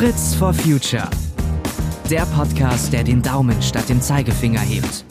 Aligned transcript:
Fritz 0.00 0.34
for 0.34 0.54
Future. 0.54 1.06
Der 2.08 2.24
Podcast, 2.34 2.90
der 2.90 3.04
den 3.04 3.20
Daumen 3.20 3.60
statt 3.60 3.86
dem 3.90 4.00
Zeigefinger 4.00 4.60
hebt. 4.60 5.04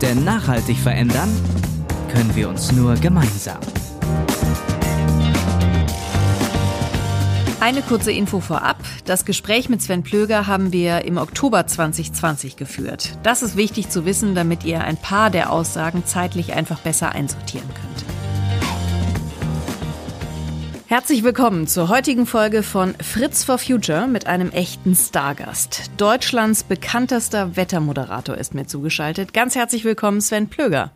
Denn 0.00 0.22
nachhaltig 0.22 0.76
verändern 0.76 1.28
können 2.12 2.36
wir 2.36 2.48
uns 2.48 2.70
nur 2.70 2.94
gemeinsam. 2.94 3.58
Eine 7.58 7.82
kurze 7.82 8.12
Info 8.12 8.38
vorab. 8.38 8.76
Das 9.04 9.24
Gespräch 9.24 9.68
mit 9.68 9.82
Sven 9.82 10.04
Plöger 10.04 10.46
haben 10.46 10.72
wir 10.72 11.04
im 11.04 11.18
Oktober 11.18 11.66
2020 11.66 12.54
geführt. 12.54 13.18
Das 13.24 13.42
ist 13.42 13.56
wichtig 13.56 13.88
zu 13.88 14.06
wissen, 14.06 14.36
damit 14.36 14.62
ihr 14.62 14.84
ein 14.84 14.96
paar 14.96 15.30
der 15.30 15.50
Aussagen 15.50 16.04
zeitlich 16.06 16.52
einfach 16.52 16.78
besser 16.78 17.10
einsortieren 17.10 17.68
könnt. 17.74 17.93
Herzlich 20.94 21.24
willkommen 21.24 21.66
zur 21.66 21.88
heutigen 21.88 22.24
Folge 22.24 22.62
von 22.62 22.94
Fritz 23.02 23.42
for 23.42 23.58
Future 23.58 24.06
mit 24.06 24.28
einem 24.28 24.50
echten 24.52 24.94
Stargast. 24.94 25.90
Deutschlands 25.96 26.62
bekanntester 26.62 27.56
Wettermoderator 27.56 28.36
ist 28.36 28.54
mir 28.54 28.68
zugeschaltet. 28.68 29.34
Ganz 29.34 29.56
herzlich 29.56 29.84
willkommen, 29.84 30.20
Sven 30.20 30.46
Plöger. 30.46 30.92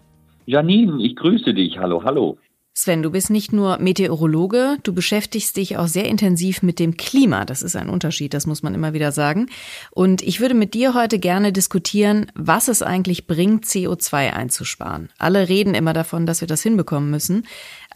Janine, 0.47 1.03
ich 1.03 1.17
grüße 1.17 1.53
dich. 1.53 1.79
Hallo, 1.79 2.05
hallo. 2.05 2.39
Sven, 2.81 3.03
du 3.03 3.11
bist 3.11 3.29
nicht 3.29 3.53
nur 3.53 3.79
Meteorologe, 3.79 4.77
du 4.85 4.95
beschäftigst 4.95 5.57
dich 5.57 5.79
auch 5.79 5.89
sehr 5.89 6.05
intensiv 6.05 6.63
mit 6.63 6.79
dem 6.79 6.97
Klima. 6.97 7.45
Das 7.45 7.61
ist 7.61 7.75
ein 7.75 7.89
Unterschied, 7.89 8.35
das 8.35 8.47
muss 8.47 8.63
man 8.63 8.73
immer 8.73 8.93
wieder 8.93 9.11
sagen. 9.11 9.49
Und 9.91 10.23
ich 10.23 10.39
würde 10.39 10.55
mit 10.55 10.75
dir 10.75 10.95
heute 10.95 11.19
gerne 11.19 11.53
diskutieren, 11.53 12.31
was 12.37 12.69
es 12.69 12.83
eigentlich 12.83 13.27
bringt, 13.27 13.65
CO2 13.65 14.31
einzusparen. 14.31 15.09
Alle 15.19 15.49
reden 15.49 15.75
immer 15.75 15.93
davon, 15.93 16.25
dass 16.25 16.41
wir 16.41 16.47
das 16.47 16.63
hinbekommen 16.63 17.11
müssen. 17.11 17.49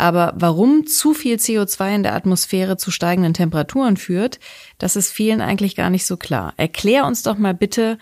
Aber 0.03 0.33
warum 0.34 0.84
zu 0.84 1.14
viel 1.14 1.36
CO2 1.36 1.95
in 1.95 2.03
der 2.03 2.17
Atmosphäre 2.17 2.77
zu 2.77 2.91
steigenden 2.91 3.34
Temperaturen 3.34 3.97
führt, 3.97 4.41
das 4.81 4.97
ist 4.97 5.12
vielen 5.12 5.41
eigentlich 5.41 5.77
gar 5.77 5.91
nicht 5.91 6.08
so 6.08 6.17
klar. 6.17 6.55
Erklär 6.56 7.06
uns 7.06 7.22
doch 7.22 7.39
mal 7.39 7.55
bitte, 7.55 7.98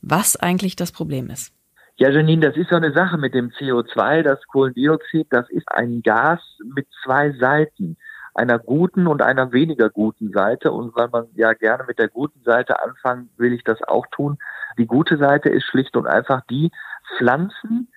was 0.00 0.34
eigentlich 0.34 0.76
das 0.76 0.92
Problem 0.92 1.28
ist. 1.28 1.52
Ja, 1.96 2.08
Janine, 2.08 2.40
das 2.40 2.56
ist 2.56 2.70
so 2.70 2.76
eine 2.76 2.94
Sache 2.94 3.18
mit 3.18 3.34
dem 3.34 3.50
CO2, 3.50 4.22
das 4.22 4.42
Kohlendioxid, 4.46 5.26
das 5.28 5.50
ist 5.50 5.70
ein 5.70 6.00
Gas 6.00 6.40
mit 6.74 6.86
zwei 7.04 7.32
Seiten, 7.32 7.98
einer 8.32 8.58
guten 8.58 9.06
und 9.06 9.20
einer 9.20 9.52
weniger 9.52 9.90
guten 9.90 10.32
Seite. 10.32 10.72
Und 10.72 10.96
weil 10.96 11.08
man 11.08 11.26
ja 11.34 11.52
gerne 11.52 11.84
mit 11.86 11.98
der 11.98 12.08
guten 12.08 12.42
Seite 12.44 12.82
anfangen, 12.82 13.28
will 13.36 13.52
ich 13.52 13.62
das 13.62 13.82
auch 13.82 14.06
tun. 14.06 14.38
Die 14.78 14.86
gute 14.86 15.18
Seite 15.18 15.50
ist 15.50 15.66
schlicht 15.66 15.96
und 15.98 16.06
einfach 16.06 16.40
die, 16.48 16.70
Pflanzen 17.18 17.88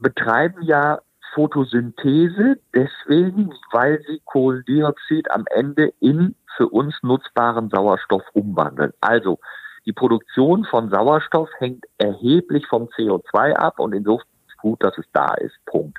betreiben 0.00 0.62
ja 0.62 0.98
Photosynthese 1.34 2.58
deswegen, 2.74 3.52
weil 3.72 4.00
sie 4.06 4.20
Kohlendioxid 4.24 5.30
am 5.30 5.44
Ende 5.50 5.92
in 6.00 6.34
für 6.56 6.68
uns 6.68 6.94
nutzbaren 7.02 7.68
Sauerstoff 7.70 8.22
umwandeln. 8.32 8.92
Also 9.00 9.38
die 9.86 9.92
Produktion 9.92 10.64
von 10.64 10.88
Sauerstoff 10.88 11.50
hängt 11.58 11.84
erheblich 11.98 12.66
vom 12.66 12.84
CO2 12.96 13.52
ab 13.54 13.78
und 13.78 13.92
insofern 13.92 14.28
ist 14.48 14.58
gut, 14.58 14.82
dass 14.82 14.96
es 14.96 15.06
da 15.12 15.34
ist. 15.34 15.56
Punkt. 15.66 15.98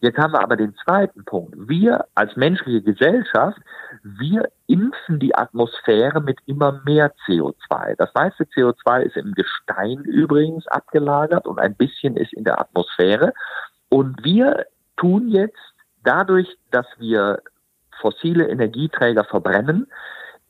Jetzt 0.00 0.16
haben 0.16 0.32
wir 0.32 0.40
aber 0.40 0.56
den 0.56 0.76
zweiten 0.84 1.24
Punkt. 1.24 1.54
Wir 1.56 2.04
als 2.14 2.36
menschliche 2.36 2.82
Gesellschaft, 2.82 3.58
wir 4.04 4.48
impfen 4.68 5.18
die 5.18 5.34
Atmosphäre 5.34 6.20
mit 6.20 6.38
immer 6.46 6.80
mehr 6.84 7.12
CO2. 7.26 7.96
Das 7.96 8.14
meiste 8.14 8.44
CO2 8.44 9.00
ist 9.00 9.16
im 9.16 9.34
Gestein 9.34 10.04
übrigens 10.04 10.68
abgelagert 10.68 11.48
und 11.48 11.58
ein 11.58 11.74
bisschen 11.74 12.16
ist 12.16 12.32
in 12.32 12.44
der 12.44 12.60
Atmosphäre. 12.60 13.34
Und 13.88 14.24
wir 14.24 14.66
tun 14.96 15.28
jetzt 15.28 15.58
dadurch, 16.04 16.48
dass 16.70 16.86
wir 16.98 17.42
fossile 18.00 18.48
Energieträger 18.48 19.24
verbrennen, 19.24 19.86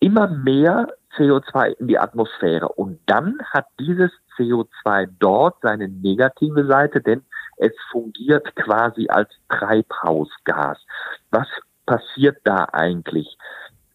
immer 0.01 0.29
mehr 0.29 0.89
CO2 1.17 1.73
in 1.79 1.89
die 1.89 1.99
Atmosphäre. 1.99 2.69
Und 2.69 3.01
dann 3.07 3.39
hat 3.51 3.67
dieses 3.81 4.11
CO2 4.37 5.09
dort 5.19 5.57
seine 5.62 5.89
negative 5.89 6.67
Seite, 6.67 7.01
denn 7.01 7.25
es 7.57 7.73
fungiert 7.91 8.55
quasi 8.57 9.09
als 9.09 9.31
Treibhausgas. 9.49 10.79
Was 11.31 11.49
passiert 11.87 12.39
da 12.45 12.69
eigentlich? 12.73 13.37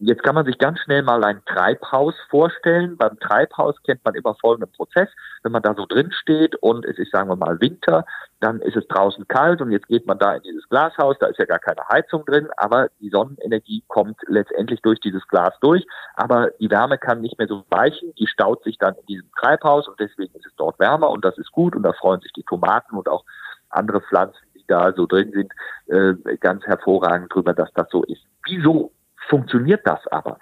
Jetzt 0.06 0.22
kann 0.22 0.36
man 0.36 0.46
sich 0.46 0.58
ganz 0.58 0.80
schnell 0.80 1.02
mal 1.02 1.24
ein 1.24 1.42
Treibhaus 1.46 2.14
vorstellen. 2.30 2.98
Beim 2.98 3.18
Treibhaus 3.22 3.82
kennt 3.84 4.04
man 4.04 4.16
immer 4.16 4.36
folgenden 4.36 4.70
Prozess. 4.74 5.08
Wenn 5.44 5.54
man 5.54 5.62
da 5.62 5.74
so 5.76 5.86
drin 5.86 6.12
steht 6.12 6.58
und 6.58 6.84
es 6.84 6.98
ist, 6.98 7.14
sagen 7.14 7.30
wir 7.30 7.38
mal, 7.38 7.62
Winter, 7.62 8.06
dann 8.42 8.60
ist 8.60 8.76
es 8.76 8.86
draußen 8.90 9.26
kalt 9.30 9.62
und 9.62 9.72
jetzt 9.72 9.88
geht 9.88 10.06
man 10.06 10.20
da 10.20 10.34
in 10.34 10.44
dieses 10.44 10.68
Glashaus, 10.68 11.16
da 11.20 11.28
ist 11.28 11.40
ja 11.40 11.46
gar 11.46 11.60
keine 11.60 11.88
Heizung 11.88 12.26
drin, 12.26 12.50
aber 12.58 12.90
die 13.00 13.12
Sonnenenergie 13.12 13.82
kommt 13.88 14.18
letztendlich 14.28 14.82
durch 14.82 15.00
dieses 15.00 15.26
Glas 15.30 15.54
durch, 15.62 15.88
aber 16.16 16.52
die 16.60 16.70
Wärme 16.70 16.98
kann 16.98 17.22
nicht 17.22 17.38
mehr 17.38 17.48
so 17.48 17.64
weichen, 17.70 18.14
die 18.20 18.28
staut 18.28 18.62
sich 18.66 18.78
dann 18.78 18.96
in 18.96 19.06
diesem 19.06 19.32
Treibhaus 19.40 19.88
und 19.88 19.98
deswegen 20.02 20.36
ist 20.36 20.46
es 20.46 20.56
dort 20.58 20.78
wärmer 20.80 21.12
und 21.12 21.24
das 21.24 21.38
ist 21.38 21.54
gut 21.54 21.78
und 21.78 21.84
da 21.84 21.94
freuen 21.94 22.20
sich 22.20 22.34
die 22.34 22.44
Tomaten 22.44 22.98
und 22.98 23.08
auch 23.08 23.24
andere 23.70 24.02
Pflanzen, 24.02 24.42
die 24.54 24.66
da 24.68 24.92
so 24.92 25.06
drin 25.06 25.32
sind, 25.32 25.54
äh, 25.88 26.36
ganz 26.42 26.66
hervorragend 26.66 27.34
drüber, 27.34 27.54
dass 27.54 27.72
das 27.74 27.88
so 27.90 28.04
ist. 28.04 28.26
Wieso 28.46 28.92
funktioniert 29.28 29.86
das 29.86 30.06
aber. 30.08 30.40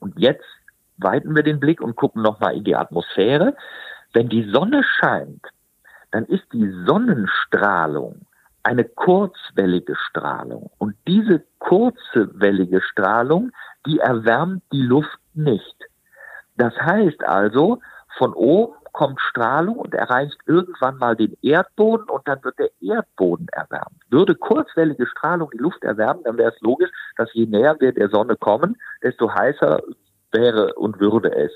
Und 0.00 0.18
jetzt 0.18 0.44
weiten 0.98 1.34
wir 1.34 1.42
den 1.42 1.60
Blick 1.60 1.80
und 1.80 1.96
gucken 1.96 2.22
nochmal 2.22 2.56
in 2.56 2.64
die 2.64 2.76
Atmosphäre. 2.76 3.56
Wenn 4.12 4.28
die 4.28 4.48
Sonne 4.50 4.84
scheint, 4.84 5.44
dann 6.10 6.24
ist 6.26 6.44
die 6.52 6.70
Sonnenstrahlung 6.86 8.26
eine 8.62 8.84
kurzwellige 8.84 9.96
Strahlung. 9.96 10.70
Und 10.78 10.96
diese 11.06 11.44
kurzwellige 11.58 12.80
Strahlung, 12.80 13.50
die 13.86 13.98
erwärmt 13.98 14.62
die 14.72 14.82
Luft 14.82 15.18
nicht. 15.34 15.76
Das 16.56 16.74
heißt 16.80 17.24
also, 17.24 17.80
von 18.16 18.32
oben 18.32 18.74
kommt 18.94 19.20
Strahlung 19.20 19.76
und 19.76 19.92
erreicht 19.92 20.38
irgendwann 20.46 20.96
mal 20.98 21.16
den 21.16 21.36
Erdboden 21.42 22.08
und 22.08 22.26
dann 22.26 22.42
wird 22.44 22.58
der 22.58 22.70
Erdboden 22.80 23.48
erwärmt. 23.48 24.00
Würde 24.08 24.36
kurzwellige 24.36 25.06
Strahlung 25.06 25.50
die 25.52 25.58
Luft 25.58 25.82
erwärmen, 25.82 26.22
dann 26.24 26.38
wäre 26.38 26.52
es 26.52 26.60
logisch, 26.60 26.90
dass 27.16 27.28
je 27.34 27.44
näher 27.44 27.76
wir 27.80 27.92
der 27.92 28.08
Sonne 28.08 28.36
kommen, 28.36 28.76
desto 29.02 29.34
heißer 29.34 29.82
wäre 30.30 30.74
und 30.74 31.00
würde 31.00 31.34
es. 31.34 31.52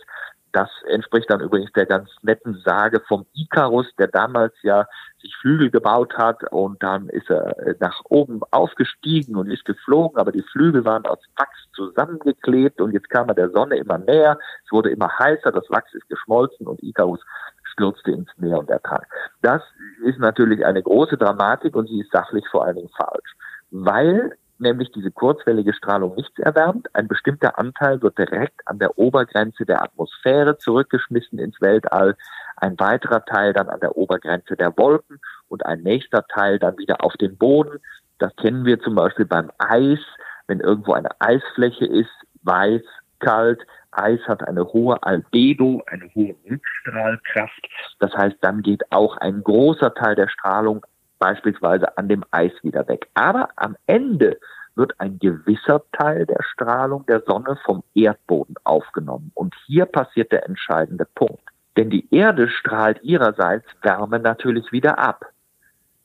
Das 0.53 0.71
entspricht 0.87 1.31
dann 1.31 1.41
übrigens 1.41 1.73
der 1.73 1.87
ganz 1.87 2.11
netten 2.23 2.61
Sage 2.65 3.01
vom 3.07 3.27
Ikarus, 3.35 3.87
der 3.99 4.09
damals 4.09 4.55
ja 4.63 4.87
sich 5.21 5.35
Flügel 5.37 5.71
gebaut 5.71 6.17
hat 6.17 6.43
und 6.53 6.83
dann 6.83 7.09
ist 7.09 7.29
er 7.29 7.59
äh, 7.59 7.75
nach 7.81 8.01
oben 8.09 8.41
aufgestiegen 8.51 9.37
und 9.37 9.51
ist 9.51 9.65
geflogen, 9.65 10.19
aber 10.19 10.33
die 10.33 10.43
Flügel 10.43 10.85
waren 10.85 11.05
aus 11.07 11.19
Wachs 11.37 11.59
zusammengeklebt 11.75 12.81
und 12.81 12.93
jetzt 12.93 13.11
kam 13.11 13.29
er 13.29 13.35
der 13.35 13.51
Sonne 13.51 13.77
immer 13.77 13.99
näher, 13.99 14.39
es 14.65 14.73
wurde 14.73 14.91
immer 14.91 15.11
heißer, 15.19 15.53
das 15.53 15.69
Wachs 15.71 15.93
ist 15.95 16.09
geschmolzen 16.09 16.67
und 16.67 16.83
Ikarus 16.83 17.21
stürzte 17.65 18.13
ins 18.13 18.31
Meer 18.37 18.59
und 18.59 18.71
ertrank. 18.71 19.07
Das 19.43 19.63
ist 20.05 20.19
natürlich 20.19 20.65
eine 20.65 20.83
große 20.83 21.17
Dramatik 21.17 21.77
und 21.77 21.89
sie 21.89 22.01
ist 22.01 22.11
sachlich 22.11 22.47
vor 22.51 22.65
allen 22.65 22.77
Dingen 22.77 22.91
falsch, 22.97 23.37
weil 23.71 24.37
nämlich 24.61 24.91
diese 24.93 25.11
kurzwellige 25.11 25.73
Strahlung 25.73 26.15
nichts 26.15 26.39
erwärmt. 26.39 26.89
Ein 26.95 27.09
bestimmter 27.09 27.59
Anteil 27.59 28.03
wird 28.03 28.19
direkt 28.19 28.67
an 28.67 28.79
der 28.79 28.99
Obergrenze 28.99 29.65
der 29.65 29.83
Atmosphäre 29.83 30.59
zurückgeschmissen 30.59 31.39
ins 31.39 31.61
Weltall, 31.61 32.17
ein 32.57 32.79
weiterer 32.79 33.25
Teil 33.25 33.53
dann 33.53 33.69
an 33.69 33.81
der 33.81 33.97
Obergrenze 33.97 34.57
der 34.57 34.77
Wolken 34.77 35.21
und 35.49 35.65
ein 35.67 35.83
nächster 35.83 36.27
Teil 36.27 36.59
dann 36.59 36.77
wieder 36.79 37.05
auf 37.05 37.15
den 37.15 37.37
Boden. 37.37 37.81
Das 38.19 38.35
kennen 38.37 38.65
wir 38.65 38.81
zum 38.81 38.95
Beispiel 38.95 39.27
beim 39.27 39.51
Eis, 39.59 40.01
wenn 40.47 40.61
irgendwo 40.61 40.93
eine 40.93 41.11
Eisfläche 41.21 41.87
ist, 41.87 42.11
weiß, 42.43 42.83
kalt, 43.21 43.61
Eis 43.91 44.21
hat 44.27 44.47
eine 44.47 44.65
hohe 44.65 45.03
Albedo, 45.03 45.83
eine 45.87 46.13
hohe 46.15 46.35
Rückstrahlkraft. 46.49 47.69
Das 47.99 48.13
heißt, 48.15 48.37
dann 48.41 48.63
geht 48.63 48.83
auch 48.93 49.17
ein 49.17 49.43
großer 49.43 49.95
Teil 49.95 50.15
der 50.15 50.29
Strahlung 50.29 50.85
beispielsweise 51.19 51.97
an 51.99 52.09
dem 52.09 52.25
Eis 52.31 52.53
wieder 52.63 52.87
weg. 52.89 53.09
Aber 53.15 53.49
am 53.57 53.77
Ende 53.87 54.39
wird 54.75 54.99
ein 55.01 55.19
gewisser 55.19 55.83
Teil 55.93 56.25
der 56.25 56.43
Strahlung 56.43 57.05
der 57.07 57.23
Sonne 57.27 57.59
vom 57.65 57.83
Erdboden 57.95 58.55
aufgenommen. 58.65 59.33
Und 59.35 59.55
hier 59.67 59.87
passiert 59.87 60.33
der 60.33 60.47
entscheidende 60.47 61.07
Punkt. 61.15 61.43
Denn 61.77 61.91
die 61.91 62.13
Erde 62.15 62.49
strahlt 62.49 63.03
ihrerseits 63.03 63.67
Wärme 63.83 64.19
natürlich 64.19 64.73
wieder 64.73 64.99
ab. 64.99 65.27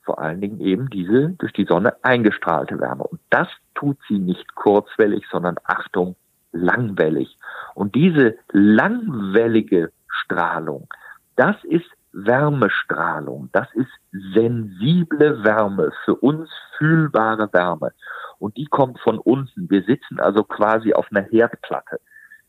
Vor 0.04 0.20
allen 0.20 0.42
Dingen 0.42 0.60
eben 0.60 0.90
diese 0.90 1.30
durch 1.38 1.54
die 1.54 1.66
Sonne 1.66 1.96
eingestrahlte 2.04 2.80
Wärme. 2.80 3.04
Und 3.04 3.22
das 3.30 3.48
tut 3.74 3.98
sie 4.08 4.20
nicht 4.20 4.56
kurzwellig, 4.56 5.26
sondern 5.32 5.56
Achtung, 5.64 6.16
langwellig. 6.52 7.38
Und 7.74 7.96
diese 7.96 8.38
langwellige 8.52 9.92
Strahlung, 10.08 10.88
das 11.36 11.56
ist 11.64 11.90
Wärmestrahlung. 12.14 13.50
Das 13.52 13.68
ist 13.74 13.90
sensible 14.12 15.44
Wärme, 15.44 15.92
für 16.06 16.16
uns 16.16 16.50
fühlbare 16.78 17.52
Wärme. 17.52 17.92
Und 18.40 18.58
die 18.58 18.66
kommt 18.66 19.00
von 19.00 19.20
unten. 19.20 19.70
Wir 19.70 19.84
sitzen 19.84 20.20
also 20.20 20.44
quasi 20.44 20.94
auf 20.94 21.08
einer 21.12 21.24
Herdplatte. 21.24 22.00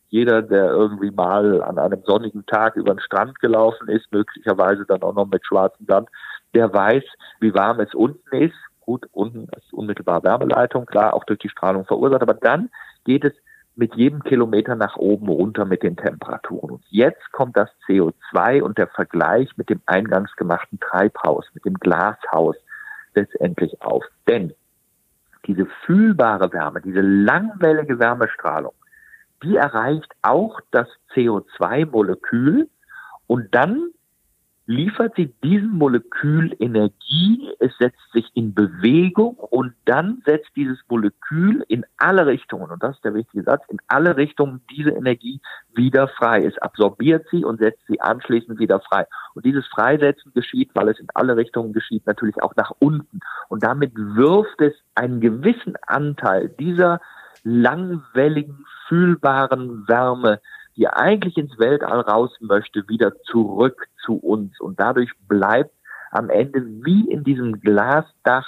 Jeder, 0.08 0.43
der 0.43 0.66
irgendwie 0.66 1.11
mal 1.11 1.62
an 1.62 1.78
einem 1.78 2.02
sonnigen 2.05 2.46
Tag 2.46 2.76
über 2.76 2.94
den 2.94 3.00
Strand 3.00 3.40
gelaufen 3.40 3.88
ist, 3.88 4.12
möglicherweise 4.12 4.84
dann 4.87 5.02
auch 5.02 5.14
noch 5.14 5.26
mit 5.26 5.44
schwarzem 5.44 5.87
Sand, 5.87 6.08
der 6.55 6.72
weiß, 6.72 7.02
wie 7.40 7.55
warm 7.55 7.81
es 7.81 7.94
unten 7.94 8.37
ist. 8.37 8.55
Gut, 8.81 9.06
unten 9.12 9.49
ist 9.56 9.72
unmittelbar 9.72 10.22
Wärmeleitung, 10.22 10.87
klar, 10.87 11.14
auch 11.14 11.25
durch 11.25 11.38
die 11.40 11.49
Strahlung 11.49 11.84
verursacht. 11.87 12.22
Aber 12.22 12.34
dann 12.34 12.70
geht 13.05 13.25
es 13.25 13.32
mit 13.76 13.94
jedem 13.97 14.23
Kilometer 14.23 14.76
nach 14.76 14.97
oben 14.97 15.29
runter 15.29 15.65
mit 15.65 15.82
den 15.82 15.97
Temperaturen. 15.97 16.71
Und 16.71 16.85
jetzt 16.91 17.32
kommt 17.32 17.56
das 17.56 17.69
CO2 17.87 18.62
und 18.62 18.79
der 18.79 18.88
Vergleich 18.88 19.56
mit 19.56 19.69
dem 19.69 19.81
eingangs 19.87 20.35
gemachten 20.37 20.79
Treibhaus, 20.81 21.47
mit 21.55 21.65
dem 21.65 21.75
Glashaus 21.75 22.56
letztendlich 23.15 23.82
auf. 23.82 24.05
Denn 24.29 24.53
diese 25.47 25.67
fühlbare 25.85 26.53
Wärme, 26.53 26.81
diese 26.81 27.00
langwellige 27.00 27.99
Wärmestrahlung, 27.99 28.73
die 29.43 29.56
erreicht 29.56 30.12
auch 30.23 30.61
das 30.70 30.88
CO2-Molekül 31.15 32.69
und 33.27 33.55
dann 33.55 33.91
liefert 34.66 35.14
sie 35.16 35.34
diesem 35.43 35.72
Molekül 35.72 36.55
Energie, 36.58 37.50
es 37.58 37.76
setzt 37.78 38.00
sich 38.12 38.31
in 38.34 38.55
Bewegung 38.55 39.34
und 39.37 39.75
dann 39.84 40.22
setzt 40.25 40.50
dieses 40.56 40.78
Molekül 40.88 41.64
in 41.69 41.84
alle 41.99 42.26
Richtungen, 42.26 42.70
und 42.70 42.82
das 42.82 42.96
ist 42.96 43.05
der 43.05 43.14
wichtige 43.14 43.43
Satz, 43.43 43.62
in 43.69 43.78
alle 43.88 44.16
Richtungen 44.16 44.62
diese 44.70 44.90
Energie 44.90 45.40
wieder 45.75 46.08
frei. 46.08 46.44
Es 46.44 46.56
absorbiert 46.58 47.26
sie 47.31 47.44
und 47.44 47.58
setzt 47.58 47.87
sie 47.87 48.00
anschließend 48.00 48.58
wieder 48.58 48.81
frei. 48.81 49.06
Und 49.34 49.44
dieses 49.44 49.66
Freisetzen 49.66 50.32
geschieht, 50.34 50.70
weil 50.75 50.88
es 50.88 50.99
in 50.99 51.08
alle 51.14 51.37
Richtungen 51.37 51.72
geschieht, 51.72 52.06
natürlich 52.06 52.43
auch 52.43 52.56
nach 52.56 52.72
unten. 52.78 53.20
Und 53.49 53.62
damit 53.62 53.93
wirft 53.94 54.60
es 54.60 54.75
einen 54.94 55.20
gewissen 55.20 55.75
Anteil 55.87 56.49
dieser 56.49 57.00
langwelligen, 57.43 58.64
fühlbaren 58.88 59.87
Wärme 59.88 60.40
die 60.76 60.88
eigentlich 60.88 61.37
ins 61.37 61.59
Weltall 61.59 62.00
raus 62.00 62.31
möchte, 62.41 62.88
wieder 62.88 63.12
zurück 63.23 63.87
zu 64.05 64.17
uns. 64.17 64.59
Und 64.61 64.81
dadurch 64.81 65.11
bleibt 65.29 65.73
am 66.11 66.31
Ende 66.31 66.65
wie 66.85 67.09
in 67.11 67.25
diesem 67.25 67.61
Glasdach 67.61 68.47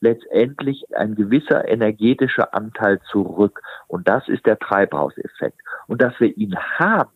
letztendlich 0.00 0.84
ein 0.96 1.14
gewisser 1.14 1.66
energetischer 1.68 2.54
Anteil 2.54 3.00
zurück. 3.10 3.60
Und 3.88 4.08
das 4.08 4.28
ist 4.28 4.46
der 4.46 4.58
Treibhauseffekt. 4.58 5.60
Und 5.86 6.02
dass 6.02 6.18
wir 6.20 6.36
ihn 6.36 6.56
haben, 6.56 7.10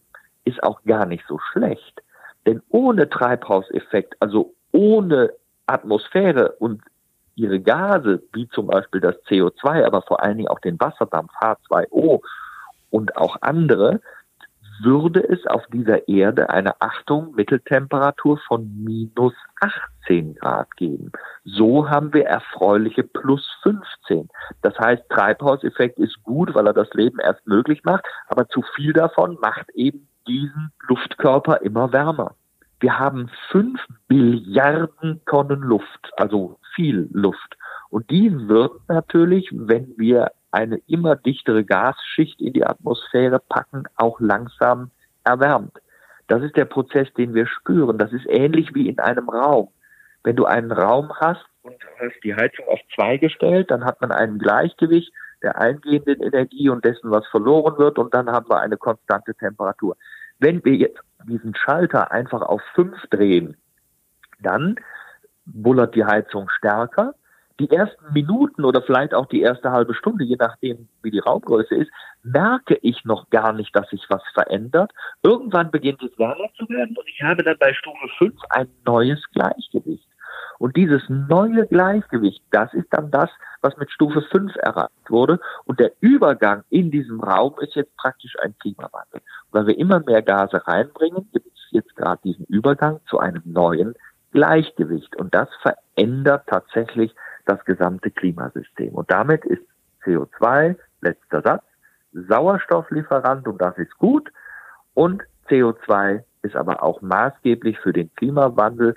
ist 0.45 0.63
auch 0.63 0.83
gar 0.85 1.07
nicht 1.07 1.25
so 1.29 1.39
schlecht. 1.53 2.03
Denn 2.47 2.61
ohne 2.71 3.09
Treibhauseffekt, 3.09 4.17
also 4.21 4.55
ohne 4.73 5.33
Atmosphäre 5.67 6.53
und 6.59 6.83
ihre 7.37 7.61
Gase, 7.61 8.23
wie 8.33 8.49
zum 8.49 8.67
Beispiel 8.67 9.01
das 9.01 9.17
CO2, 9.27 9.85
aber 9.85 10.03
vor 10.03 10.23
allen 10.23 10.39
Dingen 10.39 10.49
auch 10.49 10.59
den 10.59 10.79
Wasserdampf 10.81 11.33
H2O 11.41 12.21
und 12.91 13.17
auch 13.17 13.37
andere, 13.41 14.01
würde 14.83 15.27
es 15.29 15.47
auf 15.47 15.63
dieser 15.73 16.09
Erde 16.09 16.51
eine 16.51 16.81
Achtung 16.81 17.35
Mitteltemperatur 17.35 18.39
von 18.47 18.71
minus 18.83 19.35
18 19.61 20.35
Grad 20.37 20.75
geben. 20.77 21.13
So 21.45 21.89
haben 21.89 22.13
wir 22.13 22.27
erfreuliche 22.27 23.03
plus 23.03 23.49
15. 23.63 24.29
Das 24.63 24.79
heißt, 24.79 25.03
Treibhauseffekt 25.09 25.99
ist 25.99 26.23
gut, 26.23 26.55
weil 26.55 26.67
er 26.67 26.73
das 26.73 26.93
Leben 26.95 27.19
erst 27.19 27.47
möglich 27.47 27.85
macht, 27.85 28.05
aber 28.29 28.49
zu 28.49 28.63
viel 28.75 28.93
davon 28.93 29.39
macht 29.41 29.69
eben 29.75 30.09
diesen 30.27 30.73
Luftkörper 30.89 31.63
immer 31.63 31.93
wärmer. 31.93 32.35
Wir 32.81 32.99
haben 32.99 33.31
fünf 33.51 33.81
Billiarden 34.09 35.21
Tonnen 35.27 35.61
Luft, 35.61 36.11
also 36.17 36.59
viel 36.75 37.09
Luft. 37.13 37.57
Und 37.91 38.11
die 38.11 38.49
wird 38.49 38.73
natürlich, 38.89 39.49
wenn 39.53 39.95
wir 39.97 40.33
eine 40.53 40.79
immer 40.87 41.17
dichtere 41.17 41.65
Gasschicht 41.65 42.41
in 42.41 42.53
die 42.53 42.65
Atmosphäre 42.65 43.41
packen, 43.41 43.85
auch 43.97 44.21
langsam 44.21 44.91
erwärmt. 45.25 45.79
Das 46.29 46.43
ist 46.43 46.57
der 46.57 46.67
Prozess, 46.67 47.13
den 47.15 47.35
wir 47.35 47.47
spüren. 47.47 47.99
Das 47.99 48.13
ist 48.13 48.27
ähnlich 48.29 48.75
wie 48.75 48.89
in 48.89 48.99
einem 48.99 49.29
Raum. 49.29 49.69
Wenn 50.25 50.37
du 50.37 50.45
einen 50.45 50.71
Raum 50.71 51.13
hast 51.21 51.45
und 51.63 51.75
hast 51.99 52.23
die 52.23 52.35
Heizung 52.35 52.67
auf 52.69 52.81
zwei 52.95 53.17
gestellt, 53.17 53.71
dann 53.71 53.85
hat 53.85 54.01
man 54.01 54.13
ein 54.13 54.39
Gleichgewicht 54.39 55.13
der 55.43 55.59
eingehenden 55.59 56.23
Energie 56.23 56.69
und 56.69 56.85
dessen, 56.85 57.11
was 57.11 57.27
verloren 57.27 57.77
wird, 57.77 57.99
und 57.99 58.15
dann 58.15 58.31
haben 58.31 58.49
wir 58.49 58.61
eine 58.61 58.77
konstante 58.77 59.35
Temperatur. 59.35 59.97
Wenn 60.39 60.65
wir 60.65 60.75
jetzt 60.75 61.01
diesen 61.27 61.55
Schalter 61.55 62.13
einfach 62.13 62.43
auf 62.43 62.63
fünf 62.75 62.97
drehen, 63.11 63.57
dann 64.41 64.77
bullert 65.45 65.95
die 65.95 66.05
Heizung 66.05 66.49
stärker, 66.51 67.15
die 67.61 67.71
ersten 67.71 68.13
Minuten 68.13 68.65
oder 68.65 68.83
vielleicht 68.83 69.15
auch 69.15 69.27
die 69.27 69.43
erste 69.43 69.71
halbe 69.71 69.95
Stunde, 69.95 70.25
je 70.25 70.37
nachdem, 70.39 70.89
wie 71.03 71.11
die 71.11 71.19
Raumgröße 71.19 71.75
ist, 71.75 71.91
merke 72.23 72.79
ich 72.83 73.05
noch 73.05 73.31
gar 73.31 73.53
nicht, 73.53 73.75
dass 73.75 73.89
sich 73.91 74.05
was 74.09 74.23
verändert. 74.35 74.93
Irgendwann 75.23 75.71
beginnt 75.71 76.03
es 76.03 76.17
wärmer 76.19 76.49
zu 76.57 76.69
werden 76.69 76.97
und 76.97 77.09
ich 77.09 77.23
habe 77.23 77.43
dann 77.43 77.59
bei 77.59 77.73
Stufe 77.75 78.09
5 78.19 78.35
ein 78.51 78.69
neues 78.85 79.23
Gleichgewicht. 79.33 80.07
Und 80.59 80.77
dieses 80.77 81.03
neue 81.09 81.67
Gleichgewicht, 81.67 82.43
das 82.53 82.73
ist 82.73 82.87
dann 82.91 83.11
das, 83.11 83.29
was 83.63 83.77
mit 83.79 83.91
Stufe 83.91 84.23
5 84.23 84.55
erreicht 84.57 85.11
wurde. 85.11 85.41
Und 85.65 85.81
der 85.81 85.93
Übergang 86.01 86.63
in 86.71 86.91
diesem 86.91 87.21
Raum 87.21 87.55
ist 87.61 87.75
jetzt 87.75 87.97
praktisch 87.97 88.37
ein 88.41 88.55
Klimawandel. 88.61 89.23
weil 89.51 89.67
wir 89.67 89.77
immer 89.77 90.01
mehr 90.01 90.23
Gase 90.23 90.67
reinbringen, 90.67 91.29
gibt 91.33 91.47
es 91.47 91.67
jetzt 91.73 91.95
gerade 91.97 92.21
diesen 92.23 92.47
Übergang 92.47 93.01
zu 93.07 93.19
einem 93.19 93.43
neuen 93.45 93.95
Gleichgewicht. 94.31 95.17
Und 95.17 95.35
das 95.35 95.49
verändert 95.63 96.45
tatsächlich 96.47 97.13
das 97.47 97.65
gesamte 97.65 98.11
Klimasystem. 98.11 98.95
Und 98.95 99.11
damit 99.11 99.45
ist 99.45 99.63
CO2, 100.05 100.77
letzter 101.01 101.43
Satz, 101.43 101.65
Sauerstofflieferant 102.13 103.49
und 103.49 103.61
das 103.61 103.77
ist 103.79 103.97
gut. 103.99 104.31
Und 104.95 105.23
CO2 105.49 106.23
ist 106.43 106.57
aber 106.57 106.83
auch 106.83 107.01
maßgeblich 107.01 107.79
für 107.79 107.93
den 107.93 108.15
Klimawandel 108.17 108.97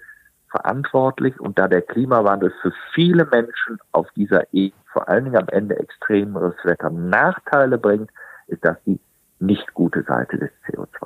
verantwortlich. 0.50 1.40
Und 1.40 1.58
da 1.58 1.68
der 1.68 1.82
Klimawandel 1.82 2.54
für 2.62 2.74
viele 2.94 3.26
Menschen 3.26 3.80
auf 3.92 4.08
dieser 4.16 4.54
Ebene 4.54 4.86
vor 4.96 5.10
allen 5.10 5.26
Dingen 5.26 5.36
am 5.36 5.50
Ende 5.50 5.78
extremeres 5.78 6.56
Wetter 6.64 6.90
Nachteile 6.90 7.78
bringt, 7.78 8.10
ist 8.48 8.64
das 8.64 8.78
die 8.86 8.98
nicht 9.40 9.74
gute 9.74 10.04
Seite 10.04 10.38
des 10.38 10.50
CO2. 10.66 11.06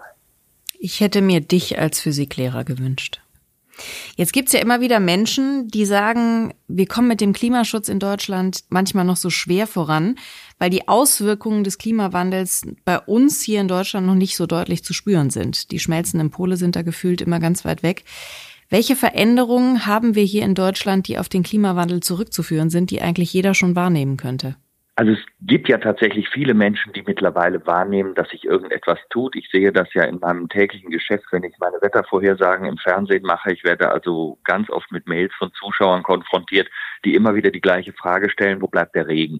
Ich 0.78 1.00
hätte 1.00 1.24
mir 1.24 1.42
dich 1.42 1.80
als 1.80 2.00
Physiklehrer 2.00 2.64
gewünscht. 2.64 3.20
Jetzt 4.16 4.34
gibt's 4.34 4.54
ja 4.54 4.60
immer 4.60 4.82
wieder 4.82 5.00
Menschen, 5.00 5.68
die 5.68 5.86
sagen, 5.86 6.54
wir 6.68 6.88
kommen 6.88 7.08
mit 7.08 7.22
dem 7.22 7.34
Klimaschutz 7.34 7.90
in 7.90 8.00
Deutschland 8.00 8.64
manchmal 8.70 9.06
noch 9.06 9.18
so 9.18 9.30
schwer 9.30 9.68
voran, 9.68 10.16
weil 10.58 10.70
die 10.70 10.88
Auswirkungen 10.88 11.64
des 11.64 11.78
Klimawandels 11.78 12.64
bei 12.86 13.00
uns 13.00 13.42
hier 13.42 13.62
in 13.62 13.68
Deutschland 13.68 14.08
noch 14.08 14.16
nicht 14.16 14.36
so 14.36 14.46
deutlich 14.46 14.84
zu 14.84 14.94
spüren 14.94 15.30
sind. 15.30 15.72
Die 15.72 15.80
schmelzenden 15.80 16.30
Pole 16.30 16.58
sind 16.58 16.76
da 16.76 16.82
gefühlt 16.82 17.22
immer 17.22 17.40
ganz 17.40 17.66
weit 17.66 17.84
weg. 17.84 18.04
Welche 18.70 18.96
Veränderungen 18.96 19.88
haben 19.88 20.14
wir 20.14 20.24
hier 20.24 20.44
in 20.44 20.54
Deutschland, 20.54 21.08
die 21.08 21.18
auf 21.18 21.28
den 21.28 21.42
Klimawandel 21.42 22.02
zurückzuführen 22.02 22.70
sind, 22.70 22.92
die 22.92 23.02
eigentlich 23.02 23.34
jeder 23.34 23.56
schon 23.56 23.76
wahrnehmen 23.76 24.16
könnte? 24.16 24.58
Also 25.00 25.14
es 25.14 25.20
gibt 25.40 25.70
ja 25.70 25.78
tatsächlich 25.78 26.28
viele 26.28 26.54
Menschen, 26.54 26.92
die 26.92 27.04
mittlerweile 27.04 27.66
wahrnehmen, 27.66 28.16
dass 28.16 28.28
sich 28.32 28.44
irgendetwas 28.44 29.00
tut. 29.10 29.34
Ich 29.38 29.50
sehe 29.50 29.72
das 29.72 29.88
ja 29.94 30.04
in 30.04 30.20
meinem 30.20 30.50
täglichen 30.50 30.90
Geschäft, 30.90 31.24
wenn 31.32 31.46
ich 31.46 31.58
meine 31.58 31.78
Wettervorhersagen 31.80 32.66
im 32.68 32.78
Fernsehen 32.78 33.24
mache. 33.24 33.54
Ich 33.54 33.64
werde 33.64 33.90
also 33.90 34.38
ganz 34.44 34.70
oft 34.70 34.92
mit 34.92 35.08
Mails 35.08 35.34
von 35.36 35.54
Zuschauern 35.54 36.04
konfrontiert, 36.04 36.68
die 37.06 37.16
immer 37.16 37.34
wieder 37.34 37.50
die 37.50 37.62
gleiche 37.62 37.94
Frage 37.94 38.30
stellen, 38.30 38.62
wo 38.62 38.68
bleibt 38.68 38.94
der 38.94 39.08
Regen? 39.08 39.40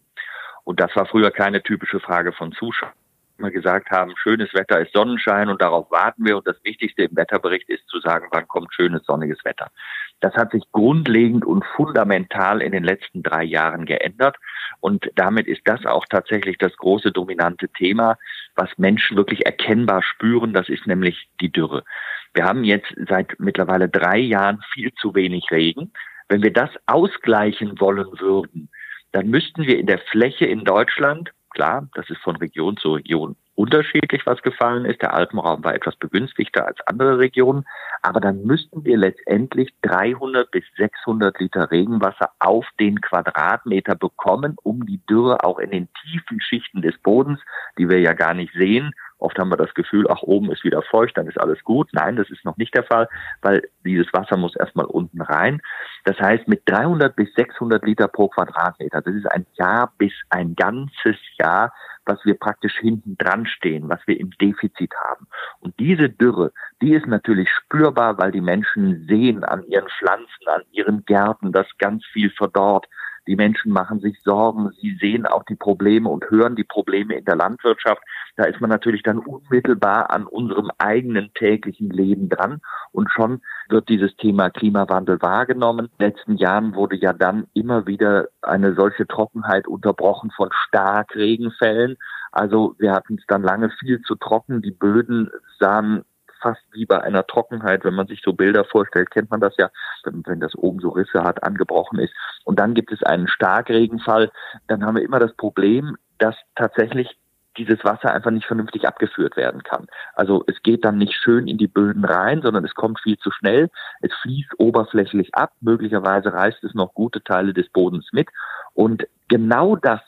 Und 0.64 0.80
das 0.80 0.96
war 0.96 1.06
früher 1.06 1.30
keine 1.30 1.62
typische 1.62 2.00
Frage 2.00 2.32
von 2.32 2.54
Zuschauern. 2.54 2.94
Immer 3.40 3.52
gesagt 3.52 3.90
haben, 3.90 4.14
schönes 4.18 4.54
Wetter 4.54 4.82
ist 4.82 4.92
Sonnenschein 4.92 5.48
und 5.48 5.62
darauf 5.62 5.90
warten 5.92 6.26
wir. 6.26 6.36
Und 6.36 6.46
das 6.46 6.62
Wichtigste 6.66 7.04
im 7.04 7.16
Wetterbericht 7.16 7.70
ist 7.70 7.88
zu 7.88 8.02
sagen, 8.02 8.28
wann 8.32 8.50
kommt 8.50 8.74
schönes 8.74 9.06
sonniges 9.06 9.44
Wetter. 9.46 9.72
Das 10.20 10.34
hat 10.34 10.52
sich 10.52 10.64
grundlegend 10.74 11.46
und 11.46 11.64
fundamental 11.78 12.62
in 12.62 12.74
den 12.74 12.84
letzten 12.84 13.24
drei 13.24 13.44
Jahren 13.44 13.86
geändert. 13.86 14.36
Und 14.82 15.10
damit 15.16 15.48
ist 15.48 15.62
das 15.64 15.86
auch 15.86 16.06
tatsächlich 16.10 16.58
das 16.58 16.76
große 16.76 17.14
dominante 17.14 17.70
Thema, 17.70 18.18
was 18.56 18.78
Menschen 18.78 19.16
wirklich 19.16 19.46
erkennbar 19.46 20.04
spüren. 20.04 20.52
Das 20.52 20.68
ist 20.68 20.86
nämlich 20.86 21.30
die 21.40 21.52
Dürre. 21.52 21.86
Wir 22.34 22.44
haben 22.44 22.66
jetzt 22.66 22.94
seit 23.08 23.40
mittlerweile 23.40 23.88
drei 23.88 24.18
Jahren 24.18 24.62
viel 24.74 24.94
zu 24.96 25.16
wenig 25.16 25.50
Regen. 25.50 25.94
Wenn 26.28 26.44
wir 26.44 26.52
das 26.52 26.72
ausgleichen 26.88 27.80
wollen 27.80 28.20
würden, 28.20 28.70
dann 29.14 29.28
müssten 29.30 29.64
wir 29.64 29.80
in 29.80 29.88
der 29.88 30.00
Fläche 30.00 30.46
in 30.46 30.66
Deutschland, 30.66 31.32
klar, 31.50 31.88
das 31.94 32.10
ist 32.10 32.22
von 32.22 32.36
Region 32.38 32.78
zu 32.78 32.94
Region 32.94 33.36
unterschiedlich, 33.60 34.26
was 34.26 34.42
gefallen 34.42 34.86
ist. 34.86 35.02
Der 35.02 35.14
Alpenraum 35.14 35.66
war 35.66 35.76
etwas 35.76 35.98
begünstigter 35.98 36.66
als 36.66 36.80
andere 36.88 37.20
Regionen. 37.20 37.66
Aber 38.02 38.22
dann 38.22 38.44
müssten 38.44 38.86
wir 38.86 38.96
letztendlich 38.96 39.74
300 39.82 40.50
bis 40.50 40.64
600 40.78 41.38
Liter 41.42 41.70
Regenwasser 41.70 42.32
auf 42.40 42.66
den 42.80 43.02
Quadratmeter 43.02 43.96
bekommen, 43.96 44.56
um 44.64 44.86
die 44.86 45.02
Dürre 45.10 45.44
auch 45.44 45.60
in 45.60 45.72
den 45.72 45.90
tiefen 46.04 46.40
Schichten 46.40 46.82
des 46.82 46.98
Bodens, 47.00 47.42
die 47.78 47.90
wir 47.90 48.00
ja 48.00 48.14
gar 48.14 48.34
nicht 48.34 48.54
sehen, 48.54 48.94
Oft 49.20 49.38
haben 49.38 49.50
wir 49.50 49.58
das 49.58 49.74
Gefühl, 49.74 50.08
ach, 50.10 50.22
oben 50.22 50.52
ist 50.52 50.64
wieder 50.64 50.82
feucht, 50.82 51.18
dann 51.18 51.28
ist 51.28 51.40
alles 51.40 51.64
gut. 51.64 51.90
Nein, 51.92 52.16
das 52.16 52.30
ist 52.30 52.46
noch 52.46 52.58
nicht 52.58 52.74
der 52.74 52.84
Fall, 52.86 53.08
weil 53.42 53.70
dieses 53.86 54.12
Wasser 54.14 54.38
muss 54.38 54.56
erstmal 54.56 54.86
unten 54.86 55.22
rein. 55.22 55.62
Das 56.06 56.18
heißt, 56.20 56.48
mit 56.48 56.64
300 56.66 57.16
bis 57.16 57.34
600 57.36 57.84
Liter 57.86 58.08
pro 58.08 58.30
Quadratmeter, 58.30 59.02
das 59.02 59.14
ist 59.14 59.32
ein 59.32 59.46
Jahr 59.54 59.94
bis 59.98 60.14
ein 60.30 60.56
ganzes 60.56 61.18
Jahr, 61.38 61.74
was 62.06 62.24
wir 62.26 62.38
praktisch 62.40 62.78
hinten 62.80 63.18
dran 63.18 63.46
stehen, 63.46 63.90
was 63.90 64.00
wir 64.08 64.20
im 64.20 64.32
Defizit 64.42 64.94
haben. 65.10 65.28
Und 65.60 65.78
diese 65.80 66.10
Dürre, 66.10 66.52
die 66.82 66.94
ist 66.94 67.06
natürlich 67.06 67.50
spürbar, 67.50 68.18
weil 68.18 68.32
die 68.32 68.42
Menschen 68.42 69.06
sehen 69.08 69.44
an 69.44 69.64
ihren 69.66 69.88
Pflanzen, 70.00 70.48
an 70.48 70.64
ihren 70.72 71.06
Gärten, 71.06 71.52
dass 71.52 71.68
ganz 71.78 72.06
viel 72.08 72.32
verdorrt. 72.32 72.88
Die 73.30 73.36
Menschen 73.36 73.72
machen 73.72 74.00
sich 74.00 74.20
Sorgen, 74.24 74.72
sie 74.82 74.98
sehen 75.00 75.28
auch 75.28 75.44
die 75.44 75.56
Probleme 75.56 76.10
und 76.10 76.28
hören 76.32 76.56
die 76.56 76.64
Probleme 76.64 77.14
in 77.14 77.26
der 77.26 77.36
Landwirtschaft. 77.36 78.02
Da 78.38 78.46
ist 78.46 78.60
man 78.60 78.72
natürlich 78.72 79.04
dann 79.04 79.20
unmittelbar 79.20 80.10
an 80.10 80.26
unserem 80.26 80.72
eigenen 80.80 81.32
täglichen 81.36 81.92
Leben 81.92 82.30
dran 82.30 82.60
und 82.92 83.12
schon 83.12 83.42
wird 83.70 83.88
dieses 83.88 84.16
Thema 84.16 84.50
Klimawandel 84.50 85.22
wahrgenommen. 85.22 85.86
In 85.86 85.98
den 86.00 86.10
letzten 86.10 86.38
Jahren 86.38 86.74
wurde 86.74 86.96
ja 86.96 87.14
dann 87.14 87.46
immer 87.54 87.86
wieder 87.86 88.30
eine 88.42 88.74
solche 88.74 89.06
Trockenheit 89.06 89.68
unterbrochen 89.68 90.32
von 90.32 90.50
Starkregenfällen. 90.68 91.98
Also 92.32 92.74
wir 92.80 92.94
hatten 92.94 93.20
es 93.20 93.26
dann 93.28 93.44
lange 93.44 93.70
viel 93.80 94.02
zu 94.02 94.16
trocken. 94.16 94.64
Die 94.64 94.72
Böden 94.72 95.30
sahen 95.60 96.04
fast 96.42 96.62
wie 96.72 96.86
bei 96.86 97.02
einer 97.02 97.26
Trockenheit, 97.26 97.84
wenn 97.84 97.94
man 97.94 98.08
sich 98.08 98.22
so 98.24 98.34
Bilder 98.34 98.66
vorstellt, 98.66 99.12
kennt 99.12 99.30
man 99.30 99.42
das 99.42 99.56
ja, 99.58 99.70
wenn 100.04 100.40
das 100.40 100.56
oben 100.56 100.80
so 100.80 100.90
Risse 100.90 101.24
hat, 101.24 101.44
angebrochen 101.44 102.00
ist. 102.00 102.14
Und 102.44 102.60
dann 102.60 102.74
gibt 102.74 102.92
es 102.92 103.04
einen 103.04 103.28
Starkregenfall, 103.28 104.32
dann 104.68 104.86
haben 104.86 104.96
wir 104.96 105.04
immer 105.04 105.20
das 105.20 105.36
Problem, 105.36 105.98
dass 106.18 106.36
tatsächlich 106.56 107.18
dieses 107.58 107.84
Wasser 107.84 108.14
einfach 108.14 108.32
nicht 108.32 108.46
vernünftig 108.46 108.88
abgeführt 108.88 109.36
werden 109.36 109.64
kann. 109.64 109.88
Also 110.14 110.44
es 110.48 110.62
geht 110.64 110.86
dann 110.86 110.98
nicht 110.98 111.14
schön 111.14 111.48
in 111.48 111.58
die 111.58 111.68
Böden 111.68 112.06
rein, 112.06 112.42
sondern 112.42 112.64
es 112.64 112.74
kommt 112.74 113.00
viel 113.02 113.18
zu 113.18 113.32
schnell. 113.32 113.70
Es 114.02 114.14
fließt 114.22 114.60
oberflächlich 114.60 115.36
ab. 115.36 115.52
Möglicherweise 115.60 116.32
reißt 116.32 116.64
es 116.64 116.74
noch 116.74 116.94
gute 116.94 117.22
Teile 117.22 117.54
des 117.54 117.68
Bodens 117.70 118.08
mit. 118.14 118.30
Und 118.74 119.08
genau 119.28 119.76
das 119.76 120.02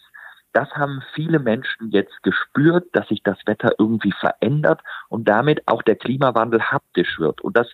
das 0.53 0.70
haben 0.72 1.01
viele 1.13 1.39
Menschen 1.39 1.91
jetzt 1.91 2.24
gespürt, 2.24 2.88
dass 2.93 3.08
sich 3.08 3.24
das 3.24 3.38
Wetter 3.46 3.74
irgendwie 3.77 4.12
verändert 4.12 4.81
und 5.10 5.27
damit 5.27 5.67
auch 5.67 5.81
der 5.81 5.96
Klimawandel 5.96 6.62
haptisch 6.62 7.20
wird. 7.20 7.41
Und 7.41 7.58
das 7.58 7.67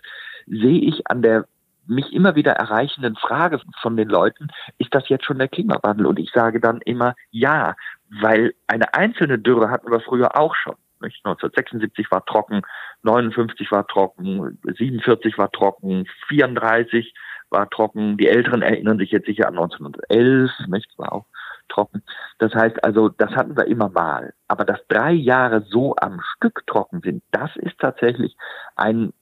sehe 0.46 0.80
ich 0.82 1.10
an 1.10 1.22
der 1.22 1.46
mich 1.90 2.12
immer 2.14 2.36
wieder 2.36 2.52
erreichenden 2.52 3.16
Frage 3.16 3.62
von 3.82 3.96
den 3.96 4.10
Leuten, 4.10 4.50
ist 4.78 4.94
das 4.94 5.08
jetzt 5.10 5.26
schon 5.26 5.40
der 5.40 5.48
Klimawandel? 5.48 6.06
Und 6.06 6.20
ich 6.20 6.32
sage 6.32 6.60
dann 6.60 6.82
immer 6.82 7.16
ja, 7.32 7.76
weil 8.22 8.54
eine 8.68 8.94
einzelne 8.94 9.40
Dürre 9.40 9.70
hatten 9.70 9.90
wir 9.90 10.02
früher 10.02 10.38
auch 10.38 10.54
schon. 10.56 10.76
1976 11.00 12.10
war 12.12 12.26
trocken, 12.26 12.62
59 13.04 13.72
war 13.72 13.86
trocken, 13.88 14.58
47 14.64 15.38
war 15.38 15.52
trocken, 15.52 16.06
34 16.28 17.14
war 17.50 17.70
trocken. 17.70 18.18
Die 18.18 18.28
Älteren 18.28 18.64
erinnern 18.64 18.98
sich 18.98 19.12
jetzt 19.12 19.28
sicher 19.28 19.48
an 19.48 19.58
1911, 19.58 20.52
nicht? 20.68 20.90
war 20.98 21.14
auch 21.14 21.26
trocken. 21.70 22.04
Das 22.40 22.54
heißt 22.54 22.84
also, 22.84 23.10
das 23.10 23.32
hatten 23.32 23.56
wir 23.58 23.66
immer 23.68 23.90
mal. 23.90 24.34
Aber 24.48 24.66
dass 24.66 24.80
drei 24.88 25.12
Jahre 25.12 25.62
so 25.62 25.96
am 25.96 26.22
Stück 26.36 26.66
trocken 26.68 27.02
sind, 27.02 27.24
das 27.32 27.56
ist 27.58 27.78
tatsächlich 27.80 28.36
ein 28.76 29.14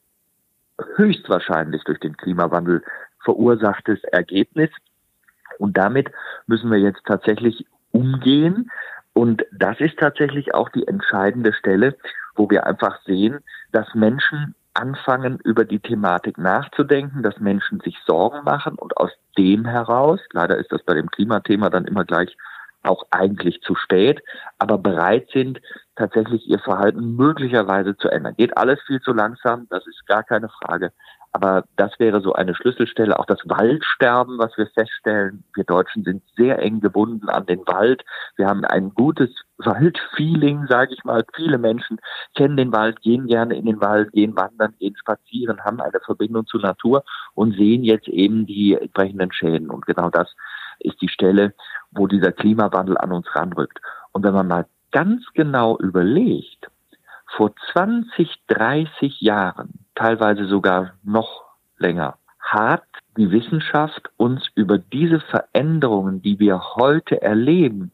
höchstwahrscheinlich 0.95 1.83
durch 1.83 1.99
den 1.99 2.17
Klimawandel 2.17 2.83
verursachtes 3.23 4.03
Ergebnis. 4.05 4.69
Und 5.57 5.77
damit 5.77 6.11
müssen 6.47 6.69
wir 6.71 6.79
jetzt 6.79 7.03
tatsächlich 7.05 7.65
umgehen. 7.91 8.69
Und 9.13 9.45
das 9.51 9.79
ist 9.79 9.97
tatsächlich 9.97 10.53
auch 10.53 10.69
die 10.69 10.87
entscheidende 10.87 11.53
Stelle, 11.53 11.97
wo 12.35 12.49
wir 12.49 12.65
einfach 12.65 13.01
sehen, 13.03 13.39
dass 13.71 13.93
Menschen 13.95 14.55
anfangen, 14.75 15.39
über 15.43 15.65
die 15.65 15.79
Thematik 15.79 16.37
nachzudenken, 16.37 17.23
dass 17.23 17.39
Menschen 17.39 17.79
sich 17.79 17.97
Sorgen 18.05 18.43
machen 18.43 18.75
und 18.75 18.97
aus 18.97 19.11
dem 19.37 19.65
heraus, 19.65 20.19
leider 20.31 20.57
ist 20.57 20.71
das 20.71 20.83
bei 20.83 20.93
dem 20.93 21.09
Klimathema 21.09 21.69
dann 21.69 21.85
immer 21.85 22.05
gleich 22.05 22.37
auch 22.85 23.03
eigentlich 23.11 23.61
zu 23.61 23.75
spät, 23.75 24.21
aber 24.59 24.77
bereit 24.77 25.29
sind, 25.33 25.59
tatsächlich 25.95 26.47
ihr 26.47 26.59
Verhalten 26.59 27.15
möglicherweise 27.15 27.97
zu 27.97 28.09
ändern. 28.09 28.35
Geht 28.37 28.57
alles 28.57 28.79
viel 28.85 28.99
zu 29.01 29.13
langsam, 29.13 29.67
das 29.69 29.85
ist 29.87 30.05
gar 30.07 30.23
keine 30.23 30.49
Frage. 30.49 30.91
Aber 31.35 31.65
das 31.75 31.91
wäre 31.99 32.21
so 32.21 32.31
eine 32.31 32.55
Schlüsselstelle. 32.55 33.19
Auch 33.19 33.25
das 33.25 33.39
Waldsterben, 33.43 34.37
was 34.39 34.57
wir 34.57 34.67
feststellen. 34.67 35.43
Wir 35.53 35.65
Deutschen 35.65 36.05
sind 36.05 36.23
sehr 36.37 36.59
eng 36.59 36.79
gebunden 36.79 37.27
an 37.27 37.45
den 37.45 37.59
Wald. 37.67 38.05
Wir 38.37 38.47
haben 38.47 38.63
ein 38.63 38.91
gutes 38.91 39.31
Waldfeeling, 39.57 40.67
sage 40.69 40.93
ich 40.93 41.03
mal. 41.03 41.25
Viele 41.35 41.57
Menschen 41.57 41.99
kennen 42.35 42.55
den 42.55 42.71
Wald, 42.71 43.01
gehen 43.01 43.27
gerne 43.27 43.57
in 43.57 43.65
den 43.65 43.81
Wald, 43.81 44.13
gehen 44.13 44.37
wandern, 44.37 44.75
gehen 44.79 44.95
spazieren, 44.95 45.61
haben 45.65 45.81
eine 45.81 45.99
Verbindung 46.05 46.47
zur 46.47 46.61
Natur 46.61 47.03
und 47.33 47.53
sehen 47.57 47.83
jetzt 47.83 48.07
eben 48.07 48.45
die 48.45 48.75
entsprechenden 48.75 49.33
Schäden. 49.33 49.69
Und 49.69 49.85
genau 49.85 50.09
das 50.09 50.33
ist 50.79 51.01
die 51.01 51.09
Stelle, 51.09 51.53
wo 51.95 52.07
dieser 52.07 52.31
Klimawandel 52.31 52.97
an 52.97 53.11
uns 53.11 53.27
ranrückt. 53.35 53.79
Und 54.11 54.23
wenn 54.23 54.33
man 54.33 54.47
mal 54.47 54.65
ganz 54.91 55.23
genau 55.33 55.77
überlegt, 55.77 56.69
vor 57.35 57.53
20, 57.73 58.29
30 58.47 59.21
Jahren, 59.21 59.85
teilweise 59.95 60.45
sogar 60.45 60.93
noch 61.03 61.43
länger, 61.77 62.17
hat 62.39 62.83
die 63.17 63.31
Wissenschaft 63.31 64.09
uns 64.17 64.47
über 64.55 64.77
diese 64.77 65.19
Veränderungen, 65.19 66.21
die 66.21 66.39
wir 66.39 66.61
heute 66.75 67.21
erleben, 67.21 67.91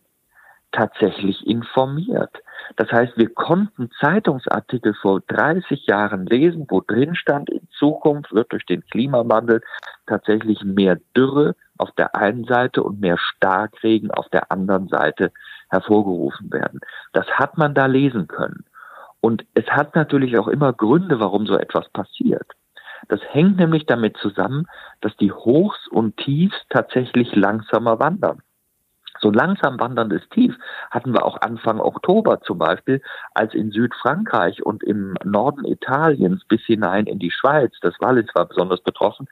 tatsächlich 0.72 1.46
informiert. 1.48 2.32
Das 2.76 2.92
heißt, 2.92 3.18
wir 3.18 3.30
konnten 3.34 3.90
Zeitungsartikel 4.00 4.94
vor 5.02 5.22
30 5.28 5.88
Jahren 5.88 6.26
lesen, 6.26 6.66
wo 6.70 6.82
drin 6.82 7.16
stand, 7.16 7.50
in 7.50 7.68
Zukunft 7.78 8.34
wird 8.34 8.52
durch 8.52 8.66
den 8.66 8.86
Klimawandel 8.86 9.62
tatsächlich 10.08 10.64
mehr 10.64 10.98
Dürre 11.16 11.56
auf 11.78 11.92
der 11.92 12.16
einen 12.16 12.46
Seite 12.46 12.84
und 12.84 13.00
mehr 13.00 13.18
Starkregen 13.18 14.12
auf 14.12 14.30
der 14.30 14.52
anderen 14.52 14.88
Seite 14.88 15.32
hervorgerufen 15.70 16.52
werden. 16.52 16.80
Das 17.14 17.28
hat 17.32 17.58
man 17.58 17.74
da 17.74 17.86
lesen 17.86 18.28
können. 18.28 18.66
Und 19.22 19.46
es 19.54 19.66
hat 19.68 19.96
natürlich 19.96 20.38
auch 20.38 20.48
immer 20.48 20.74
Gründe, 20.74 21.20
warum 21.20 21.46
so 21.46 21.56
etwas 21.56 21.90
passiert. 21.90 22.52
Das 23.08 23.20
hängt 23.32 23.58
nämlich 23.58 23.86
damit 23.86 24.18
zusammen, 24.18 24.68
dass 25.02 25.16
die 25.18 25.32
Hochs 25.32 25.88
und 25.88 26.18
Tiefs 26.18 26.56
tatsächlich 26.70 27.36
langsamer 27.36 28.00
wandern. 28.00 28.42
So 29.22 29.30
langsam 29.30 29.80
wanderndes 29.80 30.28
Tief 30.30 30.56
hatten 30.90 31.14
wir 31.14 31.26
auch 31.26 31.40
Anfang 31.42 31.80
Oktober 31.80 32.42
zum 32.42 32.58
Beispiel, 32.58 33.02
als 33.34 33.54
in 33.54 33.72
Südfrankreich 33.72 34.64
und 34.64 34.84
im 34.84 35.16
Norden 35.24 35.64
Italiens 35.66 36.44
bis 36.48 36.62
hinein 36.62 37.06
in 37.06 37.20
die 37.20 37.32
Schweiz, 37.32 37.74
das 37.82 37.94
Wallis 38.00 38.28
war 38.34 38.46
besonders 38.46 38.82
betroffen, 38.82 39.28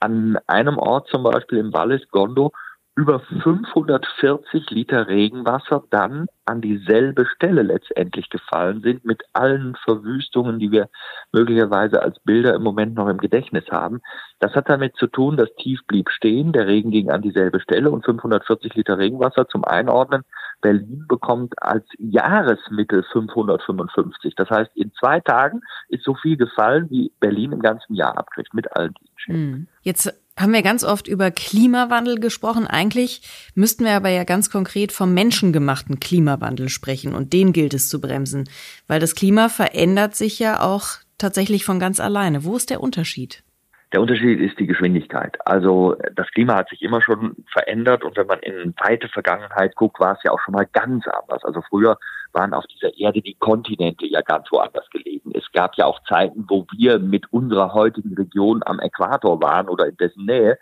an 0.00 0.38
einem 0.46 0.78
Ort 0.78 1.08
zum 1.08 1.22
Beispiel 1.22 1.58
im 1.58 1.72
Wallis 1.72 2.02
Gondo 2.10 2.52
über 2.96 3.20
540 3.20 4.70
Liter 4.70 5.06
Regenwasser 5.06 5.84
dann 5.90 6.28
an 6.46 6.62
dieselbe 6.62 7.26
Stelle 7.26 7.62
letztendlich 7.62 8.30
gefallen 8.30 8.80
sind, 8.80 9.04
mit 9.04 9.22
allen 9.34 9.76
Verwüstungen, 9.84 10.58
die 10.58 10.70
wir 10.70 10.88
möglicherweise 11.30 12.02
als 12.02 12.18
Bilder 12.20 12.54
im 12.54 12.62
Moment 12.62 12.94
noch 12.94 13.08
im 13.08 13.18
Gedächtnis 13.18 13.64
haben. 13.70 14.00
Das 14.38 14.54
hat 14.54 14.70
damit 14.70 14.96
zu 14.96 15.08
tun, 15.08 15.36
das 15.36 15.54
Tief 15.56 15.80
blieb 15.86 16.08
stehen, 16.08 16.52
der 16.52 16.66
Regen 16.66 16.90
ging 16.90 17.10
an 17.10 17.20
dieselbe 17.20 17.60
Stelle 17.60 17.90
und 17.90 18.02
540 18.04 18.74
Liter 18.74 18.96
Regenwasser 18.96 19.46
zum 19.46 19.64
Einordnen. 19.64 20.22
Berlin 20.62 21.04
bekommt 21.06 21.52
als 21.62 21.84
Jahresmittel 21.98 23.04
555. 23.12 24.34
Das 24.36 24.48
heißt, 24.48 24.70
in 24.74 24.90
zwei 24.98 25.20
Tagen 25.20 25.60
ist 25.88 26.04
so 26.04 26.14
viel 26.14 26.38
gefallen, 26.38 26.88
wie 26.88 27.12
Berlin 27.20 27.52
im 27.52 27.60
ganzen 27.60 27.94
Jahr 27.94 28.16
abkriegt, 28.16 28.54
mit 28.54 28.74
allen 28.74 28.94
Schäden. 29.16 29.52
Hm. 29.52 29.68
Jetzt 29.82 30.25
haben 30.36 30.52
wir 30.52 30.62
ganz 30.62 30.84
oft 30.84 31.08
über 31.08 31.30
Klimawandel 31.30 32.16
gesprochen. 32.16 32.66
Eigentlich 32.66 33.22
müssten 33.54 33.84
wir 33.84 33.92
aber 33.92 34.10
ja 34.10 34.24
ganz 34.24 34.50
konkret 34.50 34.92
vom 34.92 35.14
menschengemachten 35.14 35.98
Klimawandel 35.98 36.68
sprechen 36.68 37.14
und 37.14 37.32
den 37.32 37.52
gilt 37.52 37.72
es 37.72 37.88
zu 37.88 38.00
bremsen, 38.00 38.48
weil 38.86 39.00
das 39.00 39.14
Klima 39.14 39.48
verändert 39.48 40.14
sich 40.14 40.38
ja 40.38 40.60
auch 40.60 40.88
tatsächlich 41.18 41.64
von 41.64 41.78
ganz 41.78 42.00
alleine. 42.00 42.44
Wo 42.44 42.56
ist 42.56 42.70
der 42.70 42.82
Unterschied? 42.82 43.42
Der 43.96 44.02
Unterschied 44.02 44.40
ist 44.40 44.58
die 44.58 44.66
Geschwindigkeit. 44.66 45.38
Also 45.46 45.96
das 46.14 46.30
Klima 46.32 46.56
hat 46.56 46.68
sich 46.68 46.82
immer 46.82 47.00
schon 47.00 47.34
verändert 47.50 48.04
und 48.04 48.14
wenn 48.18 48.26
man 48.26 48.40
in 48.40 48.74
weite 48.78 49.08
Vergangenheit 49.08 49.74
guckt, 49.74 49.98
war 49.98 50.12
es 50.12 50.22
ja 50.22 50.32
auch 50.32 50.40
schon 50.40 50.52
mal 50.52 50.66
ganz 50.70 51.06
anders. 51.08 51.42
Also 51.44 51.62
früher 51.62 51.96
waren 52.34 52.52
auf 52.52 52.66
dieser 52.66 52.94
Erde 52.98 53.22
die 53.22 53.36
Kontinente 53.38 54.04
ja 54.04 54.20
ganz 54.20 54.52
woanders 54.52 54.84
gelegen. 54.90 55.32
Es 55.32 55.50
gab 55.50 55.78
ja 55.78 55.86
auch 55.86 55.98
Zeiten, 56.02 56.44
wo 56.46 56.66
wir 56.76 56.98
mit 56.98 57.32
unserer 57.32 57.72
heutigen 57.72 58.14
Region 58.14 58.62
am 58.66 58.80
Äquator 58.80 59.40
waren 59.40 59.66
oder 59.66 59.86
in 59.86 59.96
dessen 59.96 60.26
Nähe. 60.26 60.58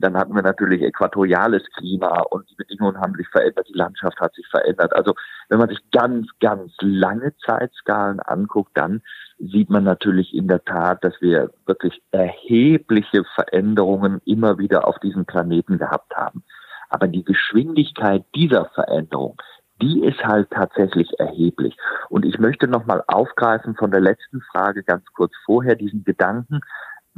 Dann 0.00 0.16
hatten 0.16 0.34
wir 0.34 0.42
natürlich 0.42 0.82
äquatoriales 0.82 1.62
Klima 1.76 2.20
und 2.30 2.48
die 2.50 2.54
Bedingungen 2.54 3.00
haben 3.00 3.14
sich 3.14 3.28
verändert, 3.28 3.68
die 3.68 3.76
Landschaft 3.76 4.20
hat 4.20 4.34
sich 4.34 4.46
verändert. 4.48 4.94
Also 4.94 5.14
wenn 5.48 5.58
man 5.58 5.68
sich 5.68 5.78
ganz, 5.90 6.28
ganz 6.40 6.72
lange 6.80 7.34
Zeitskalen 7.44 8.20
anguckt, 8.20 8.70
dann 8.74 9.02
sieht 9.38 9.70
man 9.70 9.84
natürlich 9.84 10.34
in 10.34 10.48
der 10.48 10.64
Tat, 10.64 11.04
dass 11.04 11.14
wir 11.20 11.50
wirklich 11.66 12.02
erhebliche 12.10 13.24
Veränderungen 13.34 14.20
immer 14.24 14.58
wieder 14.58 14.86
auf 14.86 14.98
diesem 14.98 15.24
Planeten 15.24 15.78
gehabt 15.78 16.14
haben. 16.16 16.44
Aber 16.88 17.06
die 17.06 17.24
Geschwindigkeit 17.24 18.24
dieser 18.34 18.66
Veränderung, 18.74 19.40
die 19.80 20.04
ist 20.04 20.24
halt 20.24 20.50
tatsächlich 20.50 21.08
erheblich. 21.18 21.76
Und 22.08 22.24
ich 22.24 22.38
möchte 22.38 22.66
nochmal 22.66 23.04
aufgreifen 23.06 23.76
von 23.76 23.90
der 23.90 24.00
letzten 24.00 24.40
Frage 24.52 24.82
ganz 24.82 25.04
kurz 25.14 25.32
vorher, 25.44 25.76
diesen 25.76 26.04
Gedanken. 26.04 26.60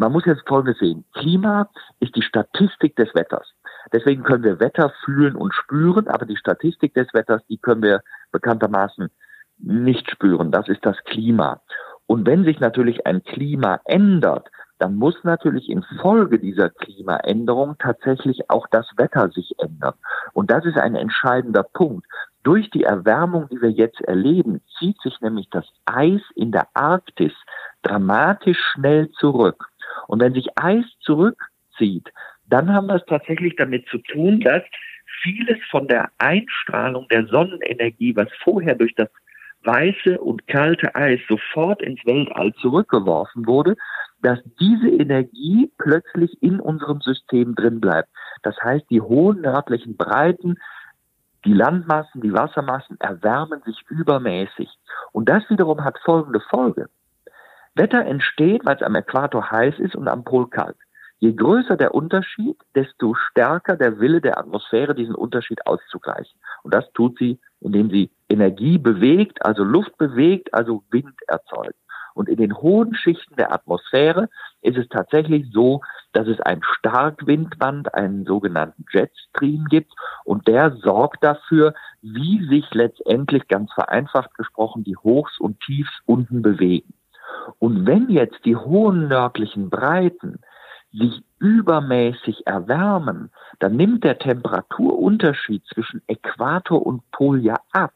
Man 0.00 0.12
muss 0.12 0.24
jetzt 0.24 0.48
Folgendes 0.48 0.78
sehen. 0.78 1.04
Klima 1.12 1.68
ist 1.98 2.16
die 2.16 2.22
Statistik 2.22 2.96
des 2.96 3.14
Wetters. 3.14 3.52
Deswegen 3.92 4.22
können 4.22 4.44
wir 4.44 4.58
Wetter 4.58 4.94
fühlen 5.04 5.36
und 5.36 5.52
spüren, 5.52 6.08
aber 6.08 6.24
die 6.24 6.38
Statistik 6.38 6.94
des 6.94 7.12
Wetters, 7.12 7.42
die 7.50 7.58
können 7.58 7.82
wir 7.82 8.00
bekanntermaßen 8.32 9.10
nicht 9.58 10.10
spüren. 10.10 10.52
Das 10.52 10.68
ist 10.68 10.86
das 10.86 10.96
Klima. 11.04 11.60
Und 12.06 12.26
wenn 12.26 12.44
sich 12.44 12.60
natürlich 12.60 13.06
ein 13.06 13.22
Klima 13.24 13.78
ändert, 13.84 14.48
dann 14.78 14.94
muss 14.94 15.22
natürlich 15.22 15.68
infolge 15.68 16.38
dieser 16.38 16.70
Klimaänderung 16.70 17.76
tatsächlich 17.78 18.48
auch 18.48 18.66
das 18.70 18.86
Wetter 18.96 19.28
sich 19.28 19.54
ändern. 19.58 19.92
Und 20.32 20.50
das 20.50 20.64
ist 20.64 20.78
ein 20.78 20.94
entscheidender 20.94 21.62
Punkt. 21.62 22.06
Durch 22.42 22.70
die 22.70 22.84
Erwärmung, 22.84 23.50
die 23.50 23.60
wir 23.60 23.70
jetzt 23.70 24.00
erleben, 24.00 24.62
zieht 24.78 24.98
sich 25.02 25.20
nämlich 25.20 25.50
das 25.50 25.66
Eis 25.84 26.22
in 26.36 26.52
der 26.52 26.68
Arktis 26.72 27.34
dramatisch 27.82 28.58
schnell 28.72 29.10
zurück. 29.10 29.69
Und 30.06 30.20
wenn 30.20 30.34
sich 30.34 30.46
Eis 30.56 30.84
zurückzieht, 31.00 32.08
dann 32.48 32.72
haben 32.72 32.86
wir 32.88 32.96
es 32.96 33.06
tatsächlich 33.06 33.56
damit 33.56 33.86
zu 33.88 33.98
tun, 33.98 34.40
dass 34.40 34.62
vieles 35.22 35.58
von 35.70 35.88
der 35.88 36.10
Einstrahlung 36.18 37.06
der 37.08 37.26
Sonnenenergie, 37.26 38.16
was 38.16 38.28
vorher 38.42 38.74
durch 38.74 38.94
das 38.94 39.08
weiße 39.64 40.18
und 40.18 40.46
kalte 40.46 40.94
Eis 40.94 41.20
sofort 41.28 41.82
ins 41.82 42.04
Weltall 42.06 42.54
zurückgeworfen 42.54 43.46
wurde, 43.46 43.76
dass 44.22 44.38
diese 44.58 44.88
Energie 44.88 45.70
plötzlich 45.78 46.42
in 46.42 46.60
unserem 46.60 47.00
System 47.00 47.54
drin 47.54 47.80
bleibt. 47.80 48.08
Das 48.42 48.56
heißt, 48.62 48.86
die 48.90 49.00
hohen 49.00 49.42
nördlichen 49.42 49.96
Breiten, 49.96 50.56
die 51.44 51.54
Landmassen, 51.54 52.20
die 52.20 52.32
Wassermassen 52.32 52.98
erwärmen 53.00 53.62
sich 53.64 53.82
übermäßig. 53.88 54.68
Und 55.12 55.28
das 55.28 55.48
wiederum 55.48 55.84
hat 55.84 55.98
folgende 56.04 56.40
Folge. 56.40 56.88
Wetter 57.74 58.04
entsteht, 58.04 58.64
weil 58.64 58.76
es 58.76 58.82
am 58.82 58.94
Äquator 58.94 59.50
heiß 59.50 59.78
ist 59.78 59.94
und 59.94 60.08
am 60.08 60.24
Pol 60.24 60.48
kalt. 60.48 60.76
Je 61.18 61.34
größer 61.34 61.76
der 61.76 61.94
Unterschied, 61.94 62.56
desto 62.74 63.14
stärker 63.14 63.76
der 63.76 64.00
Wille 64.00 64.22
der 64.22 64.38
Atmosphäre, 64.38 64.94
diesen 64.94 65.14
Unterschied 65.14 65.66
auszugleichen. 65.66 66.40
Und 66.62 66.72
das 66.72 66.90
tut 66.92 67.18
sie, 67.18 67.38
indem 67.60 67.90
sie 67.90 68.10
Energie 68.28 68.78
bewegt, 68.78 69.44
also 69.44 69.62
Luft 69.62 69.98
bewegt, 69.98 70.54
also 70.54 70.82
Wind 70.90 71.14
erzeugt. 71.28 71.76
Und 72.14 72.28
in 72.28 72.38
den 72.38 72.56
hohen 72.56 72.94
Schichten 72.94 73.36
der 73.36 73.52
Atmosphäre 73.52 74.28
ist 74.62 74.78
es 74.78 74.88
tatsächlich 74.88 75.46
so, 75.52 75.82
dass 76.12 76.26
es 76.26 76.40
ein 76.40 76.62
Starkwindband, 76.62 77.94
einen 77.94 78.24
sogenannten 78.24 78.84
Jetstream 78.90 79.66
gibt 79.66 79.92
und 80.24 80.48
der 80.48 80.76
sorgt 80.78 81.22
dafür, 81.22 81.74
wie 82.02 82.46
sich 82.48 82.72
letztendlich 82.72 83.46
ganz 83.46 83.72
vereinfacht 83.72 84.34
gesprochen 84.34 84.84
die 84.84 84.96
Hochs 84.96 85.38
und 85.38 85.60
Tiefs 85.60 85.92
unten 86.06 86.42
bewegen. 86.42 86.94
Und 87.58 87.86
wenn 87.86 88.08
jetzt 88.08 88.44
die 88.44 88.56
hohen 88.56 89.08
nördlichen 89.08 89.70
Breiten 89.70 90.40
sich 90.92 91.22
übermäßig 91.38 92.46
erwärmen, 92.46 93.30
dann 93.58 93.76
nimmt 93.76 94.04
der 94.04 94.18
Temperaturunterschied 94.18 95.64
zwischen 95.72 96.02
Äquator 96.06 96.84
und 96.84 97.08
Pol 97.12 97.40
ja 97.40 97.60
ab. 97.72 97.92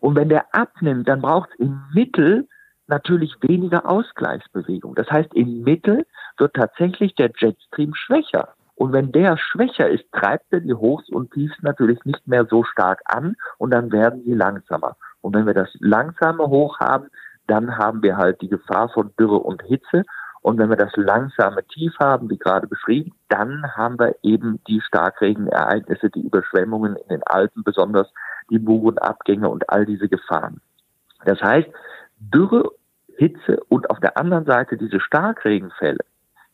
Und 0.00 0.14
wenn 0.16 0.28
der 0.28 0.54
abnimmt, 0.54 1.08
dann 1.08 1.22
braucht 1.22 1.50
es 1.50 1.60
im 1.60 1.80
Mittel 1.94 2.48
natürlich 2.86 3.34
weniger 3.40 3.88
Ausgleichsbewegung. 3.88 4.94
Das 4.94 5.10
heißt, 5.10 5.34
im 5.34 5.62
Mittel 5.62 6.06
wird 6.36 6.54
tatsächlich 6.54 7.14
der 7.14 7.30
Jetstream 7.36 7.94
schwächer. 7.94 8.54
Und 8.74 8.92
wenn 8.92 9.10
der 9.10 9.38
schwächer 9.38 9.88
ist, 9.88 10.04
treibt 10.12 10.52
er 10.52 10.60
die 10.60 10.74
Hochs 10.74 11.08
und 11.08 11.32
Tiefs 11.32 11.56
natürlich 11.62 12.04
nicht 12.04 12.26
mehr 12.28 12.44
so 12.44 12.62
stark 12.62 13.00
an 13.06 13.34
und 13.56 13.70
dann 13.70 13.90
werden 13.90 14.22
sie 14.24 14.34
langsamer. 14.34 14.96
Und 15.22 15.34
wenn 15.34 15.46
wir 15.46 15.54
das 15.54 15.70
langsame 15.80 16.46
Hoch 16.46 16.78
haben, 16.78 17.08
dann 17.46 17.78
haben 17.78 18.02
wir 18.02 18.16
halt 18.16 18.40
die 18.40 18.48
Gefahr 18.48 18.88
von 18.88 19.12
Dürre 19.18 19.38
und 19.38 19.62
Hitze. 19.62 20.02
Und 20.42 20.58
wenn 20.58 20.70
wir 20.70 20.76
das 20.76 20.94
langsame 20.94 21.64
Tief 21.64 21.92
haben, 21.98 22.30
wie 22.30 22.38
gerade 22.38 22.68
beschrieben, 22.68 23.12
dann 23.28 23.64
haben 23.76 23.98
wir 23.98 24.14
eben 24.22 24.60
die 24.68 24.80
Starkregenereignisse, 24.80 26.10
die 26.10 26.20
Überschwemmungen 26.20 26.96
in 26.96 27.08
den 27.08 27.22
Alpen, 27.24 27.64
besonders 27.64 28.08
die 28.50 28.60
Murenabgänge 28.60 29.48
und 29.48 29.68
all 29.70 29.86
diese 29.86 30.08
Gefahren. 30.08 30.60
Das 31.24 31.40
heißt, 31.40 31.68
Dürre, 32.18 32.70
Hitze 33.16 33.58
und 33.68 33.90
auf 33.90 33.98
der 33.98 34.16
anderen 34.16 34.44
Seite 34.44 34.76
diese 34.76 35.00
Starkregenfälle 35.00 36.04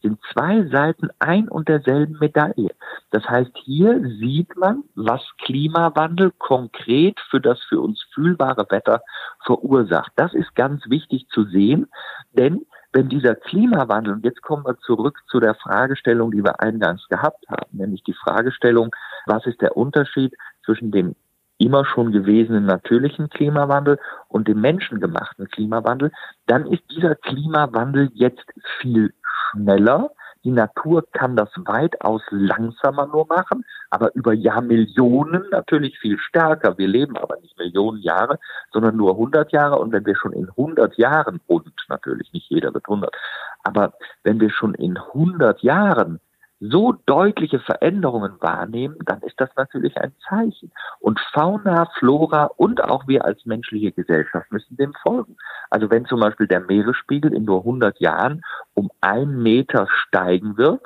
sind 0.02 0.18
zwei 0.32 0.66
Seiten 0.68 1.10
ein 1.18 1.48
und 1.48 1.68
derselben 1.68 2.18
Medaille. 2.18 2.70
Das 3.10 3.24
heißt, 3.28 3.52
hier 3.64 4.00
sieht 4.18 4.56
man, 4.56 4.84
was 4.94 5.22
Klimawandel 5.38 6.32
konkret 6.38 7.18
für 7.30 7.40
das 7.40 7.60
für 7.68 7.80
uns 7.80 8.02
fühlbare 8.12 8.66
Wetter 8.70 9.02
verursacht. 9.44 10.12
Das 10.16 10.34
ist 10.34 10.54
ganz 10.54 10.82
wichtig 10.88 11.28
zu 11.28 11.44
sehen, 11.44 11.88
denn 12.32 12.66
wenn 12.92 13.08
dieser 13.08 13.34
Klimawandel, 13.34 14.14
und 14.14 14.24
jetzt 14.24 14.42
kommen 14.42 14.66
wir 14.66 14.78
zurück 14.80 15.18
zu 15.30 15.40
der 15.40 15.54
Fragestellung, 15.54 16.30
die 16.30 16.44
wir 16.44 16.60
eingangs 16.60 17.06
gehabt 17.08 17.44
haben, 17.48 17.70
nämlich 17.72 18.02
die 18.04 18.12
Fragestellung, 18.12 18.94
was 19.24 19.46
ist 19.46 19.62
der 19.62 19.76
Unterschied 19.76 20.34
zwischen 20.64 20.90
dem 20.90 21.14
immer 21.58 21.84
schon 21.84 22.12
gewesenen 22.12 22.66
natürlichen 22.66 23.30
Klimawandel 23.30 23.98
und 24.28 24.48
dem 24.48 24.60
menschengemachten 24.60 25.48
Klimawandel, 25.48 26.10
dann 26.46 26.66
ist 26.66 26.82
dieser 26.90 27.14
Klimawandel 27.14 28.10
jetzt 28.14 28.44
viel 28.80 29.14
schneller. 29.52 30.10
Die 30.44 30.50
Natur 30.50 31.04
kann 31.12 31.36
das 31.36 31.50
weitaus 31.56 32.22
langsamer 32.30 33.06
nur 33.06 33.26
machen, 33.26 33.64
aber 33.90 34.12
über 34.14 34.32
Jahrmillionen 34.32 35.44
natürlich 35.50 35.98
viel 36.00 36.18
stärker. 36.18 36.76
Wir 36.78 36.88
leben 36.88 37.16
aber 37.16 37.36
nicht 37.40 37.56
Millionen 37.58 37.98
Jahre, 37.98 38.40
sondern 38.72 38.96
nur 38.96 39.12
100 39.12 39.52
Jahre. 39.52 39.78
Und 39.78 39.92
wenn 39.92 40.04
wir 40.04 40.16
schon 40.16 40.32
in 40.32 40.48
100 40.48 40.96
Jahren, 40.98 41.40
und 41.46 41.70
natürlich 41.88 42.32
nicht 42.32 42.50
jeder 42.50 42.74
wird 42.74 42.86
100, 42.86 43.14
aber 43.62 43.92
wenn 44.24 44.40
wir 44.40 44.50
schon 44.50 44.74
in 44.74 44.98
100 44.98 45.62
Jahren 45.62 46.18
so 46.64 46.92
deutliche 47.06 47.58
Veränderungen 47.58 48.34
wahrnehmen, 48.40 48.96
dann 49.04 49.20
ist 49.22 49.40
das 49.40 49.50
natürlich 49.56 49.96
ein 49.96 50.12
Zeichen. 50.28 50.70
Und 51.00 51.18
Fauna, 51.32 51.86
Flora 51.98 52.44
und 52.56 52.84
auch 52.84 53.08
wir 53.08 53.24
als 53.24 53.44
menschliche 53.44 53.90
Gesellschaft 53.90 54.52
müssen 54.52 54.76
dem 54.76 54.94
folgen. 55.02 55.36
Also 55.70 55.90
wenn 55.90 56.06
zum 56.06 56.20
Beispiel 56.20 56.46
der 56.46 56.60
Meeresspiegel 56.60 57.34
in 57.34 57.44
nur 57.44 57.60
100 57.60 57.98
Jahren 57.98 58.44
um 58.74 58.90
ein 59.00 59.42
Meter 59.42 59.88
steigen 59.90 60.56
wird, 60.56 60.82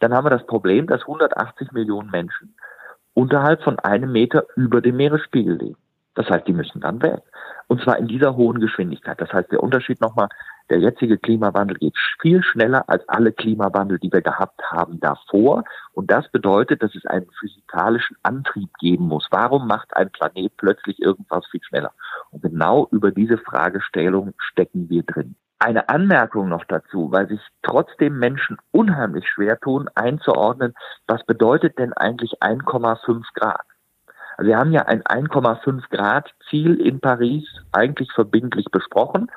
dann 0.00 0.12
haben 0.12 0.26
wir 0.26 0.30
das 0.30 0.46
Problem, 0.46 0.88
dass 0.88 1.02
180 1.02 1.70
Millionen 1.70 2.10
Menschen 2.10 2.56
unterhalb 3.14 3.62
von 3.62 3.78
einem 3.78 4.10
Meter 4.10 4.44
über 4.56 4.80
dem 4.80 4.96
Meeresspiegel 4.96 5.56
leben. 5.56 5.78
Das 6.16 6.28
heißt, 6.28 6.46
die 6.48 6.52
müssen 6.52 6.80
dann 6.80 7.00
weg. 7.02 7.22
Und 7.68 7.80
zwar 7.82 7.98
in 7.98 8.08
dieser 8.08 8.36
hohen 8.36 8.60
Geschwindigkeit. 8.60 9.20
Das 9.20 9.32
heißt, 9.32 9.52
der 9.52 9.62
Unterschied 9.62 10.00
nochmal, 10.00 10.28
der 10.70 10.78
jetzige 10.78 11.18
Klimawandel 11.18 11.76
geht 11.76 11.96
viel 12.20 12.42
schneller 12.42 12.88
als 12.88 13.06
alle 13.08 13.32
Klimawandel, 13.32 13.98
die 13.98 14.12
wir 14.12 14.22
gehabt 14.22 14.62
haben 14.70 14.98
davor. 14.98 15.64
Und 15.92 16.10
das 16.10 16.28
bedeutet, 16.30 16.82
dass 16.82 16.94
es 16.94 17.04
einen 17.04 17.28
physikalischen 17.38 18.16
Antrieb 18.22 18.70
geben 18.78 19.06
muss. 19.06 19.26
Warum 19.30 19.66
macht 19.66 19.94
ein 19.96 20.10
Planet 20.10 20.56
plötzlich 20.56 21.00
irgendwas 21.02 21.46
viel 21.50 21.62
schneller? 21.62 21.92
Und 22.30 22.42
genau 22.42 22.88
über 22.90 23.10
diese 23.10 23.36
Fragestellung 23.36 24.32
stecken 24.38 24.88
wir 24.88 25.02
drin. 25.02 25.36
Eine 25.58 25.88
Anmerkung 25.88 26.48
noch 26.48 26.64
dazu, 26.64 27.12
weil 27.12 27.28
sich 27.28 27.40
trotzdem 27.62 28.18
Menschen 28.18 28.58
unheimlich 28.70 29.28
schwer 29.28 29.60
tun, 29.60 29.88
einzuordnen, 29.94 30.74
was 31.06 31.24
bedeutet 31.24 31.78
denn 31.78 31.92
eigentlich 31.92 32.32
1,5 32.40 33.22
Grad? 33.34 33.64
Also 34.36 34.48
wir 34.48 34.58
haben 34.58 34.72
ja 34.72 34.82
ein 34.82 35.02
1,5 35.02 35.88
Grad 35.90 36.34
Ziel 36.50 36.80
in 36.80 37.00
Paris 37.00 37.44
eigentlich 37.72 38.10
verbindlich 38.12 38.66
besprochen. 38.70 39.30